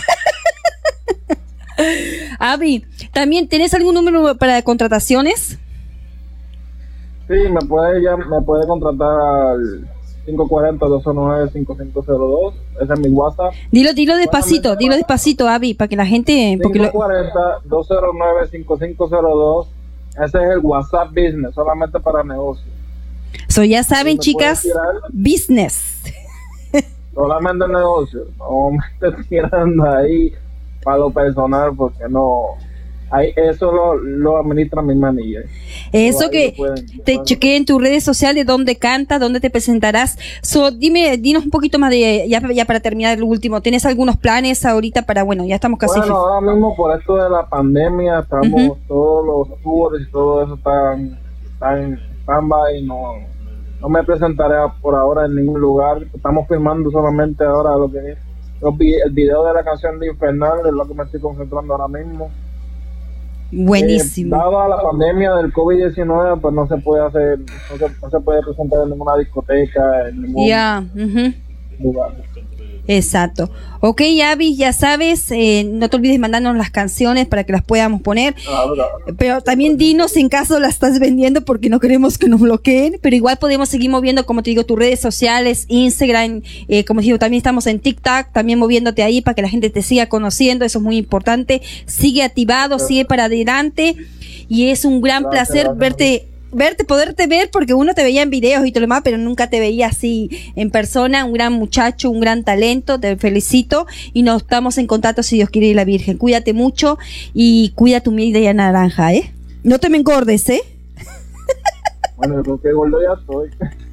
Avi, 2.39 2.85
¿también 3.11 3.47
tienes 3.47 3.73
algún 3.73 3.95
número 3.95 4.37
para 4.37 4.61
contrataciones? 4.61 5.57
Sí, 7.31 7.49
me 7.49 7.61
puede, 7.61 8.03
ya, 8.03 8.17
me 8.17 8.41
puede 8.41 8.67
contratar 8.67 9.19
al 9.21 9.87
540-209-5502. 10.27 12.53
Ese 12.81 12.93
es 12.93 12.99
mi 12.99 13.09
WhatsApp. 13.09 13.53
Dilo, 13.71 13.93
dilo 13.93 14.17
despacito, 14.17 14.75
dilo 14.75 14.95
despacito, 14.95 15.47
Avi, 15.47 15.73
para 15.73 15.87
que 15.87 15.95
la 15.95 16.05
gente... 16.05 16.59
Porque 16.61 16.79
lo- 16.79 16.91
540-209-5502. 16.91 19.67
Ese 20.23 20.25
es 20.25 20.35
el 20.51 20.59
WhatsApp 20.61 21.07
Business, 21.09 21.53
solamente 21.55 21.99
para 21.99 22.23
negocios. 22.23 22.67
So, 23.47 23.63
ya 23.63 23.81
saben, 23.83 24.17
chicas, 24.19 24.67
business. 25.09 26.01
Solamente 27.13 27.65
negocios. 27.67 28.27
No 28.37 28.71
me 28.71 28.77
estés 29.09 29.27
tirando 29.29 29.89
ahí 29.89 30.33
para 30.83 30.97
lo 30.97 31.09
personal 31.11 31.71
porque 31.75 32.03
no. 32.09 32.57
Ahí, 33.13 33.33
eso 33.35 33.71
lo, 33.73 33.95
lo 33.95 34.37
administra 34.37 34.81
mi 34.81 34.95
manilla. 34.95 35.41
Eso 35.91 36.23
Ahí 36.25 36.29
que 36.31 36.53
pueden- 36.55 36.85
te 36.85 36.97
pueden- 37.03 37.23
chequeé 37.25 37.57
en 37.57 37.65
tus 37.65 37.81
redes 37.81 38.05
sociales 38.05 38.45
dónde 38.45 38.77
canta, 38.77 39.19
dónde 39.19 39.41
te 39.41 39.49
presentarás. 39.49 40.17
So, 40.41 40.71
dime, 40.71 41.17
dinos 41.17 41.43
un 41.43 41.49
poquito 41.51 41.77
más 41.77 41.89
de, 41.89 42.25
ya, 42.29 42.41
ya 42.53 42.63
para 42.65 42.79
terminar 42.79 43.19
lo 43.19 43.25
último, 43.25 43.61
¿tienes 43.61 43.85
algunos 43.85 44.15
planes 44.15 44.65
ahorita 44.65 45.01
para, 45.01 45.23
bueno, 45.23 45.45
ya 45.45 45.55
estamos 45.55 45.77
casi... 45.77 45.99
Bueno, 45.99 46.15
ahora 46.15 46.39
mismo 46.53 46.73
por 46.75 46.97
esto 46.97 47.15
de 47.17 47.29
la 47.29 47.45
pandemia, 47.49 48.19
estamos 48.19 48.61
Ujú. 48.61 48.77
todos 48.87 49.25
los 49.49 49.61
tours 49.61 50.01
y 50.07 50.11
todo 50.11 50.43
eso 50.43 50.53
están, 50.55 51.19
están 51.53 51.77
en 51.83 51.99
stand-by. 52.23 52.81
No, 52.83 53.15
no 53.81 53.89
me 53.89 54.03
presentaré 54.03 54.55
por 54.81 54.95
ahora 54.95 55.25
en 55.25 55.35
ningún 55.35 55.59
lugar. 55.59 55.97
Estamos 56.13 56.47
filmando 56.47 56.89
solamente 56.89 57.43
ahora 57.43 57.71
lo 57.75 57.91
que 57.91 57.97
es 58.11 58.17
el 58.61 59.11
video 59.11 59.43
de 59.43 59.53
la 59.53 59.63
canción 59.63 59.99
de 59.99 60.07
Infernal, 60.07 60.59
es 60.65 60.71
lo 60.71 60.87
que 60.87 60.93
me 60.93 61.03
estoy 61.03 61.19
concentrando 61.19 61.73
ahora 61.73 61.87
mismo. 61.89 62.29
Buenísimo. 63.51 64.35
Eh, 64.35 64.39
dada 64.39 64.67
la 64.69 64.81
pandemia 64.81 65.33
del 65.35 65.51
COVID-19, 65.53 66.39
pues 66.41 66.53
no 66.53 66.67
se 66.67 66.77
puede 66.77 67.05
hacer, 67.05 67.39
no 67.39 67.77
se, 67.77 67.95
no 68.01 68.09
se 68.09 68.19
puede 68.21 68.41
presentar 68.43 68.83
en 68.83 68.89
ninguna 68.91 69.17
discoteca, 69.17 70.09
en 70.09 70.21
ningún 70.21 70.47
Ya, 70.47 70.83
ujú. 70.95 71.33
lugar. 71.83 72.11
Exacto. 72.87 73.49
Ok, 73.83 74.01
Avi, 74.23 74.55
ya 74.55 74.73
sabes, 74.73 75.31
eh, 75.31 75.63
no 75.67 75.89
te 75.89 75.95
olvides 75.97 76.19
mandarnos 76.19 76.55
las 76.55 76.69
canciones 76.69 77.25
para 77.25 77.43
que 77.43 77.51
las 77.51 77.63
podamos 77.63 78.01
poner. 78.01 78.35
Claro. 78.35 78.75
Pero 79.17 79.41
también 79.41 79.77
dinos 79.77 80.15
en 80.17 80.29
caso 80.29 80.59
las 80.59 80.73
estás 80.73 80.99
vendiendo 80.99 81.41
porque 81.41 81.69
no 81.69 81.79
queremos 81.79 82.17
que 82.17 82.27
nos 82.27 82.39
bloqueen. 82.39 82.99
Pero 83.01 83.15
igual 83.15 83.37
podemos 83.37 83.69
seguir 83.69 83.89
moviendo, 83.89 84.25
como 84.25 84.43
te 84.43 84.51
digo, 84.51 84.65
tus 84.65 84.77
redes 84.77 84.99
sociales, 84.99 85.65
Instagram, 85.67 86.43
eh, 86.67 86.85
como 86.85 86.99
te 86.99 87.05
digo, 87.05 87.17
también 87.17 87.39
estamos 87.39 87.65
en 87.65 87.79
TikTok, 87.79 88.31
también 88.33 88.59
moviéndote 88.59 89.03
ahí 89.03 89.21
para 89.21 89.33
que 89.35 89.41
la 89.41 89.49
gente 89.49 89.69
te 89.69 89.81
siga 89.81 90.07
conociendo. 90.07 90.63
Eso 90.63 90.77
es 90.77 90.83
muy 90.83 90.97
importante. 90.97 91.61
Sigue 91.87 92.23
activado, 92.23 92.77
sigue 92.77 93.05
para 93.05 93.25
adelante. 93.25 93.95
Y 94.47 94.67
es 94.69 94.85
un 94.85 95.01
gran 95.01 95.23
Gracias, 95.23 95.47
placer 95.47 95.63
gracias. 95.65 95.77
verte 95.79 96.30
verte, 96.51 96.85
poderte 96.85 97.27
ver, 97.27 97.49
porque 97.51 97.73
uno 97.73 97.93
te 97.93 98.03
veía 98.03 98.21
en 98.21 98.29
videos 98.29 98.65
y 98.65 98.71
todo 98.71 98.81
lo 98.81 98.85
demás, 98.85 99.01
pero 99.03 99.17
nunca 99.17 99.49
te 99.49 99.59
veía 99.59 99.87
así 99.87 100.29
en 100.55 100.71
persona, 100.71 101.25
un 101.25 101.33
gran 101.33 101.51
muchacho, 101.53 102.09
un 102.09 102.19
gran 102.19 102.43
talento, 102.43 102.99
te 102.99 103.15
felicito 103.17 103.85
y 104.13 104.23
nos 104.23 104.43
estamos 104.43 104.77
en 104.77 104.87
contacto 104.87 105.23
si 105.23 105.37
Dios 105.37 105.49
quiere 105.49 105.67
y 105.67 105.73
la 105.73 105.85
Virgen. 105.85 106.17
Cuídate 106.17 106.53
mucho 106.53 106.97
y 107.33 107.71
cuida 107.75 108.01
tu 108.01 108.11
media 108.11 108.53
naranja, 108.53 109.13
¿eh? 109.13 109.33
No 109.63 109.79
te 109.79 109.89
me 109.89 109.97
engordes, 109.97 110.49
¿eh? 110.49 110.61
Bueno, 112.17 112.35
yo 112.35 112.43
creo 112.43 112.61
que 112.61 112.73
gordo 112.73 112.99
ya 113.01 113.13
estoy. 113.19 113.49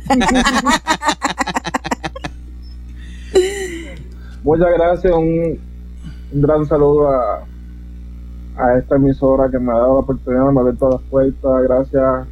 Muchas 4.44 4.72
gracias, 4.72 5.12
un, 5.14 5.58
un 6.32 6.42
gran 6.42 6.66
saludo 6.66 7.08
a, 7.08 7.44
a 8.56 8.78
esta 8.78 8.96
emisora 8.96 9.50
que 9.50 9.58
me 9.58 9.72
ha 9.72 9.76
dado 9.76 9.94
la 9.94 10.00
oportunidad 10.00 10.52
de 10.52 10.60
abrir 10.60 10.78
todas 10.78 11.00
las 11.00 11.10
puertas. 11.10 11.62
Gracias 11.62 12.26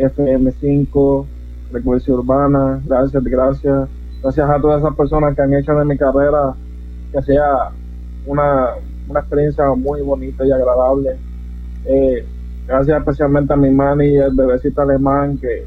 FM5, 0.00 1.26
Frecuencia 1.70 2.14
Urbana, 2.14 2.80
gracias, 2.86 3.22
gracias. 3.24 3.88
Gracias 4.22 4.50
a 4.50 4.60
todas 4.60 4.80
esas 4.82 4.94
personas 4.96 5.34
que 5.34 5.42
han 5.42 5.54
hecho 5.54 5.72
de 5.72 5.84
mi 5.84 5.96
carrera 5.96 6.54
que 7.12 7.22
sea 7.22 7.70
una, 8.26 8.74
una 9.08 9.20
experiencia 9.20 9.64
muy 9.74 10.02
bonita 10.02 10.44
y 10.44 10.52
agradable. 10.52 11.16
Eh, 11.86 12.24
gracias 12.66 12.98
especialmente 12.98 13.52
a 13.52 13.56
mi 13.56 13.70
manager, 13.70 14.30
bebecito 14.32 14.82
alemán, 14.82 15.38
que 15.38 15.64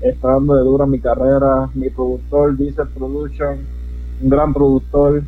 está 0.00 0.28
dando 0.28 0.54
de 0.54 0.62
dura 0.62 0.86
mi 0.86 0.98
carrera, 0.98 1.68
mi 1.74 1.90
productor, 1.90 2.56
Diesel 2.56 2.88
Production, 2.88 3.58
un 4.22 4.28
gran 4.28 4.54
productor, 4.54 5.22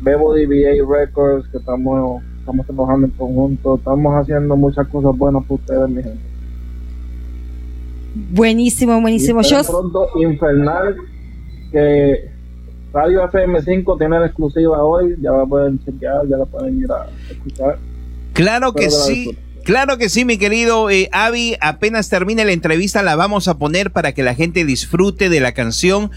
Bebo 0.00 0.32
DBA 0.32 0.86
Records, 0.88 1.48
que 1.48 1.58
estamos, 1.58 2.22
estamos 2.38 2.66
trabajando 2.66 3.06
en 3.08 3.12
conjunto, 3.12 3.76
estamos 3.76 4.14
haciendo 4.14 4.56
muchas 4.56 4.86
cosas 4.88 5.16
buenas 5.16 5.44
por 5.44 5.58
ustedes, 5.58 5.88
mi 5.88 6.02
gente. 6.02 6.37
Buenísimo, 8.30 9.00
buenísimo. 9.00 9.40
Y 9.42 9.44
Yo, 9.44 9.62
pronto 9.64 10.08
Infernal, 10.16 10.96
que 11.70 12.30
Radio 12.92 13.22
FM5 13.28 13.98
tiene 13.98 14.18
la 14.18 14.26
exclusiva 14.26 14.82
hoy, 14.82 15.16
ya 15.20 15.30
la 15.30 15.46
pueden 15.46 15.78
chequear, 15.84 16.26
ya 16.28 16.36
la 16.36 16.44
pueden 16.46 16.80
ir 16.80 16.90
a 16.90 17.06
escuchar. 17.30 17.78
Claro 18.32 18.72
que 18.72 18.90
sí. 18.90 19.36
Claro 19.64 19.98
que 19.98 20.08
sí, 20.08 20.24
mi 20.24 20.38
querido 20.38 20.88
eh, 20.88 21.10
Avi. 21.12 21.56
Apenas 21.60 22.08
termine 22.08 22.44
la 22.44 22.52
entrevista, 22.52 23.02
la 23.02 23.16
vamos 23.16 23.48
a 23.48 23.58
poner 23.58 23.92
para 23.92 24.12
que 24.12 24.22
la 24.22 24.34
gente 24.34 24.64
disfrute 24.64 25.28
de 25.28 25.40
la 25.40 25.52
canción. 25.52 26.10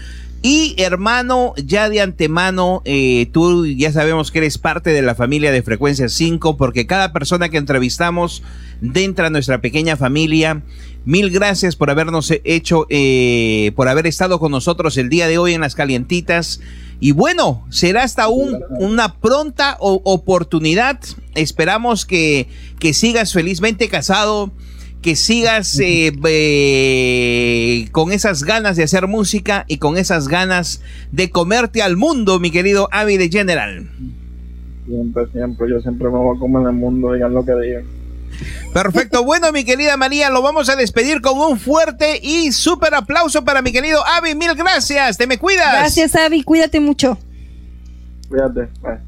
Y 0.44 0.74
hermano, 0.78 1.52
ya 1.56 1.88
de 1.88 2.00
antemano, 2.00 2.82
eh, 2.84 3.28
tú 3.32 3.64
ya 3.64 3.92
sabemos 3.92 4.32
que 4.32 4.38
eres 4.38 4.58
parte 4.58 4.90
de 4.90 5.02
la 5.02 5.14
familia 5.14 5.52
de 5.52 5.62
Frecuencia 5.62 6.08
5, 6.08 6.56
porque 6.56 6.86
cada 6.86 7.12
persona 7.12 7.48
que 7.48 7.58
entrevistamos 7.58 8.42
dentro 8.80 9.26
de 9.26 9.30
nuestra 9.30 9.60
pequeña 9.60 9.96
familia, 9.96 10.62
mil 11.04 11.30
gracias 11.30 11.76
por 11.76 11.90
habernos 11.90 12.32
hecho, 12.44 12.86
eh, 12.90 13.72
por 13.76 13.88
haber 13.88 14.06
estado 14.06 14.38
con 14.38 14.52
nosotros 14.52 14.96
el 14.96 15.08
día 15.08 15.26
de 15.28 15.38
hoy 15.38 15.54
en 15.54 15.60
las 15.60 15.74
calientitas. 15.74 16.60
Y 17.00 17.10
bueno, 17.12 17.66
será 17.70 18.04
hasta 18.04 18.28
un, 18.28 18.60
una 18.78 19.14
pronta 19.14 19.76
o- 19.80 20.00
oportunidad. 20.04 21.00
Esperamos 21.34 22.06
que, 22.06 22.46
que 22.78 22.92
sigas 22.94 23.32
felizmente 23.32 23.88
casado, 23.88 24.52
que 25.00 25.16
sigas 25.16 25.80
eh, 25.80 26.12
eh, 26.24 27.88
con 27.90 28.12
esas 28.12 28.44
ganas 28.44 28.76
de 28.76 28.84
hacer 28.84 29.08
música 29.08 29.64
y 29.66 29.78
con 29.78 29.98
esas 29.98 30.28
ganas 30.28 30.80
de 31.10 31.28
comerte 31.30 31.82
al 31.82 31.96
mundo, 31.96 32.38
mi 32.38 32.52
querido 32.52 32.88
Avi 32.92 33.16
de 33.16 33.28
General. 33.28 33.90
Siempre, 34.86 35.26
siempre, 35.32 35.70
yo 35.70 35.80
siempre 35.80 36.06
me 36.08 36.18
voy 36.18 36.36
a 36.36 36.38
comer 36.40 36.68
el 36.68 36.74
mundo, 36.74 37.12
digan 37.14 37.34
lo 37.34 37.44
que 37.44 37.52
digan. 37.60 37.84
Perfecto, 38.72 39.24
bueno, 39.24 39.52
mi 39.52 39.64
querida 39.64 39.96
María, 39.96 40.30
lo 40.30 40.42
vamos 40.42 40.68
a 40.68 40.76
despedir 40.76 41.20
con 41.20 41.38
un 41.38 41.58
fuerte 41.58 42.18
y 42.22 42.52
súper 42.52 42.94
aplauso 42.94 43.44
para 43.44 43.62
mi 43.62 43.72
querido 43.72 44.04
Avi. 44.06 44.34
Mil 44.34 44.54
gracias, 44.54 45.16
te 45.16 45.26
me 45.26 45.38
cuidas. 45.38 45.72
gracias, 45.72 46.14
Avi, 46.16 46.42
cuídate 46.42 46.80
mucho. 46.80 47.18
Cuídate, 48.28 48.68
bye. 48.80 48.98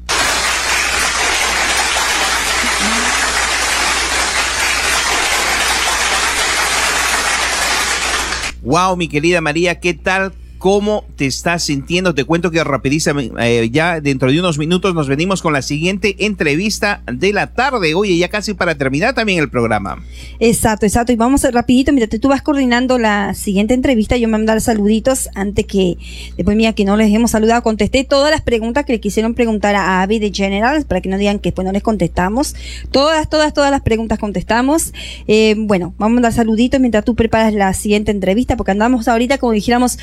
Wow, 8.61 8.97
mi 8.97 9.07
querida 9.07 9.41
María, 9.41 9.79
¿qué 9.79 9.93
tal? 9.93 10.33
¿Cómo 10.57 11.05
te 11.15 11.25
estás 11.25 11.63
sintiendo? 11.63 12.15
Te 12.15 12.23
cuento 12.23 12.49
que 12.49 12.63
rapidísimo, 12.63 13.19
eh, 13.39 13.69
ya 13.71 14.01
dentro 14.01 14.31
de 14.31 14.39
unos 14.39 14.57
minutos 14.57 14.95
nos 14.95 15.07
venimos 15.07 15.41
con 15.41 15.53
la 15.53 15.61
siguiente 15.61 16.15
entrevista 16.25 17.03
de 17.11 17.33
la 17.33 17.53
tarde. 17.53 17.93
Oye, 17.93 18.17
ya 18.17 18.29
casi 18.29 18.53
para 18.53 18.75
terminar 18.75 19.13
también 19.13 19.39
el 19.39 19.49
programa. 19.49 20.03
Exacto, 20.39 20.85
exacto. 20.85 21.11
Y 21.11 21.15
vamos 21.15 21.43
rapidito, 21.43 21.91
mientras 21.91 22.19
tú 22.19 22.29
vas 22.29 22.41
coordinando 22.41 22.97
la 22.97 23.33
siguiente 23.33 23.73
entrevista, 23.73 24.17
yo 24.17 24.27
me 24.27 24.31
voy 24.31 24.35
a 24.35 24.37
mandar 24.39 24.61
saluditos 24.61 25.29
antes 25.35 25.65
que, 25.65 25.97
después 26.35 26.55
mira 26.57 26.73
que 26.73 26.85
no 26.85 26.97
les 26.97 27.13
hemos 27.13 27.31
saludado, 27.31 27.61
contesté 27.61 28.03
todas 28.03 28.31
las 28.31 28.41
preguntas 28.41 28.85
que 28.85 28.93
le 28.93 28.99
quisieron 28.99 29.33
preguntar 29.33 29.75
a 29.75 30.01
Avi 30.01 30.19
de 30.19 30.31
General, 30.33 30.85
para 30.85 31.01
que 31.01 31.09
no 31.09 31.17
digan 31.17 31.39
que 31.39 31.49
después 31.49 31.65
no 31.65 31.71
les 31.71 31.83
contestamos. 31.83 32.55
Todas, 32.91 33.29
todas, 33.29 33.53
todas 33.53 33.71
las 33.71 33.81
preguntas 33.81 34.19
contestamos. 34.19 34.93
Eh, 35.27 35.55
bueno, 35.57 35.93
vamos 35.97 36.13
a 36.13 36.15
mandar 36.15 36.33
saluditos 36.33 36.79
mientras 36.79 37.03
tú 37.03 37.15
preparas 37.15 37.53
la 37.53 37.73
siguiente 37.73 38.11
entrevista, 38.11 38.57
porque 38.57 38.71
andamos 38.71 39.07
ahorita 39.07 39.37
como 39.37 39.51
dijéramos 39.51 39.97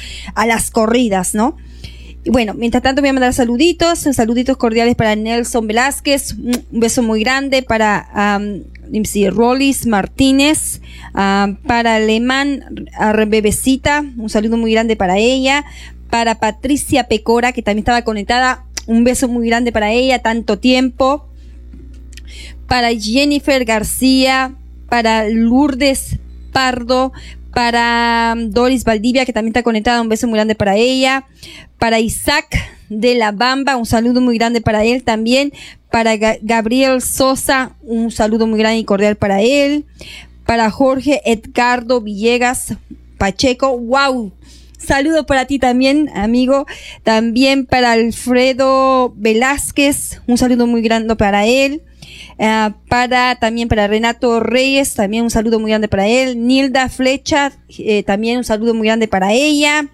las 0.47 0.71
corridas, 0.71 1.35
¿no? 1.35 1.57
Y 2.25 2.31
bueno, 2.31 2.55
mientras 2.55 2.85
tanto 2.85 3.03
voy 3.03 3.09
a 3.09 3.13
mandar 3.13 3.35
saluditos, 3.35 3.99
saluditos 3.99 4.57
cordiales 4.57 4.95
para 4.95 5.17
Nelson 5.17 5.67
Velázquez, 5.67 6.35
un 6.35 6.65
beso 6.71 7.03
muy 7.03 7.21
grande 7.21 7.63
para 7.63 8.39
um, 8.39 8.63
Rollis 9.31 9.87
Martínez, 9.87 10.81
para 11.13 11.97
Alemán 11.97 12.65
a 12.97 13.13
Bebecita, 13.13 14.05
un 14.17 14.31
saludo 14.31 14.57
muy 14.57 14.73
grande 14.73 14.95
para 14.95 15.19
ella, 15.19 15.65
para 16.11 16.39
Patricia 16.39 17.09
Pecora, 17.09 17.53
que 17.53 17.63
también 17.63 17.81
estaba 17.81 18.03
conectada, 18.03 18.67
un 18.87 19.03
beso 19.03 19.27
muy 19.27 19.49
grande 19.49 19.73
para 19.73 19.91
ella, 19.91 20.21
tanto 20.21 20.59
tiempo, 20.59 21.27
para 22.69 22.91
Jennifer 22.95 23.65
García, 23.65 24.55
para 24.89 25.29
Lourdes 25.29 26.19
Pardo, 26.53 27.13
Para 27.55 28.35
um, 28.37 28.51
Doris 28.51 28.85
Valdivia, 28.85 29.25
que 29.25 29.33
también 29.33 29.51
está 29.51 29.63
conectada, 29.63 30.01
un 30.01 30.09
beso 30.09 30.27
muy 30.27 30.37
grande 30.37 30.55
para 30.55 30.77
ella. 30.77 31.27
Para 31.79 32.01
Isaac 32.01 32.47
de 32.89 33.15
La 33.15 33.33
Bamba, 33.33 33.77
un 33.77 33.87
saludo 33.87 34.21
muy 34.21 34.39
grande 34.39 34.61
para 34.61 34.85
él 34.85 35.03
también. 35.03 35.53
Para 35.91 36.17
Gabriel 36.17 37.03
Sosa, 37.03 37.77
un 37.83 38.11
saludo 38.11 38.47
muy 38.47 38.59
grande 38.59 38.79
y 38.79 38.85
cordial 38.85 39.17
para 39.17 39.43
él. 39.43 39.85
Para 40.47 40.71
Jorge 40.71 41.21
Edgardo 41.25 42.01
Villegas 42.01 42.75
Pacheco, 43.19 43.79
wow, 43.79 44.33
Saludo 44.85 45.27
para 45.27 45.47
ti 45.47 45.59
también, 45.61 46.11
amigo. 46.15 46.67
También 47.05 47.67
para 47.67 47.93
Alfredo 47.93 49.15
Velázquez, 49.17 50.21
un 50.27 50.39
saludo 50.39 50.67
muy 50.67 50.83
grande 50.83 51.15
para 51.15 51.47
él. 51.47 51.83
Ah, 52.39 52.75
para 52.89 53.37
también 53.37 53.69
para 53.69 53.87
Renato 53.87 54.41
Reyes, 54.41 54.95
también 54.95 55.25
un 55.25 55.31
saludo 55.31 55.59
muy 55.59 55.71
grande 55.71 55.89
para 55.89 56.09
él. 56.09 56.47
Nilda 56.47 56.89
Flecha, 56.89 57.53
eh, 57.79 58.03
también 58.03 58.39
un 58.39 58.45
saludo 58.45 58.75
muy 58.75 58.87
grande 58.87 59.09
para 59.09 59.33
ella. 59.33 59.89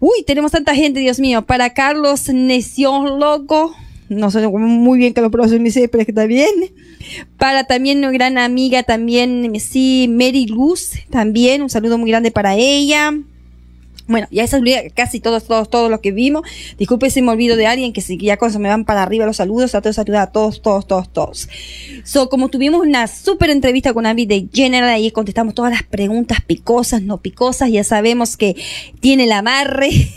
Uy, 0.00 0.22
tenemos 0.26 0.52
tanta 0.52 0.74
gente, 0.74 1.00
Dios 1.00 1.20
mío. 1.20 1.42
Para 1.42 1.70
Carlos 1.70 2.28
Neciólogo, 2.28 3.74
no 4.08 4.30
sé 4.30 4.46
muy 4.48 4.98
bien 4.98 5.14
que 5.14 5.20
lo 5.20 5.30
pronuncie, 5.30 5.88
pero 5.88 6.00
es 6.00 6.06
que 6.06 6.12
está 6.12 6.26
bien. 6.26 6.50
Para 7.38 7.64
también 7.64 7.98
una 7.98 8.10
gran 8.10 8.38
amiga, 8.38 8.82
también, 8.82 9.52
sí, 9.60 10.06
Mary 10.10 10.46
Luz, 10.46 10.92
también 11.10 11.62
un 11.62 11.70
saludo 11.70 11.98
muy 11.98 12.10
grande 12.10 12.30
para 12.30 12.54
ella. 12.54 13.12
Bueno, 14.06 14.26
ya 14.30 14.44
esa 14.44 14.58
es 14.58 14.92
casi 14.92 15.20
todos, 15.20 15.44
todos, 15.44 15.70
todos 15.70 15.90
los 15.90 16.00
que 16.00 16.12
vimos. 16.12 16.42
Disculpe 16.78 17.08
si 17.10 17.22
me 17.22 17.32
olvido 17.32 17.56
de 17.56 17.66
alguien 17.66 17.92
que 17.92 18.00
si 18.00 18.18
ya 18.18 18.36
cosas 18.36 18.60
me 18.60 18.68
van 18.68 18.84
para 18.84 19.02
arriba 19.02 19.24
los 19.24 19.36
saludos, 19.36 19.70
trato 19.70 19.88
de 19.88 19.94
saludar 19.94 20.22
a 20.22 20.32
todos, 20.32 20.60
todos, 20.60 20.86
todos, 20.86 21.10
todos. 21.12 21.48
So, 22.04 22.28
como 22.28 22.48
tuvimos 22.48 22.86
una 22.86 23.06
súper 23.06 23.50
entrevista 23.50 23.94
con 23.94 24.04
Abby 24.04 24.26
de 24.26 24.48
General, 24.52 24.90
ahí 24.90 25.10
contestamos 25.10 25.54
todas 25.54 25.72
las 25.72 25.82
preguntas 25.82 26.40
picosas, 26.42 27.02
no 27.02 27.18
picosas, 27.18 27.70
ya 27.70 27.82
sabemos 27.82 28.36
que 28.36 28.56
tiene 29.00 29.24
el 29.24 29.32
amarre, 29.32 29.88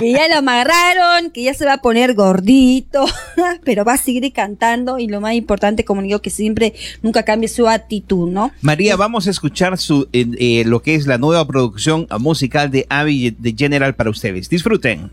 que 0.00 0.12
ya 0.12 0.26
lo 0.28 0.36
amarraron, 0.36 1.30
que 1.30 1.44
ya 1.44 1.54
se 1.54 1.64
va 1.64 1.74
a 1.74 1.82
poner 1.82 2.14
gordito, 2.14 3.04
pero 3.64 3.84
va 3.84 3.94
a 3.94 3.98
seguir 3.98 4.32
cantando 4.32 4.98
y 4.98 5.06
lo 5.06 5.20
más 5.20 5.34
importante, 5.34 5.84
como 5.84 6.02
digo, 6.02 6.20
que 6.20 6.30
siempre 6.30 6.74
nunca 7.02 7.22
cambie 7.22 7.48
su 7.48 7.68
actitud, 7.68 8.28
¿no? 8.28 8.50
María, 8.60 8.96
vamos 8.96 9.26
a 9.26 9.30
escuchar 9.30 9.78
su, 9.78 10.08
eh, 10.12 10.64
lo 10.66 10.82
que 10.82 10.94
es 10.94 11.06
la 11.06 11.18
nueva 11.18 11.46
producción 11.46 12.06
musical 12.24 12.70
de 12.70 12.86
Abby 12.88 13.30
de 13.38 13.54
General 13.56 13.94
para 13.94 14.10
ustedes. 14.10 14.48
Disfruten. 14.48 15.10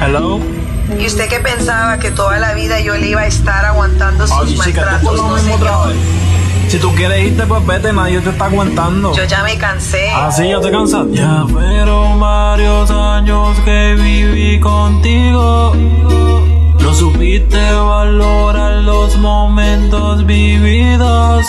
Hello. 0.00 0.40
¿Y 0.98 1.06
usted 1.06 1.28
qué 1.28 1.40
pensaba 1.40 1.98
que 1.98 2.10
toda 2.10 2.38
la 2.38 2.54
vida 2.54 2.80
yo 2.80 2.96
le 2.96 3.08
iba 3.10 3.22
a 3.22 3.26
estar 3.26 3.64
aguantando 3.64 4.26
sus 4.26 4.56
maltratos? 4.56 5.16
No, 5.16 5.38
señor. 5.38 5.92
Si 6.68 6.78
tú 6.78 6.94
quieres 6.94 7.32
irte, 7.32 7.46
pues 7.46 7.66
vete, 7.66 7.92
nadie 7.92 8.20
te 8.20 8.30
está 8.30 8.44
aguantando. 8.44 9.14
Yo 9.14 9.24
ya 9.24 9.42
me 9.42 9.56
cansé. 9.56 10.10
Ah, 10.14 10.30
sí, 10.30 10.48
ya 10.48 10.60
te 10.60 10.70
cansas. 10.70 11.06
Ya 11.10 11.46
fueron 11.48 12.20
varios 12.20 12.90
años 12.90 13.58
que 13.64 13.96
viví 13.98 14.60
contigo. 14.60 15.72
No 16.88 16.94
supiste 16.94 17.58
valorar 17.74 18.82
los 18.82 19.14
momentos 19.18 20.24
vividos. 20.24 21.44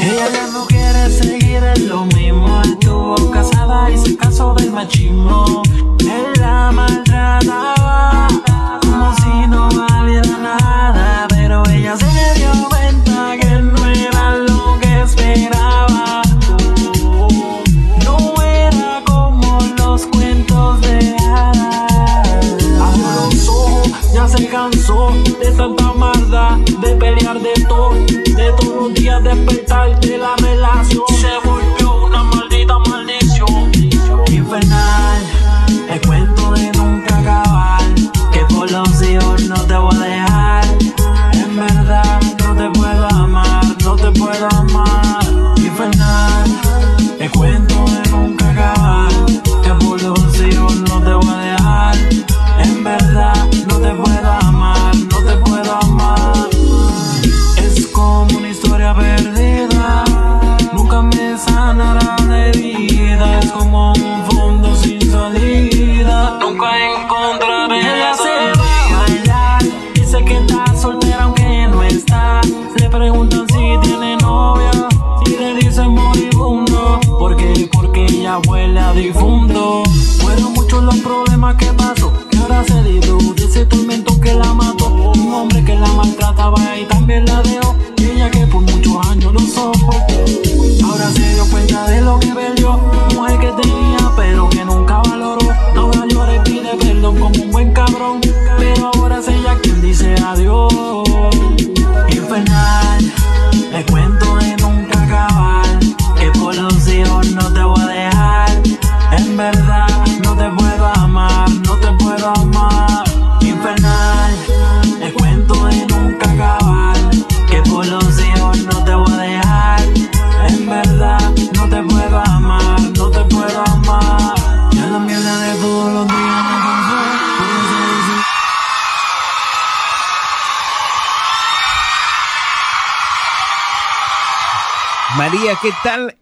Ella 0.00 0.28
ya 0.32 0.46
no 0.52 0.66
quiere 0.68 1.10
seguir 1.10 1.64
en 1.64 1.88
lo 1.88 2.04
mismo. 2.04 2.62
Estuvo 2.62 3.28
casada 3.32 3.90
y 3.90 3.98
se 3.98 4.16
casó 4.16 4.54
del 4.54 4.70
machismo. 4.70 5.64
Él 5.98 6.40
la 6.40 6.70
maltrataba 6.70 8.28
como 8.80 9.16
si 9.16 9.48
no 9.48 9.68
valiera 9.68 10.38
nada. 10.38 11.26
Pero 11.28 11.68
ella 11.70 11.96
se 11.96 12.38
dio 12.38 12.52
cuenta 12.68 13.36
que 13.36 13.60
no 13.60 13.84
era 13.84 14.36
lo 14.36 14.78
que 14.78 15.00
esperaba. 15.02 16.22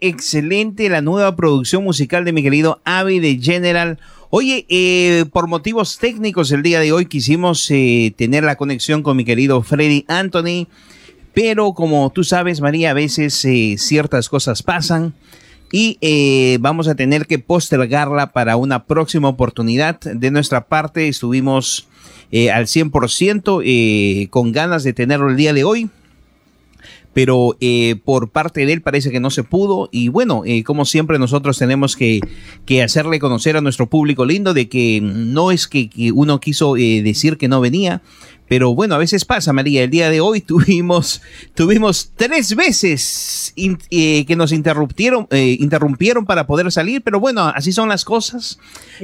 Excelente 0.09 0.89
la 0.89 1.01
nueva 1.01 1.35
producción 1.35 1.83
musical 1.83 2.25
de 2.25 2.33
mi 2.33 2.45
querido 2.45 2.81
Avi 2.85 3.19
de 3.19 3.41
General. 3.43 3.99
Oye, 4.31 4.65
eh, 4.69 5.25
por 5.33 5.49
motivos 5.49 5.99
técnicos 5.99 6.53
el 6.53 6.63
día 6.63 6.79
de 6.79 6.93
hoy 6.93 7.07
quisimos 7.07 7.69
eh, 7.73 8.15
tener 8.17 8.45
la 8.45 8.55
conexión 8.55 9.03
con 9.03 9.17
mi 9.17 9.25
querido 9.25 9.65
Freddy 9.65 10.05
Anthony, 10.07 10.69
pero 11.35 11.73
como 11.73 12.09
tú 12.11 12.23
sabes, 12.23 12.61
María, 12.61 12.93
a 12.93 12.95
veces 12.95 13.45
eh, 13.45 13.75
ciertas 13.79 14.29
cosas 14.29 14.63
pasan 14.63 15.13
y 15.73 15.99
vamos 16.61 16.87
a 16.87 16.95
tener 16.95 17.27
que 17.27 17.41
postergarla 17.41 18.31
para 18.31 18.55
una 18.55 18.85
próxima 18.85 19.29
oportunidad. 19.29 19.99
De 19.99 20.31
nuestra 20.31 20.69
parte 20.69 21.09
estuvimos 21.09 21.89
al 22.53 22.67
100% 22.67 23.63
eh, 23.65 24.29
con 24.31 24.53
ganas 24.53 24.85
de 24.85 24.93
tenerlo 24.93 25.31
el 25.31 25.37
día 25.37 25.53
de 25.53 25.65
hoy 25.65 25.91
pero 27.17 27.57
eh, 27.63 27.97
por 28.05 28.29
parte 28.29 28.67
de 28.67 28.75
él 28.75 28.83
parece 28.83 29.11
que 29.11 29.21
no 29.21 29.31
se 29.31 29.43
pudo. 29.43 29.89
Y 29.91 30.09
bueno, 30.09 30.43
eh, 30.45 30.63
como 30.65 30.85
siempre 30.85 31.19
nosotros 31.19 31.57
tenemos 31.57 31.97
que, 31.97 32.21
que 32.67 32.83
hacerle 32.83 33.19
conocer 33.21 33.57
a 33.57 33.63
nuestro 33.63 33.87
público 33.87 34.27
lindo 34.27 34.53
de 34.53 34.69
que 34.69 35.01
no 35.01 35.51
es 35.51 35.67
que, 35.67 35.89
uno 36.13 36.41
quiso 36.41 36.77
eh, 36.77 37.01
decir 37.03 37.39
que 37.39 37.49
no 37.49 37.63
venía, 37.63 38.03
Pero 38.49 38.75
bueno, 38.75 38.95
a 38.95 38.99
veces 38.99 39.25
pasa, 39.25 39.53
María. 39.53 39.83
El 39.83 39.91
día 39.91 40.11
de 40.11 40.21
hoy 40.21 40.41
tuvimos, 40.41 41.23
tuvimos 41.55 42.13
tres 42.17 42.55
veces 42.55 43.53
eh, 43.91 44.25
que 44.25 44.37
nos 44.37 44.53
interrumpieron, 44.53 45.27
eh, 45.31 45.57
interrumpieron 45.59 46.25
para 46.25 46.47
poder 46.47 46.71
salir, 46.71 47.03
pero 47.03 47.21
bueno, 47.21 47.47
así 47.47 47.73
son 47.73 47.89
las 47.89 48.05
cosas. 48.05 48.59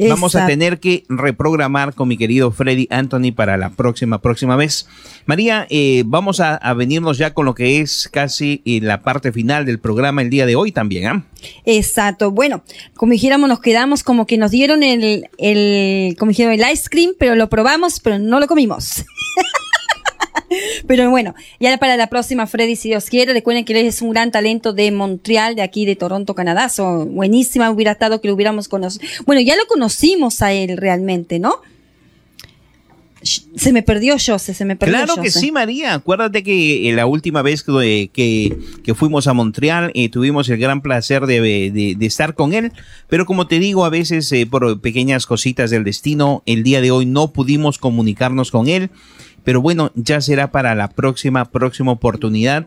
Vamos 0.08 0.36
a 0.36 0.46
tener 0.46 0.80
que 0.80 1.04
reprogramar 1.08 1.94
con 1.94 2.08
mi 2.08 2.16
querido 2.16 2.50
Freddy 2.50 2.86
Anthony 2.90 3.32
para 3.34 3.56
la 3.56 3.70
próxima, 3.70 4.20
próxima 4.20 4.56
vez. 4.56 4.86
María, 5.26 5.66
eh, 5.70 6.04
vamos 6.06 6.40
a, 6.40 6.60
venirnos 6.74 7.18
ya 7.18 7.34
con 7.34 7.44
lo 7.44 7.54
que 7.54 7.80
es 7.80 8.08
casi 8.12 8.62
la 8.64 9.02
parte 9.02 9.32
final 9.32 9.66
del 9.66 9.78
programa 9.78 10.22
el 10.22 10.30
día 10.30 10.46
de 10.46 10.56
hoy 10.56 10.72
también, 10.72 11.06
¿ah? 11.06 11.24
Exacto. 11.64 12.30
Bueno, 12.30 12.62
como 12.94 13.12
dijéramos, 13.12 13.48
nos 13.48 13.60
quedamos 13.60 14.02
como 14.02 14.26
que 14.26 14.38
nos 14.38 14.50
dieron 14.50 14.82
el, 14.82 15.28
el, 15.38 16.16
como 16.18 16.30
dijeron, 16.30 16.52
el 16.52 16.72
ice 16.72 16.88
cream, 16.90 17.12
pero 17.18 17.34
lo 17.34 17.48
probamos, 17.48 18.00
pero 18.00 18.18
no 18.18 18.40
lo 18.40 18.46
comimos. 18.46 19.04
Pero 20.86 21.10
bueno, 21.10 21.34
ya 21.60 21.76
para 21.78 21.96
la 21.96 22.08
próxima, 22.08 22.46
Freddy, 22.46 22.76
si 22.76 22.88
Dios 22.88 23.06
quiere, 23.06 23.32
recuerden 23.32 23.64
que 23.64 23.72
él 23.78 23.86
es 23.86 24.02
un 24.02 24.10
gran 24.10 24.30
talento 24.30 24.72
de 24.72 24.90
Montreal, 24.90 25.54
de 25.54 25.62
aquí 25.62 25.86
de 25.86 25.96
Toronto, 25.96 26.34
Canadá. 26.34 26.68
So, 26.68 27.06
buenísima 27.06 27.70
hubiera 27.70 27.92
estado 27.92 28.20
que 28.20 28.28
lo 28.28 28.34
hubiéramos 28.34 28.68
conocido. 28.68 29.06
Bueno, 29.24 29.40
ya 29.40 29.56
lo 29.56 29.66
conocimos 29.66 30.42
a 30.42 30.52
él 30.52 30.76
realmente, 30.76 31.38
¿no? 31.38 31.60
Se 33.22 33.72
me 33.72 33.82
perdió 33.82 34.14
Jose, 34.14 34.54
se 34.54 34.64
me 34.64 34.76
perdió. 34.76 34.96
Claro 34.96 35.22
que 35.22 35.30
sí, 35.30 35.52
María. 35.52 35.94
Acuérdate 35.94 36.42
que 36.42 36.88
eh, 36.88 36.92
la 36.92 37.06
última 37.06 37.42
vez 37.42 37.62
que, 37.62 38.10
que, 38.12 38.94
fuimos 38.94 39.26
a 39.26 39.32
Montreal 39.32 39.92
eh, 39.94 40.08
tuvimos 40.08 40.48
el 40.48 40.58
gran 40.58 40.80
placer 40.82 41.26
de, 41.26 41.96
estar 42.00 42.34
con 42.34 42.52
él, 42.52 42.72
pero 43.08 43.24
como 43.24 43.46
te 43.46 43.58
digo, 43.58 43.84
a 43.84 43.90
veces 43.90 44.30
eh, 44.32 44.46
por 44.46 44.80
pequeñas 44.80 45.26
cositas 45.26 45.70
del 45.70 45.84
destino, 45.84 46.42
el 46.46 46.62
día 46.62 46.80
de 46.80 46.90
hoy 46.90 47.06
no 47.06 47.32
pudimos 47.32 47.78
comunicarnos 47.78 48.50
con 48.50 48.68
él. 48.68 48.90
Pero 49.44 49.60
bueno, 49.60 49.90
ya 49.96 50.20
será 50.20 50.52
para 50.52 50.74
la 50.74 50.88
próxima, 50.88 51.44
próxima 51.46 51.90
oportunidad. 51.90 52.66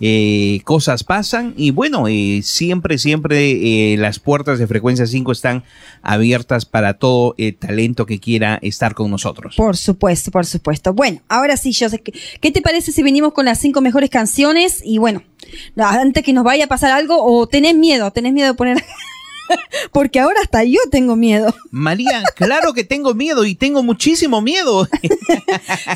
Eh, 0.00 0.60
cosas 0.64 1.02
pasan 1.02 1.54
y 1.56 1.72
bueno, 1.72 2.06
eh, 2.06 2.40
siempre, 2.44 2.98
siempre 2.98 3.92
eh, 3.92 3.96
las 3.96 4.20
puertas 4.20 4.58
de 4.58 4.66
Frecuencia 4.66 5.06
5 5.06 5.32
están 5.32 5.64
abiertas 6.02 6.66
para 6.66 6.94
todo 6.94 7.34
el 7.36 7.56
talento 7.56 8.06
que 8.06 8.20
quiera 8.20 8.58
estar 8.62 8.94
con 8.94 9.10
nosotros. 9.10 9.56
Por 9.56 9.76
supuesto, 9.76 10.30
por 10.30 10.46
supuesto. 10.46 10.92
Bueno, 10.92 11.20
ahora 11.28 11.56
sí, 11.56 11.72
yo 11.72 11.88
sé 11.88 12.00
¿qué 12.00 12.50
te 12.50 12.62
parece 12.62 12.92
si 12.92 13.02
venimos 13.02 13.32
con 13.32 13.44
las 13.44 13.58
cinco 13.58 13.80
mejores 13.80 14.10
canciones? 14.10 14.80
Y 14.84 14.98
bueno, 14.98 15.22
antes 15.76 16.22
que 16.22 16.32
nos 16.32 16.44
vaya 16.44 16.66
a 16.66 16.68
pasar 16.68 16.92
algo, 16.92 17.22
o 17.22 17.46
tenés 17.46 17.74
miedo, 17.74 18.10
tenés 18.12 18.32
miedo 18.32 18.48
de 18.48 18.54
poner... 18.54 18.82
Porque 19.92 20.20
ahora 20.20 20.40
hasta 20.42 20.64
yo 20.64 20.80
tengo 20.90 21.16
miedo. 21.16 21.54
María, 21.70 22.22
claro 22.34 22.72
que 22.72 22.84
tengo 22.84 23.14
miedo 23.14 23.44
y 23.44 23.54
tengo 23.54 23.82
muchísimo 23.82 24.40
miedo. 24.40 24.88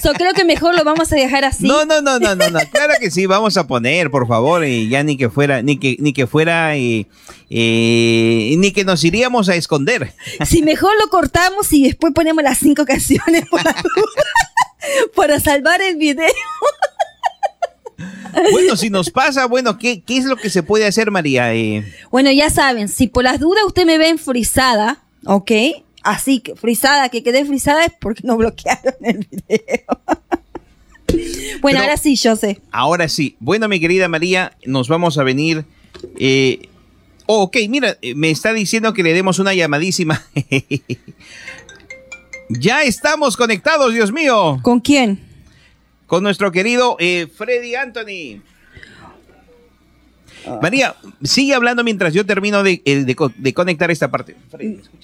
so, 0.03 0.13
creo 0.13 0.33
que 0.35 0.45
mejor 0.45 0.77
lo 0.77 0.85
vamos 0.85 1.13
a 1.13 1.17
dejar 1.17 1.45
así. 1.45 1.67
No, 1.67 1.85
no, 1.85 2.01
no, 2.01 2.19
no, 2.19 2.35
no, 2.35 2.51
no. 2.51 2.61
Claro 2.71 2.95
que 3.01 3.11
sí, 3.11 3.27
vamos 3.27 3.57
a 3.57 3.67
poner, 3.67 4.11
por 4.11 4.27
favor, 4.27 4.65
y 4.65 4.89
ya 4.89 5.03
ni 5.03 5.17
que 5.17 5.31
fuera, 5.31 5.63
ni 5.63 5.79
que, 5.79 5.97
ni 5.99 6.13
que 6.13 6.27
fuera, 6.27 6.77
y, 6.77 7.07
ni 7.49 8.73
que 8.73 8.85
nos 8.85 9.05
iríamos 9.05 9.49
a 9.49 9.55
esconder. 9.55 10.13
Si 10.47 10.63
mejor 10.63 10.93
lo 11.01 11.09
cortamos 11.09 11.73
y 11.73 11.85
después 11.85 12.13
ponemos 12.13 12.43
las 12.43 12.59
cinco 12.59 12.85
canciones 12.85 13.45
para, 13.51 13.75
para 15.15 15.41
salvar 15.41 15.81
el 15.83 15.97
video. 15.97 16.27
Bueno, 18.51 18.77
si 18.77 18.91
nos 18.91 19.11
pasa, 19.11 19.47
bueno, 19.47 19.79
¿qué, 19.79 20.03
¿qué, 20.03 20.17
es 20.17 20.25
lo 20.25 20.37
que 20.37 20.51
se 20.51 20.63
puede 20.63 20.87
hacer, 20.87 21.11
María? 21.11 21.55
Eh, 21.55 21.85
bueno, 22.11 22.31
ya 22.31 22.51
saben, 22.51 22.89
si 22.89 23.07
por 23.07 23.25
las 23.25 23.41
dudas 23.41 23.63
usted 23.67 23.85
me 23.85 23.99
ven 23.99 24.19
frisada, 24.19 25.03
¿ok? 25.27 25.53
Así 26.03 26.41
que 26.41 26.57
frisada, 26.57 27.09
que 27.09 27.23
quedé 27.23 27.45
frisada 27.45 27.85
es 27.85 27.93
porque 28.01 28.23
no 28.25 28.37
bloquearon 28.37 28.95
el 29.03 29.27
video. 29.31 30.01
bueno, 31.61 31.81
ahora 31.81 31.97
sí, 31.97 32.17
yo 32.17 32.37
sé. 32.37 32.61
Ahora 32.73 33.09
sí. 33.09 33.37
Bueno, 33.39 33.69
mi 33.69 33.81
querida 33.81 34.09
María, 34.09 34.57
nos 34.65 34.89
vamos 34.89 35.19
a 35.19 35.23
venir. 35.23 35.65
Eh, 36.19 36.69
oh, 37.27 37.43
ok, 37.43 37.57
mira, 37.69 37.99
eh, 38.03 38.15
me 38.15 38.31
está 38.31 38.53
diciendo 38.53 38.93
que 38.95 39.03
le 39.03 39.13
demos 39.13 39.39
una 39.39 39.55
llamadísima. 39.55 40.25
ya 42.49 42.83
estamos 42.83 43.37
conectados, 43.37 43.95
Dios 43.95 44.11
mío. 44.11 44.59
¿Con 44.63 44.81
quién? 44.81 45.32
Con 46.13 46.23
nuestro 46.23 46.51
querido 46.51 46.97
eh, 46.99 47.27
Freddy 47.27 47.75
Anthony. 47.75 48.43
Ah. 50.47 50.59
María, 50.61 50.95
sigue 51.23 51.55
hablando 51.55 51.85
mientras 51.85 52.15
yo 52.15 52.27
termino 52.27 52.63
de, 52.63 52.83
eh, 52.85 53.53
conectar 53.55 53.91
esta 53.91 54.11
parte. 54.11 54.37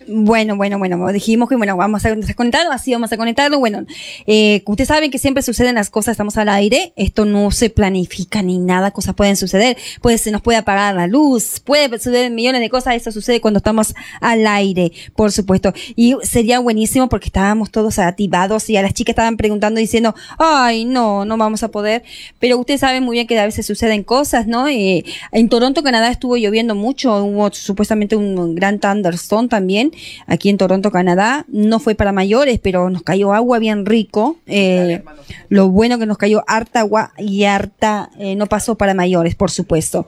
bueno, 0.06 0.56
bueno, 0.56 0.78
bueno, 0.78 1.12
dijimos 1.12 1.48
que 1.48 1.56
bueno, 1.56 1.76
vamos 1.76 2.04
a 2.04 2.10
conectarlo, 2.34 2.72
así 2.72 2.92
vamos 2.92 3.12
a 3.12 3.16
conectarlo. 3.16 3.58
Bueno, 3.58 3.84
eh, 4.26 4.62
ustedes 4.66 4.88
saben 4.88 5.10
que 5.10 5.18
siempre 5.18 5.42
suceden 5.42 5.74
las 5.74 5.90
cosas, 5.90 6.12
estamos 6.12 6.36
al 6.36 6.48
aire, 6.48 6.92
esto 6.96 7.24
no 7.24 7.50
se 7.50 7.70
planifica 7.70 8.42
ni 8.42 8.58
nada, 8.58 8.90
cosas 8.90 9.14
pueden 9.14 9.36
suceder, 9.36 9.76
pues 10.00 10.20
se 10.20 10.30
nos 10.30 10.42
puede 10.42 10.58
apagar 10.58 10.94
la 10.94 11.06
luz, 11.06 11.60
puede 11.60 11.88
suceder 11.98 12.30
millones 12.30 12.60
de 12.60 12.70
cosas, 12.70 12.94
eso 12.94 13.12
sucede 13.12 13.40
cuando 13.40 13.58
estamos 13.58 13.94
al 14.20 14.46
aire, 14.46 14.92
por 15.14 15.32
supuesto. 15.32 15.72
Y 15.96 16.16
sería 16.22 16.58
buenísimo 16.58 17.08
porque 17.08 17.26
estábamos 17.26 17.70
todos 17.70 17.98
activados 17.98 18.68
y 18.70 18.76
a 18.76 18.82
las 18.82 18.94
chicas 18.94 19.12
estaban 19.12 19.36
preguntando 19.36 19.80
diciendo, 19.80 20.14
ay, 20.38 20.84
no, 20.84 21.24
no 21.24 21.36
vamos 21.36 21.62
a 21.62 21.68
poder, 21.68 22.02
pero 22.38 22.58
ustedes 22.58 22.80
saben 22.80 23.02
muy 23.02 23.14
bien 23.14 23.26
que 23.26 23.38
a 23.38 23.44
veces 23.44 23.66
suceden 23.66 24.02
cosas, 24.02 24.46
¿no? 24.46 24.68
Eh, 24.68 25.04
en 25.32 25.48
Toronto, 25.48 25.82
Canadá 25.82 26.10
estuvo 26.10 26.36
lloviendo 26.36 26.74
mucho, 26.74 27.24
hubo 27.24 27.52
supuestamente 27.52 28.16
un 28.16 28.54
gran 28.54 28.78
thunderstorm 28.78 29.48
también 29.48 29.92
aquí 30.26 30.48
en 30.48 30.58
Toronto, 30.58 30.90
Canadá. 30.90 31.44
No 31.48 31.78
fue 31.78 31.94
para 31.94 32.12
mayores, 32.12 32.58
pero 32.58 32.90
nos 32.90 33.02
cayó 33.02 33.32
agua 33.32 33.58
bien 33.58 33.86
rico. 33.86 34.38
Eh, 34.46 35.02
lo 35.48 35.68
bueno 35.68 35.98
que 35.98 36.06
nos 36.06 36.18
cayó 36.18 36.44
harta 36.46 36.80
agua 36.80 37.12
y 37.18 37.44
harta, 37.44 38.10
eh, 38.18 38.36
no 38.36 38.46
pasó 38.46 38.76
para 38.76 38.94
mayores, 38.94 39.34
por 39.34 39.50
supuesto. 39.50 40.06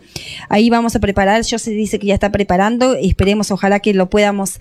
Ahí 0.48 0.70
vamos 0.70 0.96
a 0.96 1.00
preparar, 1.00 1.42
yo 1.42 1.58
se 1.58 1.70
dice 1.70 1.98
que 1.98 2.08
ya 2.08 2.14
está 2.14 2.32
preparando, 2.32 2.94
esperemos 2.94 3.50
ojalá 3.50 3.80
que 3.80 3.94
lo 3.94 4.08
podamos 4.10 4.58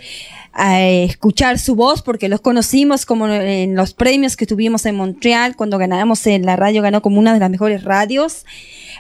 eh, 0.58 1.04
escuchar 1.04 1.60
su 1.60 1.76
voz 1.76 2.02
porque 2.02 2.30
los 2.30 2.42
conocimos 2.42 3.06
como 3.06 3.28
en 3.28 3.76
los 3.76 3.94
premios 3.94 4.36
que 4.36 4.46
tuvimos 4.46 4.86
en 4.86 4.96
Montreal 4.96 5.56
cuando 5.56 5.78
ganamos 5.78 6.26
en 6.28 6.46
la 6.46 6.56
radio, 6.56 6.82
ganó 6.82 7.02
como 7.02 7.20
una 7.20 7.34
de 7.34 7.40
las 7.40 7.50
mejores 7.50 7.84
radios. 7.84 8.46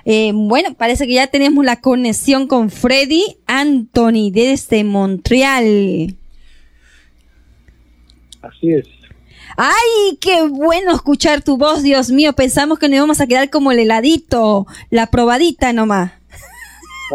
Eh, 0.05 0.31
bueno, 0.33 0.73
parece 0.75 1.07
que 1.07 1.13
ya 1.13 1.27
tenemos 1.27 1.65
la 1.65 1.81
conexión 1.81 2.47
con 2.47 2.69
Freddy 2.69 3.37
Anthony 3.47 4.31
desde 4.31 4.83
Montreal. 4.83 6.15
Así 8.41 8.73
es. 8.73 8.87
¡Ay, 9.57 10.17
qué 10.21 10.47
bueno 10.47 10.93
escuchar 10.93 11.41
tu 11.41 11.57
voz, 11.57 11.83
Dios 11.83 12.11
mío! 12.11 12.31
Pensamos 12.31 12.79
que 12.79 12.87
nos 12.87 12.95
íbamos 12.95 13.19
a 13.19 13.27
quedar 13.27 13.49
como 13.49 13.73
el 13.73 13.79
heladito, 13.79 14.65
la 14.89 15.07
probadita 15.07 15.73
nomás. 15.73 16.13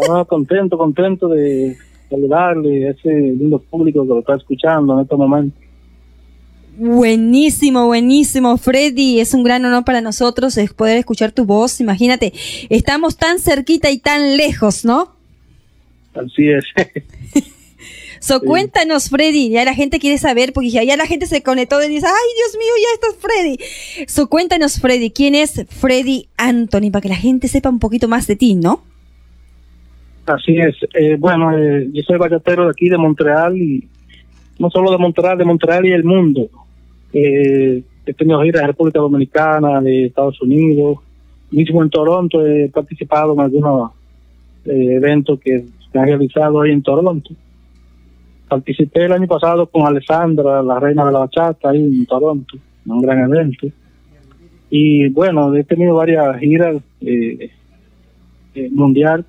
Ah, 0.09 0.25
contento, 0.27 0.77
contento 0.77 1.27
de 1.27 1.77
saludarle 2.09 2.87
a 2.87 2.91
ese 2.91 3.09
lindo 3.09 3.59
público 3.59 4.03
que 4.03 4.09
lo 4.09 4.19
está 4.19 4.35
escuchando 4.35 4.93
en 4.95 4.99
este 5.01 5.15
momento. 5.15 5.57
Buenísimo, 6.77 7.85
buenísimo, 7.85 8.57
Freddy. 8.57 9.21
Es 9.21 9.33
un 9.33 9.43
gran 9.43 9.63
honor 9.63 9.85
para 9.85 10.01
nosotros 10.01 10.57
poder 10.75 10.97
escuchar 10.97 11.31
tu 11.31 11.45
voz. 11.45 11.79
Imagínate, 11.79 12.33
estamos 12.69 13.15
tan 13.15 13.39
cerquita 13.39 13.89
y 13.91 13.97
tan 13.97 14.35
lejos, 14.35 14.83
¿no? 14.83 15.15
Así 16.13 16.49
es. 16.49 16.65
so, 18.19 18.41
cuéntanos, 18.41 19.09
Freddy. 19.09 19.49
Ya 19.49 19.63
la 19.63 19.73
gente 19.73 19.99
quiere 19.99 20.17
saber, 20.17 20.51
porque 20.51 20.69
ya, 20.69 20.83
la 20.97 21.05
gente 21.05 21.27
se 21.27 21.41
conectó 21.41 21.81
y 21.81 21.87
dice, 21.87 22.07
ay, 22.07 22.29
Dios 22.35 22.57
mío, 22.59 22.73
ya 22.81 22.93
estás 22.93 23.15
Freddy. 23.21 24.07
So, 24.07 24.27
cuéntanos, 24.27 24.81
Freddy, 24.81 25.11
¿quién 25.11 25.33
es 25.33 25.65
Freddy 25.69 26.27
Anthony? 26.35 26.91
Para 26.91 27.01
que 27.01 27.09
la 27.09 27.15
gente 27.15 27.47
sepa 27.47 27.69
un 27.69 27.79
poquito 27.79 28.09
más 28.09 28.27
de 28.27 28.35
ti, 28.35 28.55
¿no? 28.55 28.83
Así 30.25 30.57
es. 30.57 30.75
Eh, 30.93 31.17
bueno, 31.19 31.57
eh, 31.57 31.89
yo 31.93 32.03
soy 32.03 32.17
bachatero 32.17 32.65
de 32.65 32.71
aquí, 32.71 32.89
de 32.89 32.97
Montreal, 32.97 33.57
y 33.57 33.87
no 34.59 34.69
solo 34.69 34.91
de 34.91 34.97
Montreal, 34.97 35.37
de 35.37 35.45
Montreal 35.45 35.85
y 35.85 35.91
el 35.91 36.03
mundo. 36.03 36.49
Eh, 37.13 37.83
he 38.05 38.13
tenido 38.13 38.41
giras 38.43 38.61
de 38.61 38.67
República 38.67 38.99
Dominicana, 38.99 39.81
de 39.81 40.05
Estados 40.05 40.41
Unidos, 40.41 40.99
mismo 41.51 41.81
en 41.83 41.89
Toronto 41.89 42.45
he 42.45 42.69
participado 42.69 43.33
en 43.33 43.39
algunos 43.39 43.91
eh, 44.65 44.95
eventos 44.95 45.39
que 45.39 45.63
se 45.91 45.99
han 45.99 46.05
realizado 46.05 46.61
ahí 46.61 46.71
en 46.71 46.83
Toronto. 46.83 47.33
Participé 48.47 49.05
el 49.05 49.13
año 49.13 49.27
pasado 49.27 49.65
con 49.67 49.87
Alessandra, 49.87 50.61
la 50.61 50.79
reina 50.79 51.05
de 51.05 51.11
la 51.11 51.19
bachata, 51.19 51.69
ahí 51.69 51.81
en 51.81 52.05
Toronto, 52.05 52.57
en 52.85 52.91
un 52.91 53.01
gran 53.01 53.19
evento. 53.19 53.67
Y 54.69 55.09
bueno, 55.09 55.55
he 55.55 55.63
tenido 55.63 55.95
varias 55.95 56.37
giras 56.39 56.77
eh, 57.01 57.51
eh 58.55 58.69
mundial. 58.71 59.25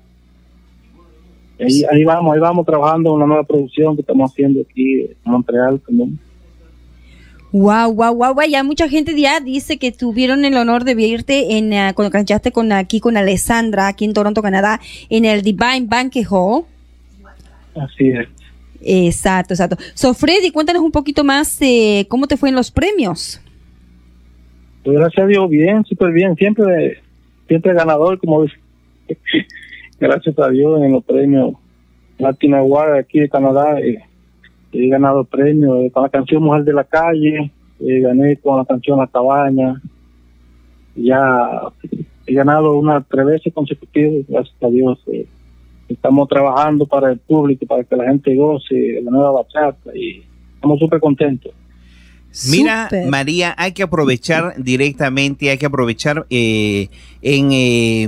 Ahí, 1.59 1.83
ahí 1.91 2.03
vamos, 2.03 2.33
ahí 2.33 2.39
vamos 2.39 2.65
trabajando 2.65 3.09
en 3.09 3.15
una 3.15 3.25
nueva 3.25 3.43
producción 3.43 3.95
que 3.95 4.01
estamos 4.01 4.31
haciendo 4.31 4.61
aquí 4.61 5.01
en 5.01 5.15
Montreal 5.23 5.79
también. 5.79 6.19
Wow, 7.51 7.93
wow, 7.93 8.13
wow, 8.13 8.33
wow. 8.33 8.45
Ya 8.47 8.63
mucha 8.63 8.89
gente 8.89 9.19
ya 9.19 9.39
dice 9.39 9.77
que 9.77 9.91
tuvieron 9.91 10.45
el 10.45 10.55
honor 10.57 10.83
de 10.83 10.95
verte 10.95 11.57
en 11.57 11.71
uh, 11.71 11.93
cuando 11.95 12.11
cantaste 12.11 12.51
con 12.51 12.71
aquí 12.71 12.99
con 12.99 13.17
Alessandra, 13.17 13.87
aquí 13.87 14.05
en 14.05 14.13
Toronto, 14.13 14.41
Canadá, 14.41 14.79
en 15.09 15.25
el 15.25 15.41
Divine 15.41 15.85
Banquet 15.87 16.27
Hall. 16.29 16.65
Así 17.75 18.09
es. 18.09 18.27
Exacto, 18.81 19.53
exacto. 19.53 19.77
So, 19.93 20.13
Freddy, 20.13 20.51
cuéntanos 20.51 20.81
un 20.81 20.91
poquito 20.91 21.23
más 21.23 21.57
eh, 21.61 22.05
cómo 22.09 22.27
te 22.27 22.37
fue 22.37 22.49
en 22.49 22.55
los 22.55 22.69
premios. 22.69 23.41
Pues 24.83 24.97
gracias 24.97 25.23
a 25.23 25.27
Dios, 25.27 25.49
bien, 25.49 25.83
súper 25.85 26.11
bien, 26.11 26.35
siempre, 26.35 27.01
siempre 27.47 27.73
ganador, 27.73 28.19
como 28.19 28.43
dice. 28.43 28.55
Gracias 29.99 30.37
a 30.39 30.49
Dios 30.49 30.81
en 30.81 30.91
los 30.91 31.03
premios 31.03 31.53
Latin 32.17 32.53
Award 32.55 32.97
aquí 32.97 33.19
de 33.19 33.29
Canadá. 33.29 33.79
eh, 33.79 33.99
he 34.71 34.89
ganado 34.89 35.23
premios 35.23 35.85
eh, 35.85 35.91
con 35.91 36.03
la 36.03 36.09
canción 36.09 36.43
Mujer 36.43 36.63
de 36.63 36.73
la 36.73 36.83
Calle, 36.83 37.51
eh, 37.79 37.99
gané 38.01 38.37
con 38.37 38.57
la 38.57 38.65
canción 38.65 38.99
La 38.99 39.07
Cabaña. 39.07 39.81
Ya 40.95 41.61
he 42.25 42.33
ganado 42.33 42.77
unas 42.77 43.07
tres 43.07 43.25
veces 43.25 43.53
consecutivas, 43.53 44.25
gracias 44.27 44.55
a 44.61 44.67
Dios. 44.67 44.99
eh. 45.07 45.27
estamos 45.87 46.27
trabajando 46.27 46.85
para 46.85 47.11
el 47.11 47.19
público, 47.19 47.65
para 47.65 47.83
que 47.83 47.95
la 47.95 48.05
gente 48.05 48.35
goce 48.35 48.99
la 49.01 49.11
nueva 49.11 49.31
bachata 49.31 49.95
y 49.95 50.23
estamos 50.55 50.79
súper 50.79 50.99
contentos. 50.99 51.53
Mira. 52.49 52.89
María, 53.07 53.55
hay 53.57 53.71
que 53.71 53.83
aprovechar 53.83 54.53
directamente, 54.57 55.49
hay 55.49 55.57
que 55.57 55.65
aprovechar 55.65 56.25
eh, 56.29 56.89
en, 57.21 57.51
eh, 57.51 58.03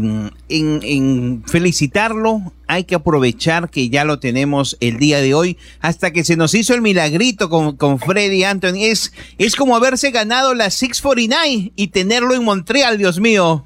en, 0.49 0.79
en 0.83 1.43
felicitarlo, 1.45 2.41
hay 2.67 2.83
que 2.83 2.95
aprovechar 2.95 3.69
que 3.69 3.89
ya 3.89 4.05
lo 4.05 4.19
tenemos 4.19 4.77
el 4.81 4.97
día 4.97 5.21
de 5.21 5.33
hoy, 5.33 5.57
hasta 5.81 6.11
que 6.11 6.23
se 6.23 6.37
nos 6.37 6.53
hizo 6.53 6.75
el 6.75 6.81
milagrito 6.81 7.49
con, 7.49 7.75
con 7.75 7.99
Freddy 7.99 8.43
Anthony. 8.43 8.83
Es, 8.83 9.13
es 9.37 9.55
como 9.55 9.75
haberse 9.75 10.11
ganado 10.11 10.53
la 10.53 10.69
649 10.69 11.71
y 11.75 11.87
tenerlo 11.87 12.35
en 12.35 12.43
Montreal, 12.43 12.97
Dios 12.97 13.19
mío. 13.19 13.65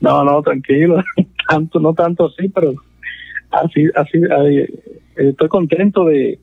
No, 0.00 0.24
no, 0.24 0.42
tranquilo, 0.42 1.02
tanto, 1.48 1.80
no 1.80 1.94
tanto 1.94 2.26
así, 2.26 2.48
pero 2.48 2.74
así, 3.50 3.86
así, 3.94 4.18
estoy 5.16 5.48
contento 5.48 6.04
de, 6.04 6.38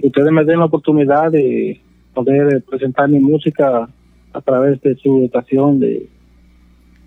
que 0.00 0.08
ustedes 0.08 0.32
me 0.32 0.44
den 0.44 0.58
la 0.58 0.66
oportunidad 0.66 1.30
de 1.30 1.80
poder 2.12 2.62
presentar 2.62 3.08
mi 3.08 3.20
música 3.20 3.88
a 4.32 4.40
través 4.40 4.80
de 4.82 4.96
su 4.96 5.24
estación 5.24 5.80
de, 5.80 6.08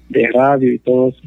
de 0.10 0.30
radio 0.34 0.74
y 0.74 0.80
todo 0.80 1.10
eso. 1.10 1.22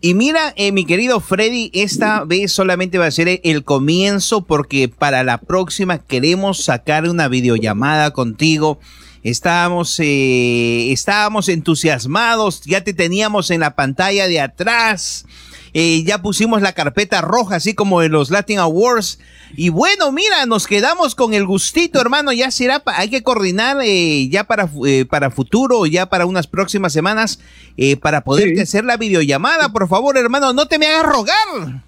Y 0.00 0.14
mira, 0.14 0.52
eh, 0.56 0.72
mi 0.72 0.84
querido 0.84 1.20
Freddy, 1.20 1.70
esta 1.74 2.24
vez 2.24 2.52
solamente 2.52 2.98
va 2.98 3.06
a 3.06 3.10
ser 3.10 3.40
el 3.42 3.64
comienzo 3.64 4.44
porque 4.44 4.88
para 4.88 5.24
la 5.24 5.38
próxima 5.38 5.98
queremos 5.98 6.64
sacar 6.64 7.08
una 7.08 7.28
videollamada 7.28 8.12
contigo. 8.12 8.78
Estábamos, 9.24 9.98
eh, 10.00 10.92
estábamos 10.92 11.48
entusiasmados, 11.48 12.62
ya 12.62 12.84
te 12.84 12.94
teníamos 12.94 13.50
en 13.50 13.60
la 13.60 13.74
pantalla 13.74 14.28
de 14.28 14.40
atrás. 14.40 15.26
Eh, 15.74 16.02
ya 16.04 16.22
pusimos 16.22 16.62
la 16.62 16.72
carpeta 16.72 17.20
roja, 17.20 17.56
así 17.56 17.74
como 17.74 18.02
en 18.02 18.12
los 18.12 18.30
Latin 18.30 18.58
Awards. 18.58 19.18
Y 19.56 19.70
bueno, 19.70 20.12
mira, 20.12 20.46
nos 20.46 20.66
quedamos 20.66 21.14
con 21.14 21.34
el 21.34 21.46
gustito, 21.46 22.00
hermano. 22.00 22.32
Ya 22.32 22.50
será, 22.50 22.82
hay 22.86 23.08
que 23.10 23.22
coordinar 23.22 23.78
eh, 23.82 24.28
ya 24.28 24.44
para, 24.44 24.68
eh, 24.86 25.04
para 25.08 25.30
futuro, 25.30 25.86
ya 25.86 26.06
para 26.06 26.26
unas 26.26 26.46
próximas 26.46 26.92
semanas, 26.92 27.40
eh, 27.76 27.96
para 27.96 28.22
poder 28.22 28.54
Sí. 28.54 28.60
hacer 28.60 28.84
la 28.84 28.96
videollamada. 28.96 29.70
Por 29.70 29.88
favor, 29.88 30.16
hermano, 30.18 30.52
no 30.52 30.66
te 30.66 30.78
me 30.78 30.86
hagas 30.86 31.06
rogar. 31.12 31.82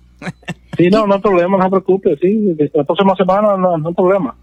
Sí, 0.76 0.88
no, 0.90 1.06
no 1.06 1.14
hay 1.14 1.20
problema, 1.20 1.56
no 1.58 1.64
se 1.64 1.70
preocupe, 1.70 2.16
sí, 2.20 2.56
la 2.74 2.84
próxima 2.84 3.14
semana 3.16 3.56
no, 3.56 3.76
no 3.78 3.88
hay 3.88 3.94
problema. 3.94 4.34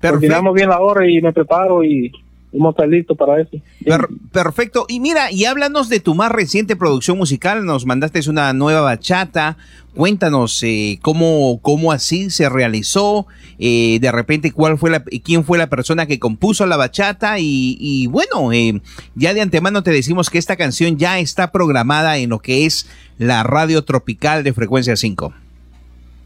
Coordinamos 0.00 0.54
bien 0.54 0.68
la 0.68 0.80
hora 0.80 1.08
y 1.08 1.20
me 1.20 1.32
preparo 1.32 1.84
y 1.84 2.10
vamos 2.52 2.68
a 2.68 2.70
estar 2.70 2.88
listos 2.88 3.16
para 3.16 3.40
eso. 3.40 3.56
Per- 3.84 4.08
perfecto. 4.30 4.84
Y 4.88 5.00
mira, 5.00 5.32
y 5.32 5.44
háblanos 5.46 5.88
de 5.88 6.00
tu 6.00 6.14
más 6.14 6.30
reciente 6.30 6.76
producción 6.76 7.16
musical. 7.18 7.64
Nos 7.64 7.86
mandaste 7.86 8.20
una 8.28 8.52
nueva 8.52 8.80
bachata. 8.82 9.56
Cuéntanos 9.94 10.62
eh, 10.62 10.98
cómo, 11.02 11.58
cómo 11.62 11.92
así 11.92 12.30
se 12.30 12.48
realizó. 12.48 13.26
eh, 13.58 13.98
de 14.00 14.10
repente, 14.12 14.50
cuál 14.52 14.78
fue 14.78 14.90
la, 14.90 15.02
quién 15.24 15.44
fue 15.44 15.58
la 15.58 15.68
persona 15.68 16.06
que 16.06 16.18
compuso 16.18 16.66
la 16.66 16.76
bachata. 16.76 17.38
Y, 17.38 17.76
y 17.80 18.06
bueno, 18.06 18.52
eh, 18.52 18.80
ya 19.14 19.34
de 19.34 19.40
antemano 19.40 19.82
te 19.82 19.90
decimos 19.90 20.30
que 20.30 20.38
esta 20.38 20.56
canción 20.56 20.96
ya 20.98 21.18
está 21.18 21.52
programada 21.52 22.18
en 22.18 22.30
lo 22.30 22.38
que 22.38 22.66
es 22.66 22.88
la 23.18 23.42
radio 23.42 23.82
tropical 23.84 24.42
de 24.44 24.52
frecuencia 24.52 24.96
5. 24.96 25.32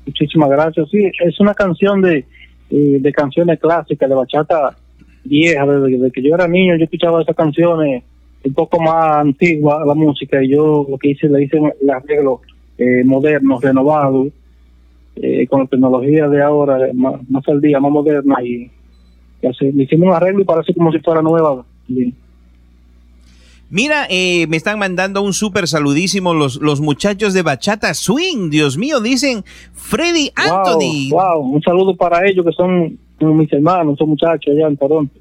Muchísimas 0.06 0.48
gracias. 0.50 0.88
Sí, 0.90 0.98
es 1.24 1.40
una 1.40 1.52
canción 1.54 2.00
de, 2.00 2.18
eh, 2.70 2.98
de 3.00 3.12
canciones 3.12 3.58
clásicas, 3.58 4.08
de 4.08 4.14
bachata 4.14 4.76
vieja. 5.26 5.66
Desde, 5.66 5.96
desde 5.98 6.10
que 6.12 6.22
yo 6.22 6.34
era 6.34 6.48
niño, 6.48 6.76
yo 6.76 6.84
escuchaba 6.84 7.22
esas 7.22 7.36
canciones 7.36 8.02
un 8.44 8.54
poco 8.54 8.80
más 8.80 9.16
antiguas, 9.18 9.84
la 9.86 9.94
música, 9.94 10.42
y 10.42 10.50
yo 10.50 10.86
lo 10.88 10.98
que 10.98 11.10
hice, 11.10 11.28
le 11.28 11.44
hice 11.44 11.58
el 11.58 11.90
arreglo 11.90 12.42
eh, 12.78 13.02
moderno, 13.04 13.58
renovado, 13.60 14.28
eh, 15.16 15.46
con 15.48 15.60
la 15.62 15.66
tecnología 15.66 16.28
de 16.28 16.42
ahora, 16.42 16.78
más, 16.94 17.14
más 17.28 17.46
al 17.48 17.60
día, 17.60 17.80
más 17.80 17.90
moderna, 17.90 18.36
y, 18.44 18.70
y 19.42 19.46
así, 19.46 19.72
le 19.72 19.82
hicimos 19.84 20.08
un 20.08 20.14
arreglo 20.14 20.42
y 20.42 20.44
parece 20.44 20.72
como 20.74 20.92
si 20.92 21.00
fuera 21.00 21.22
nueva. 21.22 21.64
Y- 21.88 22.14
Mira, 23.68 24.06
eh, 24.08 24.46
me 24.46 24.56
están 24.56 24.78
mandando 24.78 25.22
un 25.22 25.32
súper 25.32 25.66
saludísimo 25.66 26.32
los, 26.32 26.60
los 26.62 26.80
muchachos 26.80 27.34
de 27.34 27.42
Bachata 27.42 27.94
Swing. 27.94 28.48
Dios 28.48 28.78
mío, 28.78 29.00
dicen 29.00 29.44
Freddy 29.72 30.30
Anthony. 30.36 31.10
Wow, 31.10 31.40
wow, 31.40 31.54
un 31.54 31.62
saludo 31.62 31.96
para 31.96 32.28
ellos 32.28 32.46
que 32.46 32.52
son 32.52 32.96
como 33.18 33.34
mis 33.34 33.52
hermanos, 33.52 33.96
son 33.98 34.10
muchachos 34.10 34.54
allá 34.54 34.68
en 34.68 34.76
Toronto. 34.76 35.18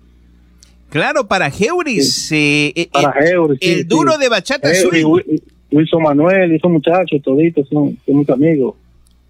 Claro, 0.90 1.28
para 1.28 1.48
Heuris. 1.50 2.32
eh, 2.32 2.72
eh, 2.76 2.90
Para 2.92 3.20
eh, 3.26 3.32
Heuris, 3.32 3.60
sí, 3.62 3.70
el 3.70 3.78
sí. 3.80 3.84
duro 3.84 4.18
de 4.18 4.30
Bachata 4.30 4.74
Swing. 4.74 5.06
Wi- 5.06 5.42
Wilson 5.72 6.04
Manuel 6.04 6.54
y 6.54 6.56
esos 6.56 6.72
muchachos, 6.72 7.22
toditos, 7.24 7.68
son, 7.70 7.98
son 8.06 8.20
mis 8.20 8.30
amigos. 8.30 8.76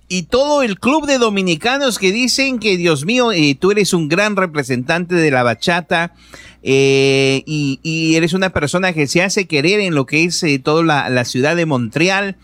Y 0.07 0.23
todo 0.23 0.61
el 0.61 0.77
club 0.79 1.07
de 1.07 1.17
dominicanos 1.17 1.97
que 1.97 2.11
dicen 2.11 2.59
que, 2.59 2.77
Dios 2.77 3.05
mío, 3.05 3.31
eh, 3.31 3.57
tú 3.59 3.71
eres 3.71 3.93
un 3.93 4.07
gran 4.07 4.35
representante 4.35 5.15
de 5.15 5.31
la 5.31 5.41
bachata 5.41 6.13
eh, 6.61 7.41
y, 7.47 7.79
y 7.81 8.15
eres 8.15 8.33
una 8.33 8.51
persona 8.51 8.93
que 8.93 9.07
se 9.07 9.23
hace 9.23 9.47
querer 9.47 9.79
en 9.79 9.95
lo 9.95 10.05
que 10.05 10.23
es 10.25 10.45
toda 10.63 10.83
la, 10.83 11.09
la 11.09 11.25
ciudad 11.25 11.55
de 11.55 11.65
Montreal. 11.65 12.35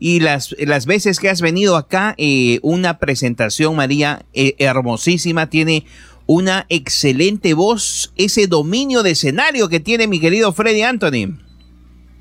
Y 0.00 0.20
las, 0.20 0.56
las 0.58 0.86
veces 0.86 1.20
que 1.20 1.28
has 1.28 1.42
venido 1.42 1.76
acá, 1.76 2.14
eh, 2.16 2.58
una 2.62 2.98
presentación, 2.98 3.76
María, 3.76 4.22
eh, 4.32 4.54
hermosísima, 4.58 5.48
tiene 5.48 5.84
una 6.26 6.64
excelente 6.68 7.54
voz, 7.54 8.12
ese 8.16 8.46
dominio 8.46 9.02
de 9.02 9.10
escenario 9.10 9.68
que 9.68 9.78
tiene 9.78 10.06
mi 10.06 10.20
querido 10.20 10.52
Freddy 10.52 10.82
Anthony. 10.82 11.36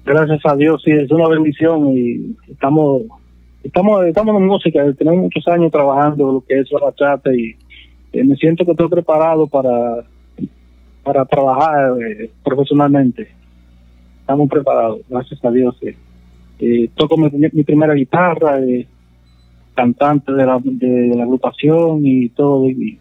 Gracias 0.03 0.41
a 0.45 0.55
Dios, 0.55 0.81
sí, 0.83 0.91
es 0.91 1.11
una 1.11 1.27
bendición 1.27 1.95
y 1.95 2.35
estamos 2.51 3.03
estamos 3.63 4.05
estamos 4.05 4.35
en 4.35 4.47
música, 4.47 4.93
tenemos 4.97 5.21
muchos 5.21 5.47
años 5.47 5.71
trabajando 5.71 6.31
lo 6.31 6.41
que 6.41 6.59
es 6.59 6.71
la 6.71 6.79
bachata 6.79 7.31
y 7.33 7.55
eh, 8.13 8.23
me 8.23 8.35
siento 8.35 8.65
que 8.65 8.71
estoy 8.71 8.89
preparado 8.89 9.45
para 9.45 10.03
para 11.03 11.25
trabajar 11.25 11.93
eh, 12.01 12.31
profesionalmente. 12.43 13.29
Estamos 14.21 14.49
preparados, 14.49 15.01
gracias 15.07 15.43
a 15.45 15.51
Dios. 15.51 15.75
eh. 15.83 15.95
Eh, 16.59 16.89
toco 16.95 17.15
mi, 17.17 17.63
primera 17.63 17.93
guitarra, 17.93 18.59
eh, 18.59 18.85
cantante 19.73 20.33
de 20.33 20.45
la, 20.45 20.59
de 20.61 21.15
la 21.15 21.23
agrupación 21.23 22.05
y 22.05 22.29
todo. 22.29 22.69
Y, 22.69 22.99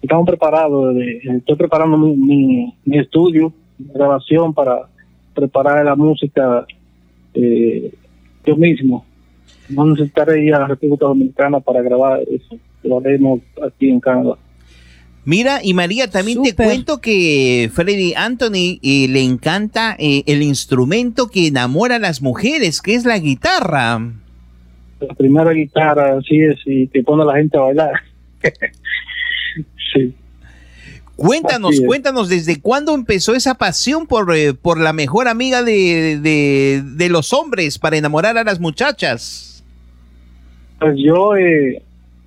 estamos 0.00 0.26
preparados, 0.26 0.96
eh, 0.96 1.20
estoy 1.38 1.56
preparando 1.56 1.96
mi, 1.96 2.72
mi, 2.84 2.98
estudio 2.98 3.52
grabación 3.78 4.52
para 4.52 4.86
preparar 5.34 5.84
la 5.84 5.96
música 5.96 6.66
eh, 7.32 7.92
yo 8.44 8.56
mismo. 8.56 9.04
No 9.68 9.86
necesitaré 9.86 10.44
ir 10.44 10.54
a 10.54 10.60
la 10.60 10.68
República 10.68 11.06
Dominicana 11.06 11.58
para 11.60 11.82
grabar 11.82 12.20
eso. 12.30 12.56
Lo 12.82 12.98
haremos 12.98 13.40
aquí 13.62 13.88
en 13.88 13.98
Canadá. 13.98 14.36
Mira, 15.26 15.60
y 15.62 15.72
María, 15.72 16.10
también 16.10 16.42
te 16.42 16.54
cuento 16.54 17.00
que 17.00 17.70
Freddy 17.72 18.12
Anthony 18.14 18.78
eh, 18.82 19.08
le 19.08 19.22
encanta 19.22 19.96
eh, 19.98 20.22
el 20.26 20.42
instrumento 20.42 21.28
que 21.28 21.46
enamora 21.46 21.96
a 21.96 21.98
las 21.98 22.20
mujeres, 22.20 22.82
que 22.82 22.94
es 22.94 23.06
la 23.06 23.18
guitarra. 23.18 24.00
La 25.00 25.14
primera 25.14 25.52
guitarra, 25.52 26.18
así 26.18 26.40
es, 26.40 26.58
y 26.66 26.86
te 26.88 27.02
pone 27.02 27.22
a 27.22 27.26
la 27.26 27.36
gente 27.36 27.56
a 27.56 27.62
bailar. 27.62 27.92
sí. 29.94 30.14
Cuéntanos, 31.16 31.80
cuéntanos, 31.80 32.28
¿desde 32.28 32.60
cuándo 32.60 32.92
empezó 32.92 33.34
esa 33.34 33.54
pasión 33.54 34.06
por, 34.06 34.34
eh, 34.34 34.52
por 34.52 34.78
la 34.78 34.92
mejor 34.92 35.28
amiga 35.28 35.62
de, 35.62 36.18
de, 36.20 36.82
de 36.84 37.08
los 37.08 37.32
hombres 37.32 37.78
para 37.78 37.96
enamorar 37.96 38.36
a 38.36 38.44
las 38.44 38.60
muchachas? 38.60 39.64
Pues 40.80 40.96
yo 40.98 41.36
eh, 41.36 41.82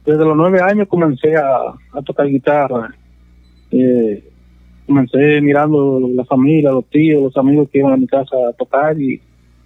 desde 0.08 0.24
los 0.24 0.38
nueve 0.38 0.62
años 0.62 0.88
comencé 0.88 1.36
a, 1.36 1.74
tocar 2.06 2.28
guitarra. 2.28 2.96
Eh, 3.72 4.24
comencé 4.86 5.42
mirando 5.42 6.00
la 6.14 6.24
familia, 6.24 6.72
los 6.72 6.86
tíos, 6.86 7.22
los 7.22 7.38
amigos 7.38 7.68
que 7.70 7.80
iban 7.80 7.92
a 7.92 7.98
mi 7.98 8.08
casa 8.08 8.38
a 8.50 8.54
tocar 8.54 9.00
y, 9.00 9.20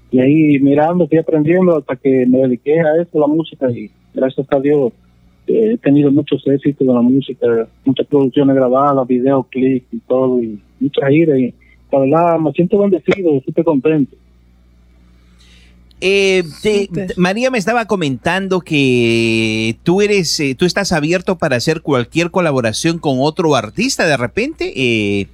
y 0.10 0.20
ahí 0.20 0.60
mirando, 0.60 1.08
fui 1.08 1.20
aprendiendo 1.20 1.78
hasta 1.78 1.96
que 1.96 2.26
me 2.26 2.40
dediqué 2.40 2.80
a 2.82 3.00
eso, 3.00 3.20
la 3.20 3.28
música 3.28 3.70
y 3.70 3.92
gracias 4.16 4.48
a 4.50 4.60
Dios 4.60 4.92
eh, 5.46 5.74
he 5.74 5.78
tenido 5.78 6.12
muchos 6.12 6.42
éxitos 6.48 6.88
en 6.88 6.96
la 6.96 7.02
música, 7.02 7.68
muchas 7.86 8.08
producciones 8.08 8.56
grabadas, 8.56 9.08
videoclips 9.08 9.94
y 9.94 10.00
todo 10.00 10.42
y 10.42 10.60
muchas 10.80 11.08
giras 11.08 11.38
y 11.38 11.54
la 11.92 12.00
verdad 12.00 12.40
me 12.40 12.52
siento 12.54 12.80
bendecido, 12.80 13.40
súper 13.46 13.64
contento. 13.64 14.18
Eh, 16.02 16.44
te- 16.64 16.90
María 17.16 17.52
me 17.52 17.60
estaba 17.60 17.86
comentando 17.86 18.62
que 18.62 19.78
tú 19.84 20.02
eres, 20.02 20.40
eh, 20.40 20.56
tú 20.56 20.66
estás 20.66 20.92
abierto 20.92 21.38
para 21.38 21.56
hacer 21.58 21.82
cualquier 21.82 22.32
colaboración 22.32 22.98
con 22.98 23.18
otro 23.20 23.56
artista 23.56 24.06
de 24.06 24.18
repente. 24.18 24.74
Eh, 24.76 25.28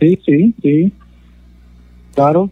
Sí, 0.00 0.18
sí, 0.26 0.54
sí. 0.62 0.92
Claro. 2.14 2.50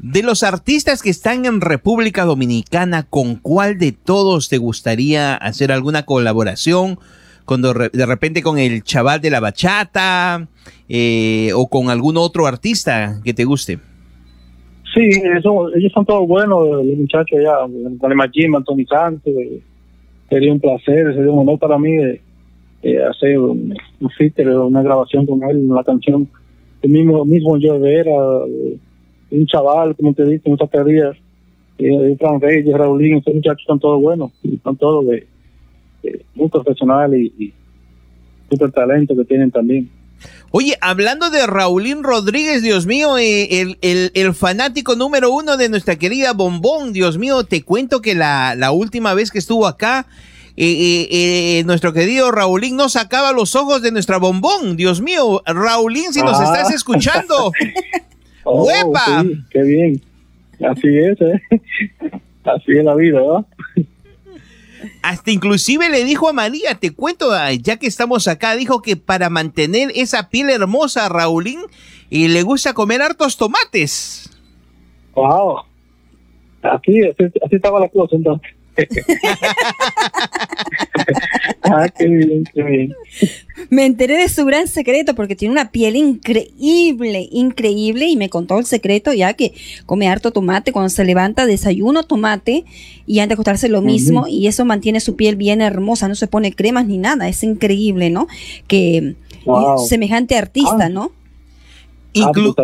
De 0.00 0.22
los 0.24 0.42
artistas 0.42 1.02
que 1.02 1.10
están 1.10 1.44
en 1.44 1.60
República 1.60 2.24
Dominicana, 2.24 3.04
¿con 3.04 3.36
cuál 3.36 3.78
de 3.78 3.92
todos 3.92 4.48
te 4.48 4.58
gustaría 4.58 5.34
hacer 5.36 5.70
alguna 5.72 6.04
colaboración? 6.04 6.98
Cuando 7.44 7.72
de 7.74 8.06
repente 8.06 8.42
con 8.42 8.58
el 8.58 8.82
chaval 8.82 9.20
de 9.20 9.30
la 9.30 9.40
bachata 9.40 10.48
eh, 10.88 11.52
o 11.54 11.68
con 11.68 11.90
algún 11.90 12.16
otro 12.16 12.46
artista 12.46 13.20
que 13.24 13.34
te 13.34 13.44
guste. 13.44 13.78
Sí, 14.94 15.08
eso, 15.36 15.72
ellos 15.74 15.92
son 15.92 16.04
todos 16.04 16.26
buenos, 16.26 16.68
los 16.84 16.96
muchachos 16.96 17.38
allá, 17.38 17.58
con 18.00 18.32
Jim, 18.32 18.54
Anthony 18.54 18.84
Santos. 18.88 19.32
Eh, 19.32 19.60
sería 20.28 20.52
un 20.52 20.60
placer, 20.60 21.14
sería 21.14 21.30
un 21.30 21.40
honor 21.40 21.58
para 21.58 21.78
mí 21.78 21.92
de, 21.92 22.20
hacer 23.04 23.38
un, 23.38 23.74
un 24.00 24.66
una 24.66 24.82
grabación 24.82 25.26
con 25.26 25.42
él, 25.44 25.58
una 25.70 25.84
canción. 25.84 26.28
El 26.82 26.90
mismo, 26.90 27.24
mismo 27.24 27.56
yo 27.58 27.84
era 27.84 28.10
un 29.30 29.46
chaval, 29.46 29.94
como 29.94 30.14
te 30.14 30.24
dije, 30.24 30.48
muchas 30.48 30.68
perdidas. 30.70 31.16
Eh, 31.78 32.16
Fran 32.18 32.40
Reyes, 32.40 32.76
Raulín, 32.76 33.16
estos 33.16 33.34
muchachos 33.34 33.64
son 33.66 33.78
todos 33.78 34.00
buenos, 34.00 34.32
son 34.62 34.76
todos 34.76 35.06
de, 35.06 35.26
muy 36.34 36.48
profesionales 36.48 37.20
y, 37.20 37.44
y 37.44 37.52
super 38.50 38.72
talento 38.72 39.14
que 39.16 39.24
tienen 39.24 39.50
también. 39.50 39.88
Oye, 40.50 40.76
hablando 40.80 41.30
de 41.30 41.46
Raulín 41.46 42.02
Rodríguez, 42.02 42.62
Dios 42.62 42.86
mío, 42.86 43.18
eh, 43.18 43.60
el, 43.60 43.78
el, 43.82 44.10
el, 44.14 44.34
fanático 44.34 44.96
número 44.96 45.30
uno 45.30 45.56
de 45.56 45.68
nuestra 45.68 45.96
querida 45.96 46.32
Bombón, 46.32 46.92
Dios 46.92 47.18
mío, 47.18 47.44
te 47.44 47.62
cuento 47.62 48.02
que 48.02 48.14
la, 48.14 48.54
la 48.56 48.72
última 48.72 49.14
vez 49.14 49.30
que 49.30 49.38
estuvo 49.38 49.66
acá, 49.66 50.06
eh, 50.56 51.06
eh, 51.10 51.62
nuestro 51.64 51.92
querido 51.92 52.32
Raulín 52.32 52.76
no 52.76 52.88
sacaba 52.88 53.32
los 53.32 53.54
ojos 53.54 53.80
de 53.80 53.92
nuestra 53.92 54.18
Bombón, 54.18 54.76
Dios 54.76 55.00
mío, 55.00 55.40
Raulín, 55.46 56.12
si 56.12 56.20
nos 56.20 56.38
ah. 56.40 56.44
estás 56.44 56.74
escuchando. 56.74 57.52
oh, 58.44 58.68
qué 59.50 59.62
bien, 59.62 60.02
así 60.68 60.88
es, 60.98 61.18
así 62.44 62.72
es 62.72 62.84
la 62.84 62.94
vida, 62.96 63.20
¿verdad? 63.20 63.46
Hasta 65.02 65.30
inclusive 65.30 65.88
le 65.88 66.04
dijo 66.04 66.28
a 66.28 66.32
María, 66.32 66.74
te 66.74 66.92
cuento, 66.92 67.30
ya 67.60 67.76
que 67.76 67.86
estamos 67.86 68.28
acá, 68.28 68.56
dijo 68.56 68.82
que 68.82 68.96
para 68.96 69.30
mantener 69.30 69.92
esa 69.94 70.28
piel 70.28 70.50
hermosa 70.50 71.08
Raulín, 71.08 71.60
y 72.08 72.28
le 72.28 72.42
gusta 72.42 72.74
comer 72.74 73.02
hartos 73.02 73.36
tomates. 73.36 74.30
Wow. 75.14 75.60
Así, 76.62 77.00
así, 77.02 77.24
así 77.44 77.56
estaba 77.56 77.80
la 77.80 77.88
cosa 77.88 78.16
entonces. 78.16 78.50
Ah, 81.62 81.88
qué 81.96 82.06
bien, 82.06 82.44
qué 82.52 82.62
bien. 82.62 82.94
Me 83.68 83.86
enteré 83.86 84.16
de 84.16 84.28
su 84.28 84.44
gran 84.44 84.68
secreto 84.68 85.14
porque 85.14 85.36
tiene 85.36 85.52
una 85.52 85.70
piel 85.70 85.96
increíble, 85.96 87.28
increíble 87.30 88.06
y 88.06 88.16
me 88.16 88.28
contó 88.28 88.58
el 88.58 88.64
secreto 88.64 89.12
ya 89.12 89.34
que 89.34 89.52
come 89.86 90.08
harto 90.08 90.30
tomate 90.32 90.72
cuando 90.72 90.88
se 90.88 91.04
levanta, 91.04 91.46
desayuno 91.46 92.02
tomate 92.04 92.64
y 93.06 93.18
antes 93.18 93.30
de 93.30 93.34
acostarse 93.34 93.68
lo 93.68 93.82
mismo 93.82 94.26
y 94.26 94.46
eso 94.46 94.64
mantiene 94.64 95.00
su 95.00 95.16
piel 95.16 95.36
bien 95.36 95.60
hermosa, 95.60 96.08
no 96.08 96.14
se 96.14 96.26
pone 96.26 96.54
cremas 96.54 96.86
ni 96.86 96.98
nada, 96.98 97.28
es 97.28 97.42
increíble, 97.42 98.10
¿no? 98.10 98.26
Que 98.66 99.14
semejante 99.88 100.36
artista, 100.36 100.86
ah. 100.86 100.88
¿no? 100.88 101.12
Ah, 102.18 102.32
pues 102.32 102.54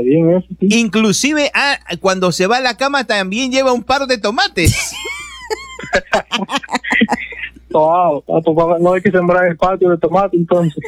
inclusive 0.60 1.52
ah, 1.54 1.78
cuando 2.00 2.32
se 2.32 2.48
va 2.48 2.56
a 2.56 2.60
la 2.60 2.76
cama 2.76 3.04
también 3.04 3.52
lleva 3.52 3.72
un 3.72 3.84
par 3.84 4.06
de 4.06 4.18
tomates. 4.18 4.74
no 7.70 8.92
hay 8.92 9.02
que 9.02 9.10
sembrar 9.10 9.46
el 9.46 9.56
patio 9.56 9.90
de 9.90 9.98
tomate 9.98 10.36
entonces. 10.36 10.82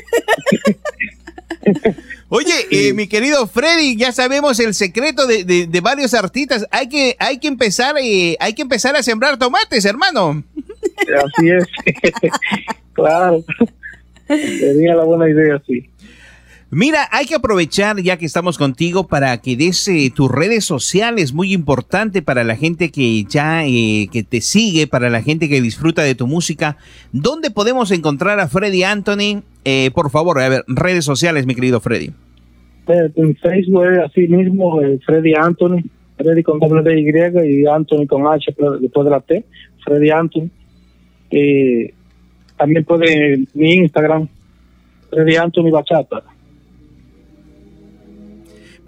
Oye, 2.30 2.52
eh, 2.70 2.92
mi 2.92 3.08
querido 3.08 3.46
Freddy, 3.46 3.96
ya 3.96 4.12
sabemos 4.12 4.60
el 4.60 4.74
secreto 4.74 5.26
de, 5.26 5.80
varios 5.82 6.12
artistas. 6.14 6.66
Hay 6.70 6.88
que, 6.88 7.16
hay 7.18 7.38
que 7.38 7.48
empezar, 7.48 7.96
eh, 7.98 8.36
hay 8.38 8.52
que 8.54 8.62
empezar 8.62 8.96
a 8.96 9.02
sembrar 9.02 9.38
tomates, 9.38 9.84
hermano. 9.84 10.44
Así 11.24 11.50
es. 11.50 11.64
claro. 12.92 13.44
Sería 14.26 14.94
la 14.94 15.04
buena 15.04 15.28
idea, 15.28 15.60
sí. 15.66 15.88
Mira, 16.70 17.08
hay 17.12 17.24
que 17.24 17.34
aprovechar 17.34 17.98
ya 18.02 18.18
que 18.18 18.26
estamos 18.26 18.58
contigo 18.58 19.06
para 19.06 19.38
que 19.40 19.56
des 19.56 19.88
eh, 19.88 20.12
tus 20.14 20.30
redes 20.30 20.66
sociales, 20.66 21.32
muy 21.32 21.54
importante 21.54 22.20
para 22.20 22.44
la 22.44 22.56
gente 22.56 22.90
que 22.90 23.24
ya 23.24 23.64
eh, 23.64 24.06
que 24.12 24.22
te 24.22 24.42
sigue, 24.42 24.86
para 24.86 25.08
la 25.08 25.22
gente 25.22 25.48
que 25.48 25.62
disfruta 25.62 26.02
de 26.02 26.14
tu 26.14 26.26
música. 26.26 26.76
¿Dónde 27.10 27.50
podemos 27.50 27.90
encontrar 27.90 28.38
a 28.38 28.48
Freddy 28.48 28.82
Anthony? 28.82 29.42
Eh, 29.64 29.90
por 29.94 30.10
favor, 30.10 30.38
a 30.38 30.48
ver, 30.50 30.64
redes 30.68 31.06
sociales, 31.06 31.46
mi 31.46 31.54
querido 31.54 31.80
Freddy. 31.80 32.10
En 32.86 33.34
Facebook, 33.36 33.86
así 34.04 34.28
mismo, 34.28 34.78
Freddy 35.06 35.32
Anthony, 35.34 35.82
Freddy 36.18 36.42
con 36.42 36.58
doble 36.58 37.00
Y 37.00 37.62
y 37.62 37.66
Anthony 37.66 38.06
con 38.06 38.26
H 38.26 38.54
después 38.80 39.04
de 39.06 39.10
la 39.10 39.20
T, 39.20 39.42
Freddy 39.84 40.10
Anthony. 40.10 40.50
también 42.58 42.84
puede 42.84 43.44
mi 43.54 43.72
Instagram, 43.72 44.28
Freddy 45.10 45.36
Anthony 45.36 45.70
Bachata. 45.70 46.22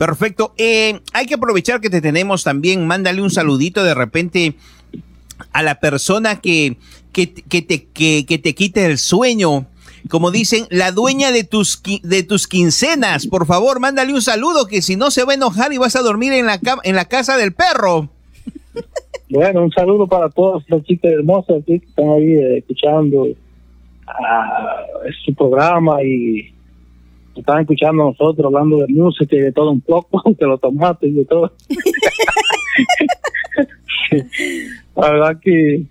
Perfecto. 0.00 0.54
Eh, 0.56 0.98
hay 1.12 1.26
que 1.26 1.34
aprovechar 1.34 1.82
que 1.82 1.90
te 1.90 2.00
tenemos 2.00 2.42
también. 2.42 2.86
Mándale 2.86 3.20
un 3.20 3.28
saludito 3.28 3.84
de 3.84 3.92
repente 3.92 4.54
a 5.52 5.62
la 5.62 5.74
persona 5.74 6.40
que, 6.40 6.78
que, 7.12 7.26
te, 7.26 7.84
que, 7.84 8.40
te 8.42 8.54
quite 8.54 8.86
el 8.86 8.96
sueño. 8.96 9.66
Como 10.08 10.30
dicen, 10.30 10.64
la 10.70 10.90
dueña 10.90 11.32
de 11.32 11.44
tus, 11.44 11.82
de 12.02 12.22
tus 12.22 12.48
quincenas. 12.48 13.26
Por 13.26 13.44
favor, 13.44 13.78
mándale 13.78 14.14
un 14.14 14.22
saludo 14.22 14.66
que 14.66 14.80
si 14.80 14.96
no 14.96 15.10
se 15.10 15.24
va 15.24 15.32
a 15.32 15.34
enojar 15.34 15.70
y 15.74 15.76
vas 15.76 15.96
a 15.96 16.00
dormir 16.00 16.32
en 16.32 16.46
la, 16.46 16.58
en 16.82 16.96
la 16.96 17.04
casa 17.04 17.36
del 17.36 17.52
perro. 17.52 18.08
Bueno, 19.28 19.64
un 19.64 19.70
saludo 19.70 20.06
para 20.06 20.30
todas 20.30 20.64
las 20.68 20.82
chicas 20.84 21.12
hermosas 21.12 21.62
que 21.66 21.74
están 21.74 22.08
ahí 22.08 22.36
eh, 22.36 22.56
escuchando 22.56 23.26
ah, 24.06 24.82
su 25.26 25.34
programa 25.34 26.02
y 26.02 26.54
estaban 27.36 27.62
escuchando 27.62 28.02
a 28.02 28.06
nosotros 28.06 28.46
hablando 28.46 28.78
de 28.78 28.92
música 28.92 29.36
y 29.36 29.40
de 29.40 29.52
todo 29.52 29.70
un 29.70 29.80
poco, 29.80 30.22
de 30.38 30.46
los 30.46 30.60
tomates 30.60 31.10
y 31.10 31.14
de 31.14 31.24
todo. 31.24 31.52
La 34.96 35.10
verdad 35.10 35.40
que 35.40 35.84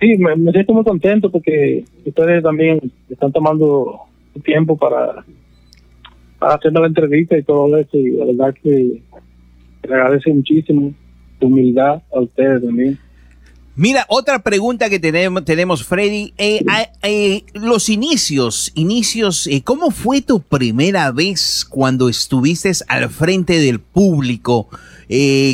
sí, 0.00 0.16
me, 0.18 0.52
siento 0.52 0.72
muy 0.72 0.84
contento 0.84 1.30
porque 1.30 1.84
ustedes 2.04 2.42
también 2.42 2.80
están 3.08 3.32
tomando 3.32 4.00
tiempo 4.44 4.76
para, 4.76 5.24
para 6.38 6.54
hacer 6.54 6.72
la 6.72 6.86
entrevista 6.86 7.36
y 7.36 7.42
todo 7.42 7.76
eso 7.76 7.96
y 7.96 8.10
la 8.12 8.26
verdad 8.26 8.54
que 8.62 9.02
le 9.88 9.94
agradece 9.94 10.32
muchísimo 10.32 10.94
su 11.40 11.46
humildad 11.46 12.02
a 12.14 12.20
ustedes 12.20 12.62
también. 12.62 12.98
Mira, 13.78 14.06
otra 14.08 14.38
pregunta 14.38 14.88
que 14.88 14.98
tenemos, 14.98 15.44
tenemos 15.44 15.84
Freddy. 15.84 16.32
Eh, 16.38 16.64
eh, 17.02 17.44
los 17.52 17.90
inicios, 17.90 18.72
inicios, 18.74 19.46
eh, 19.46 19.60
¿cómo 19.62 19.90
fue 19.90 20.22
tu 20.22 20.40
primera 20.40 21.12
vez 21.12 21.66
cuando 21.68 22.08
estuviste 22.08 22.72
al 22.88 23.10
frente 23.10 23.58
del 23.60 23.80
público? 23.80 24.68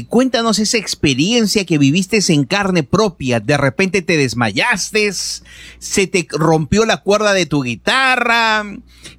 cuéntanos 0.09 0.59
esa 0.59 0.79
experiencia 0.79 1.67
que 1.67 1.77
viviste 1.77 2.21
en 2.29 2.45
carne 2.45 2.85
propia. 2.85 3.39
De 3.39 3.59
repente 3.59 4.01
te 4.01 4.17
desmayaste, 4.17 5.13
se 5.13 6.07
te 6.07 6.27
rompió 6.31 6.87
la 6.87 7.03
cuerda 7.03 7.35
de 7.35 7.45
tu 7.45 7.63
guitarra. 7.63 8.65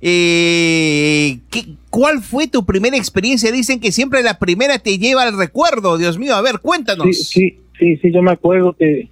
¿qué, 0.01 1.41
¿Cuál 1.91 2.23
fue 2.23 2.47
tu 2.47 2.65
primera 2.65 2.97
experiencia? 2.97 3.51
Dicen 3.51 3.79
que 3.79 3.91
siempre 3.91 4.23
la 4.23 4.39
primera 4.39 4.79
te 4.79 4.97
lleva 4.97 5.21
al 5.21 5.37
recuerdo. 5.37 5.99
Dios 5.99 6.17
mío, 6.17 6.35
a 6.35 6.41
ver, 6.41 6.57
cuéntanos. 6.61 7.15
Sí, 7.15 7.23
sí 7.23 7.62
sí, 7.83 7.97
sí, 7.97 8.11
yo 8.13 8.21
me 8.21 8.31
acuerdo 8.31 8.73
que, 8.73 9.09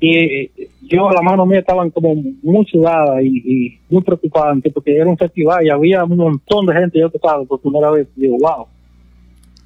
que 0.00 0.50
yo, 0.82 1.10
la 1.10 1.20
mano 1.20 1.44
mía 1.44 1.58
estaban 1.58 1.90
como 1.90 2.14
muy 2.42 2.64
sudada 2.66 3.22
y, 3.22 3.78
muy 3.90 4.02
preocupante 4.02 4.70
porque 4.70 4.96
era 4.96 5.06
un 5.06 5.18
festival 5.18 5.66
y 5.66 5.70
había 5.70 6.04
un 6.04 6.16
montón 6.16 6.64
de 6.64 6.72
gente, 6.72 6.98
yo 6.98 7.10
estaba 7.12 7.44
por 7.44 7.60
primera 7.60 7.90
vez, 7.90 8.08
y 8.16 8.22
digo, 8.22 8.36
wow. 8.40 8.66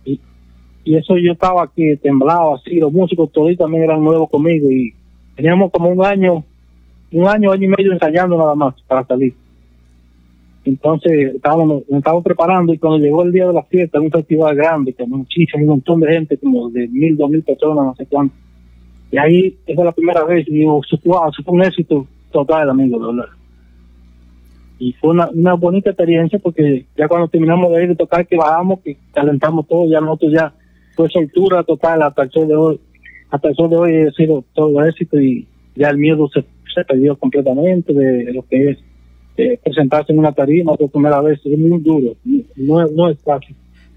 Y, 0.04 0.20
y 0.84 0.96
eso 0.96 1.16
yo 1.16 1.32
estaba 1.32 1.62
aquí, 1.62 1.96
temblado 1.98 2.56
así, 2.56 2.80
los 2.80 2.92
músicos 2.92 3.30
todos 3.30 3.56
también 3.56 3.84
eran 3.84 4.02
nuevos 4.02 4.28
conmigo 4.28 4.68
y 4.68 4.92
teníamos 5.36 5.70
como 5.70 5.90
un 5.90 6.04
año, 6.04 6.44
un 7.12 7.28
año, 7.28 7.52
año 7.52 7.64
y 7.64 7.68
medio 7.68 7.92
ensayando 7.92 8.36
nada 8.36 8.56
más 8.56 8.74
para 8.88 9.04
salir. 9.06 9.34
Entonces 10.64 11.34
estábamos, 11.34 11.82
estábamos 11.88 12.22
preparando 12.22 12.72
y 12.72 12.78
cuando 12.78 12.98
llegó 12.98 13.24
el 13.24 13.32
día 13.32 13.48
de 13.48 13.52
la 13.52 13.64
fiesta, 13.64 14.00
un 14.00 14.10
festival 14.10 14.54
grande, 14.54 14.94
con 14.94 15.10
muchísimo, 15.10 15.64
un 15.64 15.70
montón 15.70 16.00
de 16.00 16.12
gente, 16.12 16.38
como 16.38 16.70
de 16.70 16.86
mil, 16.88 17.16
dos 17.16 17.30
mil 17.30 17.42
personas, 17.42 17.84
no 17.84 17.94
sé 17.96 18.06
cuánto. 18.06 18.34
Y 19.10 19.18
ahí, 19.18 19.56
esa 19.66 19.80
es 19.82 19.84
la 19.84 19.92
primera 19.92 20.24
vez, 20.24 20.46
y 20.48 20.52
digo, 20.52 20.80
wow, 21.04 21.28
eso 21.28 21.42
fue 21.44 21.54
un 21.54 21.64
éxito 21.64 22.06
total, 22.30 22.70
amigo, 22.70 22.98
¿verdad? 22.98 23.30
Y 24.78 24.92
fue 24.94 25.10
una, 25.10 25.28
una 25.30 25.54
bonita 25.54 25.90
experiencia 25.90 26.38
porque 26.38 26.86
ya 26.96 27.08
cuando 27.08 27.28
terminamos 27.28 27.72
de 27.72 27.82
ir 27.82 27.88
de 27.90 27.96
tocar, 27.96 28.26
que 28.26 28.36
bajamos, 28.36 28.80
que 28.80 28.96
calentamos 29.12 29.66
todo, 29.68 29.88
ya 29.88 30.00
nosotros 30.00 30.32
ya 30.32 30.54
fue 30.94 31.08
soltura 31.08 31.62
total 31.62 32.02
hasta 32.02 32.22
el 32.22 32.30
sol 32.30 32.48
de 32.48 32.56
hoy. 32.56 32.80
Hasta 33.30 33.48
el 33.48 33.54
sol 33.54 33.70
de 33.70 33.76
hoy 33.76 33.96
ha 34.08 34.12
sido 34.12 34.44
todo 34.54 34.84
éxito 34.84 35.20
y 35.20 35.46
ya 35.74 35.88
el 35.90 35.98
miedo 35.98 36.28
se, 36.28 36.44
se 36.74 36.84
perdió 36.84 37.16
completamente 37.16 37.92
de 37.92 38.32
lo 38.32 38.42
que 38.48 38.70
es 38.70 38.78
eh, 39.42 39.60
presentarse 39.62 40.12
en 40.12 40.18
una 40.18 40.32
tarima 40.32 40.74
por 40.76 40.90
primera 40.90 41.20
vez 41.20 41.40
es 41.44 41.58
muy 41.58 41.80
duro, 41.80 42.14
no, 42.56 42.86
no 42.88 43.08
es 43.10 43.18
fácil. 43.22 43.54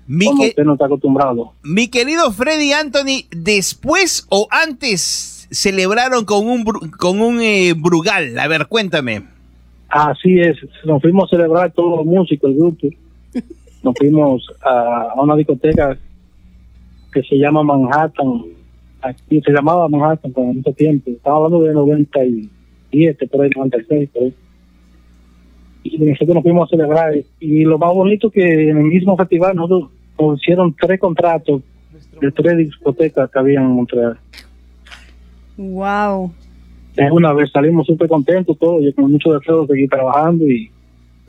Mi, 0.07 0.25
como 0.25 0.41
que- 0.43 0.49
usted 0.49 0.63
no 0.63 0.73
está 0.73 0.85
acostumbrado. 0.85 1.53
mi 1.63 1.87
querido 1.87 2.31
Freddy 2.31 2.71
Anthony, 2.73 3.25
después 3.35 4.25
o 4.29 4.47
antes 4.51 5.47
celebraron 5.51 6.25
con 6.25 6.47
un, 6.47 6.63
con 6.63 7.21
un 7.21 7.39
eh, 7.41 7.73
Brugal. 7.75 8.37
A 8.37 8.47
ver, 8.47 8.67
cuéntame. 8.67 9.23
Así 9.89 10.39
es, 10.39 10.57
nos 10.85 11.01
fuimos 11.01 11.25
a 11.31 11.35
celebrar 11.37 11.71
todos 11.71 11.97
los 11.97 12.05
músicos, 12.05 12.49
el 12.51 12.57
grupo. 12.57 12.87
Nos 13.83 13.93
fuimos 13.97 14.45
a, 14.63 15.11
a 15.15 15.21
una 15.21 15.35
discoteca 15.35 15.97
que 17.13 17.21
se 17.23 17.35
llama 17.37 17.63
Manhattan. 17.63 18.41
Aquí 19.01 19.39
se 19.41 19.51
llamaba 19.51 19.87
Manhattan 19.87 20.31
por 20.33 20.43
mucho 20.45 20.71
tiempo. 20.73 21.11
Estaba 21.11 21.37
hablando 21.37 21.61
de 21.61 21.73
97, 21.73 23.27
por 23.27 23.41
ahí, 23.43 23.49
96, 23.55 24.09
por 24.11 24.23
ahí. 24.23 24.33
Y 25.88 25.97
nosotros 25.99 26.36
nos 26.36 26.43
fuimos 26.43 26.67
a 26.67 26.75
celebrar. 26.75 27.13
Y 27.39 27.63
lo 27.63 27.77
más 27.77 27.93
bonito 27.93 28.29
que 28.31 28.69
en 28.69 28.77
el 28.77 28.83
mismo 28.86 29.15
festival 29.15 29.55
nosotros 29.55 29.91
nos 30.19 30.41
hicieron 30.41 30.75
tres 30.79 30.99
contratos 30.99 31.61
de 32.19 32.31
tres 32.31 32.57
discotecas 32.57 33.29
que 33.29 33.39
había 33.39 33.59
en 33.59 33.67
Montreal. 33.67 34.17
Wow. 35.57 36.33
de 36.95 37.11
una 37.11 37.31
vez 37.31 37.51
salimos 37.51 37.88
súper 37.88 38.09
contentos 38.09 38.57
todos, 38.57 38.83
yo 38.83 38.93
con 38.93 39.09
mucho 39.09 39.31
deseo 39.33 39.61
de 39.61 39.67
seguir 39.67 39.89
trabajando 39.89 40.45
y 40.45 40.69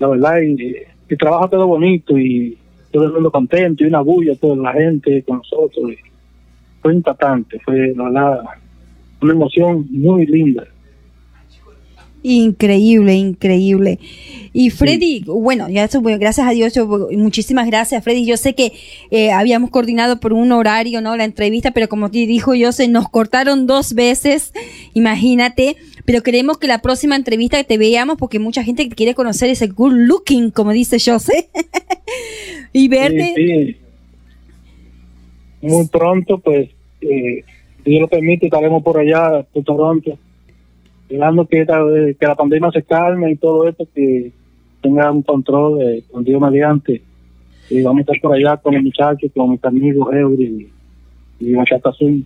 la 0.00 0.09
verdad, 0.09 0.40
y, 0.40 0.76
el 1.09 1.18
trabajo 1.18 1.48
quedó 1.48 1.66
bonito 1.68 2.18
y 2.18 2.59
todo 2.90 3.04
el 3.04 3.12
mundo 3.12 3.30
contento 3.30 3.84
y 3.84 3.86
una 3.86 4.00
bulla 4.00 4.34
toda 4.34 4.57
la 4.57 4.72
gente 4.72 5.22
con 5.22 5.38
nosotros. 5.38 5.92
y 5.92 5.96
fue 6.82 6.94
impactante, 6.94 7.61
fue 7.61 7.94
la 7.94 8.04
verdad 8.04 8.44
una 9.20 9.32
emoción 9.32 9.86
muy 9.90 10.26
linda. 10.26 10.64
Increíble, 12.28 13.14
increíble. 13.14 14.00
Y 14.52 14.70
Freddy, 14.70 15.22
bueno, 15.28 15.68
ya 15.68 15.84
eso, 15.84 16.00
bueno, 16.00 16.18
gracias 16.18 16.48
a 16.48 16.50
Dios, 16.50 16.74
yo, 16.74 16.88
muchísimas 17.12 17.68
gracias, 17.68 18.02
Freddy. 18.02 18.26
Yo 18.26 18.36
sé 18.36 18.56
que 18.56 18.72
eh, 19.12 19.30
habíamos 19.30 19.70
coordinado 19.70 20.18
por 20.18 20.32
un 20.32 20.50
horario, 20.50 21.00
¿no? 21.00 21.16
La 21.16 21.22
entrevista, 21.22 21.70
pero 21.70 21.88
como 21.88 22.10
te 22.10 22.26
dijo 22.26 22.56
yo, 22.56 22.72
se 22.72 22.88
nos 22.88 23.08
cortaron 23.08 23.68
dos 23.68 23.94
veces, 23.94 24.52
imagínate. 24.92 25.76
Pero 26.04 26.24
queremos 26.24 26.58
que 26.58 26.66
la 26.66 26.82
próxima 26.82 27.14
entrevista 27.14 27.62
te 27.62 27.78
veamos 27.78 28.16
porque 28.18 28.40
mucha 28.40 28.64
gente 28.64 28.88
quiere 28.88 29.14
conocer 29.14 29.48
ese 29.48 29.68
good 29.68 29.92
looking, 29.92 30.50
como 30.50 30.72
dice 30.72 30.98
José. 30.98 31.48
y 32.72 32.88
verte. 32.88 33.34
Sí, 33.36 33.46
sí. 33.46 33.76
Muy 35.62 35.86
pronto, 35.86 36.38
pues, 36.38 36.70
eh, 37.02 37.44
si 37.84 37.90
Dios 37.90 38.00
lo 38.00 38.08
permite, 38.08 38.46
estaremos 38.46 38.82
por 38.82 38.98
allá, 38.98 39.46
por 39.52 39.62
Toronto, 39.62 40.18
esperando 41.09 41.46
que, 41.46 41.61
esta- 41.61 41.80
que 42.18 42.26
la 42.26 42.34
pandemia 42.34 42.70
se 42.72 42.82
calme 42.82 43.30
y 43.32 43.36
todo 43.36 43.68
esto, 43.68 43.86
que 43.94 44.32
tenga 44.82 45.11
un 45.11 45.22
control 45.22 45.80
eh, 45.82 46.04
con 46.11 46.24
Dios 46.24 46.40
mediante. 46.40 47.02
Y 47.70 47.82
vamos 47.82 48.00
a 48.00 48.02
estar 48.02 48.16
por 48.22 48.34
allá 48.36 48.57
con 48.57 48.74
los 48.74 48.82
muchachos, 48.82 49.30
con 49.34 49.50
mis 49.50 49.64
amigos 49.64 50.12
Eury 50.14 50.70
y, 51.40 51.46
y 51.48 51.52
Bachata 51.54 51.90
Azul. 51.90 52.24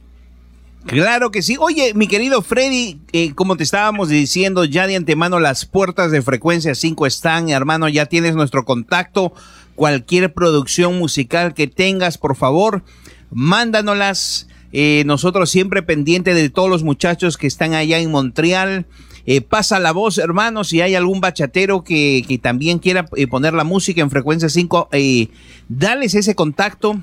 Claro 0.86 1.30
que 1.30 1.42
sí. 1.42 1.56
Oye, 1.60 1.92
mi 1.94 2.06
querido 2.08 2.40
Freddy, 2.40 2.98
eh, 3.12 3.34
como 3.34 3.56
te 3.56 3.62
estábamos 3.64 4.08
diciendo, 4.08 4.64
ya 4.64 4.86
de 4.86 4.96
antemano 4.96 5.38
las 5.38 5.66
puertas 5.66 6.10
de 6.10 6.22
frecuencia 6.22 6.74
5 6.74 7.06
están, 7.06 7.50
hermano, 7.50 7.88
ya 7.88 8.06
tienes 8.06 8.34
nuestro 8.34 8.64
contacto. 8.64 9.32
Cualquier 9.74 10.32
producción 10.32 10.98
musical 10.98 11.52
que 11.54 11.66
tengas, 11.66 12.16
por 12.18 12.34
favor, 12.36 12.82
mándanoslas. 13.30 14.48
Eh, 14.72 15.02
nosotros 15.06 15.50
siempre 15.50 15.82
pendiente 15.82 16.34
de 16.34 16.50
todos 16.50 16.70
los 16.70 16.82
muchachos 16.82 17.36
que 17.36 17.46
están 17.46 17.74
allá 17.74 17.98
en 17.98 18.10
Montreal. 18.10 18.86
Eh, 19.26 19.40
pasa 19.42 19.78
la 19.78 19.92
voz, 19.92 20.18
hermano, 20.18 20.64
si 20.64 20.80
hay 20.80 20.94
algún 20.94 21.20
bachatero 21.20 21.84
que, 21.84 22.24
que 22.26 22.38
también 22.38 22.78
quiera 22.78 23.06
eh, 23.16 23.26
poner 23.26 23.52
la 23.52 23.64
música 23.64 24.00
en 24.00 24.10
frecuencia 24.10 24.48
5, 24.48 24.88
eh, 24.92 25.28
dales 25.68 26.14
ese 26.14 26.34
contacto. 26.34 27.00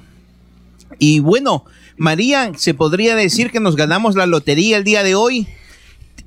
Y 1.00 1.20
bueno, 1.20 1.66
María, 1.98 2.52
se 2.58 2.74
podría 2.74 3.16
decir 3.16 3.52
que 3.52 3.60
nos 3.60 3.76
ganamos 3.76 4.16
la 4.16 4.26
lotería 4.26 4.78
el 4.78 4.84
día 4.84 5.04
de 5.04 5.16
hoy. 5.16 5.48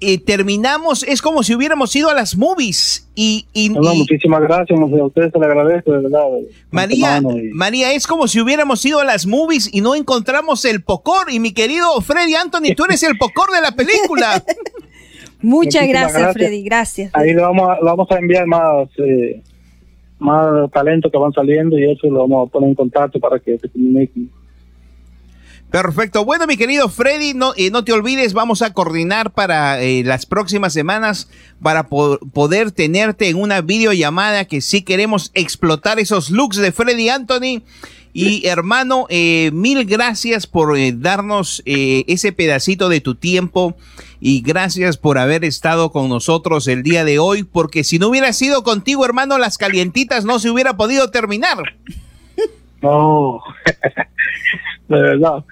Eh, 0.03 0.19
terminamos, 0.19 1.03
es 1.03 1.21
como 1.21 1.43
si 1.43 1.55
hubiéramos 1.55 1.95
ido 1.95 2.09
a 2.09 2.15
las 2.15 2.37
movies. 2.37 3.07
Y, 3.15 3.47
y- 3.53 3.69
No, 3.69 3.81
no, 3.83 3.93
y- 3.93 3.99
muchísimas 3.99 4.41
gracias, 4.41 4.79
a 4.81 4.85
ustedes 5.05 5.31
se 5.31 5.39
le 5.39 5.45
agradezco, 5.45 5.93
de 5.93 5.99
verdad. 6.01 6.25
María, 6.71 7.19
y- 7.19 7.51
María, 7.53 7.93
es 7.93 8.07
como 8.07 8.27
si 8.27 8.41
hubiéramos 8.41 8.85
ido 8.87 9.01
a 9.01 9.05
las 9.05 9.27
movies 9.27 9.69
y 9.73 9.83
no 9.83 9.95
encontramos 9.95 10.65
el 10.65 10.83
pocor. 10.83 11.31
Y 11.31 11.39
mi 11.39 11.53
querido 11.53 12.01
Freddy 12.01 12.35
Anthony, 12.35 12.75
tú 12.75 12.85
eres 12.87 13.03
el 13.03 13.19
pocor 13.19 13.51
de 13.53 13.61
la 13.61 13.73
película. 13.73 14.43
Muchas 15.43 15.87
gracias, 15.89 16.13
gracias. 16.13 16.33
Freddy. 16.35 16.63
Gracias. 16.63 17.11
Ahí 17.15 17.33
le 17.35 17.41
vamos 17.41 17.69
a, 17.69 17.75
le 17.77 17.85
vamos 17.85 18.11
a 18.11 18.19
enviar 18.19 18.47
más 18.47 18.89
eh, 18.99 19.43
más 20.19 20.71
talentos 20.71 21.11
que 21.11 21.17
van 21.19 21.33
saliendo 21.33 21.79
y 21.79 21.91
eso 21.91 22.07
lo 22.09 22.21
vamos 22.29 22.49
a 22.49 22.53
poner 22.53 22.69
en 22.71 22.75
contacto 22.75 23.19
para 23.19 23.39
que 23.39 23.59
se 23.59 23.69
comuniquen. 23.69 24.31
Perfecto. 25.71 26.25
Bueno, 26.25 26.47
mi 26.49 26.57
querido 26.57 26.89
Freddy, 26.89 27.33
no, 27.35 27.53
eh, 27.57 27.71
no 27.71 27.85
te 27.85 27.93
olvides, 27.93 28.33
vamos 28.33 28.61
a 28.63 28.73
coordinar 28.73 29.31
para 29.31 29.81
eh, 29.81 30.03
las 30.05 30.27
próximas 30.27 30.73
semanas 30.73 31.29
para 31.63 31.87
po- 31.87 32.19
poder 32.33 32.73
tenerte 32.73 33.29
en 33.29 33.37
una 33.37 33.61
videollamada 33.61 34.47
que 34.47 34.61
sí 34.63 34.83
queremos 34.83 35.31
explotar 35.35 36.01
esos 36.01 36.31
looks 36.31 36.57
de 36.57 36.73
Freddy 36.73 37.09
Anthony. 37.09 37.63
Y 38.13 38.49
hermano, 38.49 39.07
eh, 39.09 39.51
mil 39.53 39.85
gracias 39.85 40.49
por 40.49 40.75
darnos 41.01 41.63
ese 41.65 42.33
pedacito 42.33 42.89
de 42.89 43.01
tu 43.01 43.15
tiempo 43.15 43.77
y 44.19 44.41
gracias 44.41 44.97
por 44.97 45.17
haber 45.17 45.45
estado 45.45 45.93
con 45.93 46.09
nosotros 46.09 46.67
el 46.67 46.83
día 46.83 47.05
de 47.05 47.21
hoy, 47.21 47.45
porque 47.45 47.85
si 47.85 48.01
no 48.01 48.09
hubiera 48.09 48.33
sido 48.33 48.65
contigo, 48.65 49.05
hermano, 49.05 49.39
las 49.39 49.59
calientitas 49.59 50.25
no 50.25 50.41
se 50.41 50.51
hubiera 50.51 50.77
podido 50.77 51.11
terminar. 51.13 51.59
No, 52.83 53.43
de 54.89 55.01
verdad. 55.01 55.45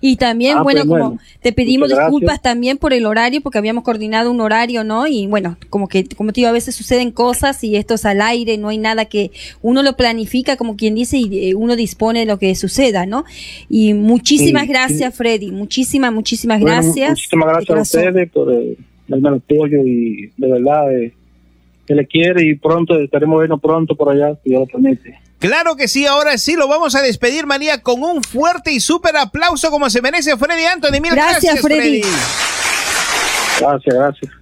Y 0.00 0.16
también, 0.16 0.58
Ah, 0.58 0.62
bueno, 0.62 0.80
pues, 0.82 0.88
como 0.88 1.04
bueno. 1.10 1.20
te 1.40 1.52
pedimos 1.52 1.86
Muchas 1.88 1.98
gracias. 1.98 2.12
disculpas 2.12 2.42
también 2.42 2.78
por 2.78 2.92
el 2.92 3.06
horario, 3.06 3.40
porque 3.40 3.58
habíamos 3.58 3.84
coordinado 3.84 4.30
un 4.30 4.40
horario, 4.40 4.82
¿no? 4.84 5.06
Y 5.06 5.26
bueno, 5.28 5.56
como 5.70 5.88
que, 5.88 6.04
como 6.16 6.32
te 6.32 6.40
digo, 6.40 6.48
a 6.48 6.52
veces 6.52 6.74
suceden 6.74 7.10
cosas 7.12 7.62
y 7.64 7.76
esto 7.76 7.94
es 7.94 8.04
al 8.04 8.20
aire, 8.20 8.58
no 8.58 8.68
hay 8.68 8.78
nada 8.78 9.04
que 9.06 9.30
uno 9.62 9.82
lo 9.84 9.96
planifica, 9.96 10.56
como 10.56 10.76
quien 10.76 10.94
dice, 10.96 11.18
y 11.18 11.50
eh, 11.50 11.54
uno 11.54 11.74
dispone 11.76 12.20
de 12.20 12.26
lo 12.26 12.38
que 12.38 12.54
suceda, 12.56 13.06
¿no? 13.06 13.24
Y 13.68 13.94
muchísimas 13.94 14.64
Sí, 14.64 14.68
gracias, 14.68 15.14
Freddy, 15.16 15.50
muchísimas, 15.52 16.12
muchísimas 16.12 16.60
Bueno, 16.60 16.76
gracias. 16.76 17.10
muchísimas 17.10 17.48
gracias 17.48 17.78
a 17.78 17.82
ustedes 17.82 18.30
por 18.30 18.52
eh, 18.52 18.76
darme 19.06 19.28
el 19.28 19.34
apoyo 19.36 19.78
y 19.84 20.30
de 20.36 20.48
verdad 20.52 20.92
eh, 20.96 21.12
que 21.86 21.94
le 21.94 22.06
quiere 22.06 22.44
y 22.46 22.54
pronto 22.56 22.98
estaremos 23.00 23.38
viendo 23.40 23.58
pronto 23.58 23.94
por 23.96 24.10
allá, 24.10 24.36
si 24.42 24.50
Dios 24.50 24.60
lo 24.60 24.66
permite. 24.66 25.18
Claro 25.38 25.76
que 25.76 25.86
sí, 25.86 26.04
ahora 26.04 26.36
sí 26.36 26.54
lo 26.54 26.66
vamos 26.66 26.94
a 26.96 27.02
despedir, 27.02 27.46
María, 27.46 27.82
con 27.82 28.02
un 28.02 28.24
fuerte 28.24 28.72
y 28.72 28.80
súper 28.80 29.16
aplauso 29.16 29.70
como 29.70 29.88
se 29.88 30.02
merece 30.02 30.36
Freddy 30.36 30.64
Anthony. 30.64 31.00
Mil 31.00 31.12
Gracias, 31.12 31.42
gracias, 31.42 31.60
Freddy. 31.60 32.02
Freddy. 32.02 32.16
Gracias, 33.60 33.94
gracias. 33.94 34.32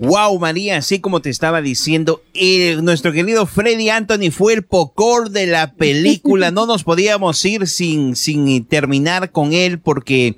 Wow, 0.00 0.38
María, 0.38 0.78
así 0.78 0.98
como 0.98 1.20
te 1.20 1.28
estaba 1.28 1.60
diciendo, 1.60 2.22
eh, 2.32 2.78
nuestro 2.82 3.12
querido 3.12 3.44
Freddy 3.44 3.90
Anthony 3.90 4.30
fue 4.32 4.54
el 4.54 4.62
pocor 4.62 5.28
de 5.28 5.46
la 5.46 5.74
película. 5.74 6.50
No 6.60 6.64
nos 6.64 6.84
podíamos 6.84 7.44
ir 7.44 7.66
sin, 7.66 8.16
sin 8.16 8.64
terminar 8.64 9.30
con 9.30 9.52
él 9.52 9.78
porque, 9.78 10.36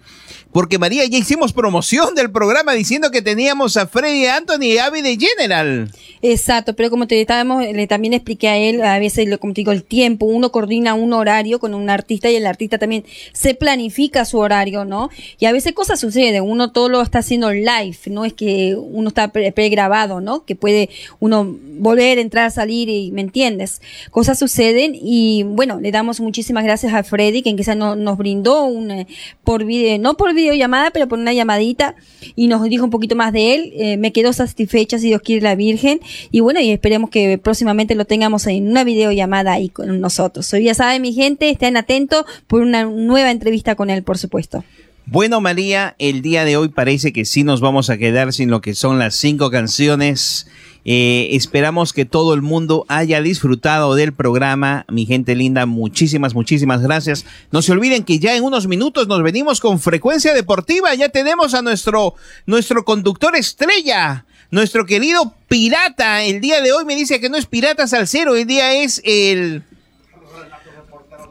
porque 0.52 0.78
María, 0.78 1.04
ya 1.06 1.18
hicimos 1.18 1.52
promoción 1.52 2.14
del 2.14 2.30
programa 2.30 2.72
diciendo 2.72 3.10
que 3.10 3.22
teníamos 3.22 3.76
a 3.76 3.86
Freddy 3.86 4.26
Anthony 4.26 4.62
y 4.62 4.78
Abby 4.78 5.00
de 5.02 5.16
General. 5.16 5.90
Exacto, 6.24 6.76
pero 6.76 6.88
como 6.88 7.08
te 7.08 7.20
estábamos, 7.20 7.64
le 7.64 7.86
también 7.88 8.12
expliqué 8.12 8.48
a 8.48 8.56
él, 8.56 8.80
a 8.82 8.98
veces, 9.00 9.28
como 9.38 9.54
te 9.54 9.62
digo, 9.62 9.72
el 9.72 9.82
tiempo, 9.82 10.26
uno 10.26 10.52
coordina 10.52 10.94
un 10.94 11.12
horario 11.14 11.58
con 11.58 11.74
un 11.74 11.90
artista 11.90 12.30
y 12.30 12.36
el 12.36 12.46
artista 12.46 12.78
también 12.78 13.04
se 13.32 13.54
planifica 13.54 14.24
su 14.24 14.38
horario, 14.38 14.84
¿no? 14.84 15.10
Y 15.40 15.46
a 15.46 15.52
veces 15.52 15.72
cosas 15.72 15.98
suceden, 15.98 16.44
uno 16.44 16.70
todo 16.70 16.88
lo 16.88 17.02
está 17.02 17.18
haciendo 17.18 17.50
live, 17.52 17.96
no 18.06 18.24
es 18.24 18.34
que 18.34 18.76
uno 18.76 19.08
está 19.08 19.32
pre- 19.32 19.50
pregrabado, 19.50 20.20
¿no? 20.20 20.44
Que 20.44 20.54
puede 20.54 20.90
uno 21.18 21.44
volver, 21.78 22.18
entrar, 22.18 22.52
salir 22.52 22.88
y, 22.88 23.10
¿me 23.10 23.22
entiendes? 23.22 23.82
Cosas 24.12 24.38
suceden 24.38 24.92
y 24.94 25.42
bueno, 25.42 25.80
le 25.80 25.90
damos 25.90 26.20
muchísimas 26.20 26.62
gracias 26.62 26.94
a 26.94 27.02
Freddy, 27.02 27.42
que 27.42 27.56
quizás 27.56 27.76
no, 27.76 27.96
nos 27.96 28.16
brindó 28.16 28.64
un, 28.64 28.92
eh, 28.92 29.06
por 29.42 29.64
video, 29.64 29.98
no 29.98 30.16
por 30.16 30.34
videollamada, 30.42 30.90
pero 30.90 31.08
por 31.08 31.18
una 31.18 31.32
llamadita 31.32 31.94
y 32.36 32.48
nos 32.48 32.62
dijo 32.68 32.84
un 32.84 32.90
poquito 32.90 33.16
más 33.16 33.32
de 33.32 33.54
él. 33.54 33.72
Eh, 33.74 33.96
me 33.96 34.12
quedó 34.12 34.32
satisfecha, 34.32 34.98
si 34.98 35.08
Dios 35.08 35.22
quiere, 35.22 35.42
la 35.42 35.54
Virgen. 35.54 36.00
Y 36.30 36.40
bueno, 36.40 36.60
y 36.60 36.70
esperemos 36.70 37.10
que 37.10 37.38
próximamente 37.38 37.94
lo 37.94 38.04
tengamos 38.04 38.46
en 38.46 38.68
una 38.68 38.84
videollamada 38.84 39.52
ahí 39.52 39.68
con 39.68 40.00
nosotros. 40.00 40.52
Hoy 40.52 40.64
ya 40.64 40.74
saben, 40.74 41.02
mi 41.02 41.12
gente, 41.12 41.50
estén 41.50 41.76
atentos 41.76 42.24
por 42.46 42.62
una 42.62 42.84
nueva 42.84 43.30
entrevista 43.30 43.74
con 43.74 43.90
él, 43.90 44.02
por 44.02 44.18
supuesto. 44.18 44.64
Bueno, 45.06 45.40
María, 45.40 45.96
el 45.98 46.22
día 46.22 46.44
de 46.44 46.56
hoy 46.56 46.68
parece 46.68 47.12
que 47.12 47.24
sí 47.24 47.42
nos 47.42 47.60
vamos 47.60 47.90
a 47.90 47.98
quedar 47.98 48.32
sin 48.32 48.50
lo 48.50 48.60
que 48.60 48.74
son 48.74 48.98
las 48.98 49.16
cinco 49.16 49.50
canciones. 49.50 50.46
Eh, 50.84 51.28
esperamos 51.32 51.92
que 51.92 52.04
todo 52.04 52.34
el 52.34 52.42
mundo 52.42 52.84
haya 52.88 53.22
disfrutado 53.22 53.94
del 53.94 54.12
programa. 54.12 54.84
Mi 54.88 55.06
gente 55.06 55.34
linda, 55.34 55.66
muchísimas, 55.66 56.34
muchísimas 56.34 56.82
gracias. 56.82 57.24
No 57.50 57.62
se 57.62 57.72
olviden 57.72 58.04
que 58.04 58.18
ya 58.18 58.34
en 58.36 58.44
unos 58.44 58.66
minutos 58.66 59.06
nos 59.06 59.22
venimos 59.22 59.60
con 59.60 59.80
frecuencia 59.80 60.34
deportiva. 60.34 60.94
Ya 60.94 61.08
tenemos 61.08 61.54
a 61.54 61.62
nuestro, 61.62 62.14
nuestro 62.46 62.84
conductor 62.84 63.36
estrella, 63.36 64.26
nuestro 64.50 64.84
querido 64.86 65.34
pirata. 65.48 66.24
El 66.24 66.40
día 66.40 66.60
de 66.60 66.72
hoy 66.72 66.84
me 66.84 66.96
dice 66.96 67.20
que 67.20 67.28
no 67.28 67.36
es 67.36 67.46
pirata 67.46 67.86
salsero, 67.86 68.34
el 68.34 68.46
día 68.46 68.74
es 68.74 69.00
el... 69.04 69.62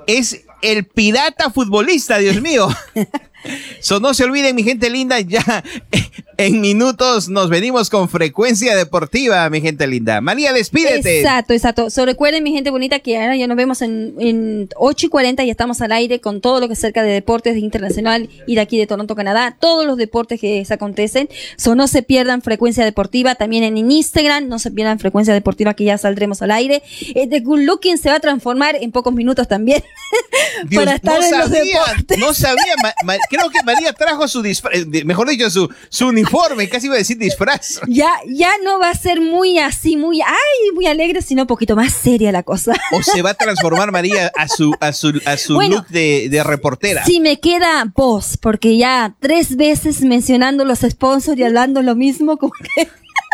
Es 0.07 0.43
el 0.61 0.85
pirata 0.85 1.51
futbolista, 1.51 2.17
Dios 2.17 2.41
mío. 2.41 2.67
So, 3.79 3.99
no 3.99 4.13
se 4.13 4.23
olviden, 4.23 4.55
mi 4.55 4.63
gente 4.63 4.89
linda, 4.89 5.19
ya 5.19 5.63
en 6.37 6.61
minutos 6.61 7.29
nos 7.29 7.49
venimos 7.49 7.89
con 7.89 8.09
frecuencia 8.09 8.75
deportiva, 8.75 9.49
mi 9.49 9.61
gente 9.61 9.85
linda. 9.87 10.21
María, 10.21 10.53
despídete. 10.53 11.19
Exacto, 11.21 11.53
exacto. 11.53 11.89
So, 11.89 12.05
recuerden, 12.05 12.43
mi 12.43 12.51
gente 12.51 12.69
bonita, 12.69 12.99
que 12.99 13.17
ahora 13.19 13.35
ya 13.35 13.47
nos 13.47 13.57
vemos 13.57 13.81
en, 13.81 14.15
en 14.19 14.69
8 14.75 15.05
y 15.05 15.09
40 15.09 15.43
y 15.43 15.49
estamos 15.49 15.81
al 15.81 15.91
aire 15.91 16.19
con 16.21 16.41
todo 16.41 16.59
lo 16.59 16.67
que 16.67 16.73
es 16.73 16.79
cerca 16.79 17.03
de 17.03 17.11
deportes 17.11 17.53
de 17.53 17.59
internacional 17.59 18.29
y 18.47 18.55
de 18.55 18.61
aquí 18.61 18.77
de 18.77 18.87
Toronto, 18.87 19.15
Canadá. 19.15 19.55
Todos 19.59 19.85
los 19.85 19.97
deportes 19.97 20.39
que 20.39 20.63
se 20.65 20.73
acontecen. 20.73 21.29
So, 21.57 21.75
no 21.75 21.87
se 21.87 22.03
pierdan 22.03 22.41
frecuencia 22.41 22.83
deportiva. 22.85 23.35
También 23.35 23.63
en 23.63 23.77
Instagram, 23.91 24.47
no 24.47 24.59
se 24.59 24.71
pierdan 24.71 24.99
frecuencia 24.99 25.33
deportiva 25.33 25.73
que 25.73 25.83
ya 25.85 25.97
saldremos 25.97 26.41
al 26.41 26.51
aire. 26.51 26.81
Eh, 27.15 27.27
The 27.27 27.39
Good 27.41 27.61
Looking 27.61 27.97
se 27.97 28.09
va 28.09 28.15
a 28.15 28.19
transformar 28.19 28.75
en 28.79 28.91
pocos 28.91 29.13
minutos 29.13 29.47
también. 29.47 29.83
Dios, 30.69 30.83
para 30.83 30.95
estar 30.95 31.19
no 31.19 31.25
en 31.25 31.31
los 31.39 31.49
sabía, 31.49 31.79
deportes. 31.85 32.17
no 32.19 32.33
sabía. 32.33 32.75
Ma- 32.81 32.93
ma- 33.05 33.15
creo 33.31 33.49
que 33.49 33.63
María 33.63 33.93
trajo 33.93 34.27
su 34.27 34.41
disfraz, 34.41 34.75
eh, 34.75 35.05
mejor 35.05 35.29
dicho, 35.29 35.49
su, 35.49 35.69
su 35.89 36.07
uniforme, 36.07 36.67
casi 36.69 36.87
iba 36.87 36.95
a 36.95 36.97
decir 36.99 37.17
disfraz. 37.17 37.79
Ya, 37.87 38.11
ya 38.27 38.51
no 38.63 38.79
va 38.79 38.89
a 38.89 38.95
ser 38.95 39.21
muy 39.21 39.57
así, 39.57 39.95
muy, 39.97 40.21
ay, 40.21 40.71
muy 40.75 40.85
alegre, 40.85 41.21
sino 41.21 41.43
un 41.43 41.47
poquito 41.47 41.75
más 41.75 41.93
seria 41.93 42.31
la 42.31 42.43
cosa. 42.43 42.73
O 42.91 43.01
se 43.01 43.21
va 43.21 43.31
a 43.31 43.33
transformar 43.33 43.91
María 43.91 44.31
a 44.37 44.47
su, 44.47 44.75
a 44.79 44.91
su, 44.91 45.19
a 45.25 45.37
su 45.37 45.55
Bueno, 45.55 45.77
look 45.77 45.87
de, 45.87 46.27
de 46.29 46.43
reportera. 46.43 47.05
Si 47.05 47.19
me 47.19 47.39
queda 47.39 47.91
voz, 47.95 48.37
porque 48.37 48.77
ya 48.77 49.15
tres 49.19 49.55
veces 49.55 50.01
mencionando 50.01 50.65
los 50.65 50.79
sponsors 50.79 51.39
y 51.39 51.43
hablando 51.43 51.81
lo 51.81 51.95
mismo, 51.95 52.37
como 52.37 52.51
que 52.75 52.89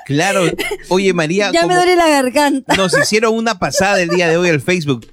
Claro. 0.08 0.46
Oye, 0.88 1.14
María, 1.14 1.52
ya 1.54 1.68
me 1.68 1.76
duele 1.76 1.98
la 1.98 2.08
garganta. 2.08 2.76
nos 2.76 2.98
hicieron 2.98 3.36
una 3.36 3.60
pasada 3.60 4.02
el 4.02 4.08
día 4.10 4.30
de 4.30 4.38
hoy 4.38 4.50
al 4.50 4.62
Facebook. 4.62 5.06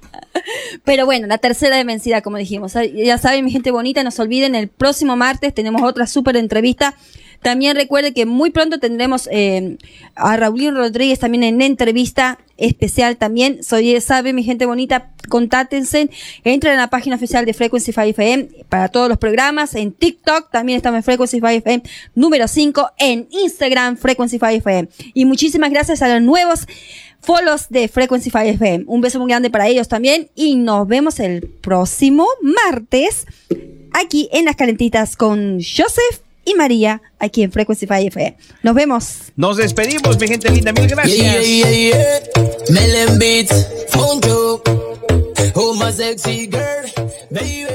Pero 0.83 1.05
bueno, 1.05 1.27
la 1.27 1.37
tercera 1.37 1.77
de 1.77 1.83
vencida, 1.83 2.21
como 2.21 2.37
dijimos. 2.37 2.73
Ya 2.93 3.17
saben, 3.17 3.45
mi 3.45 3.51
gente 3.51 3.71
bonita, 3.71 4.03
no 4.03 4.11
se 4.11 4.21
olviden, 4.21 4.55
el 4.55 4.67
próximo 4.67 5.15
martes 5.15 5.53
tenemos 5.53 5.81
otra 5.81 6.07
súper 6.07 6.37
entrevista. 6.37 6.95
También 7.41 7.75
recuerde 7.75 8.13
que 8.13 8.25
muy 8.25 8.49
pronto 8.49 8.79
tendremos 8.79 9.29
eh, 9.31 9.77
a 10.15 10.37
Raulín 10.37 10.75
Rodríguez 10.75 11.19
también 11.19 11.43
en 11.43 11.61
entrevista 11.61 12.39
especial 12.57 13.17
también. 13.17 13.63
Soy, 13.63 13.99
sabe, 14.01 14.33
mi 14.33 14.43
gente 14.43 14.65
bonita, 14.65 15.11
contáctense, 15.29 16.09
entren 16.43 16.73
a 16.73 16.81
la 16.81 16.89
página 16.89 17.15
oficial 17.15 17.45
de 17.45 17.53
Frequency 17.53 17.91
5 17.91 18.01
FM 18.01 18.49
para 18.69 18.89
todos 18.89 19.09
los 19.09 19.17
programas. 19.17 19.75
En 19.75 19.91
TikTok 19.91 20.51
también 20.51 20.77
estamos 20.77 20.97
en 20.97 21.03
Frequency 21.03 21.37
5 21.37 21.47
FM 21.47 21.83
número 22.13 22.47
5, 22.47 22.91
en 22.97 23.27
Instagram 23.31 23.97
Frequency 23.97 24.37
5 24.37 24.47
FM. 24.47 24.89
Y 25.13 25.25
muchísimas 25.25 25.71
gracias 25.71 26.01
a 26.01 26.07
los 26.07 26.21
nuevos 26.21 26.67
follows 27.21 27.67
de 27.69 27.87
Frequency 27.87 28.29
5 28.29 28.39
FM. 28.39 28.85
Un 28.87 29.01
beso 29.01 29.19
muy 29.19 29.29
grande 29.29 29.49
para 29.49 29.67
ellos 29.67 29.87
también 29.87 30.29
y 30.35 30.55
nos 30.55 30.87
vemos 30.87 31.19
el 31.19 31.41
próximo 31.61 32.27
martes 32.41 33.25
aquí 33.93 34.29
en 34.31 34.45
las 34.45 34.55
calentitas 34.55 35.15
con 35.15 35.59
Joseph 35.59 36.24
y 36.45 36.53
María 36.53 37.01
aquí 37.19 37.43
en 37.43 37.51
Frequency 37.51 37.85
FM. 37.89 38.37
Nos 38.63 38.75
vemos. 38.75 39.17
Nos 39.35 39.57
despedimos, 39.57 40.19
mi 40.19 40.27
gente 40.27 40.49
linda. 40.49 40.71
Mil 40.71 40.87
gracias. 40.87 41.17
Yeah, 41.17 41.41
yeah, 41.41 41.71
yeah, 42.69 43.17
beats, 43.17 43.67
funko, 43.89 44.61
oh, 45.55 45.73
my 45.73 45.91
sexy 45.91 46.47
girl, 46.47 46.85
baby. 47.31 47.65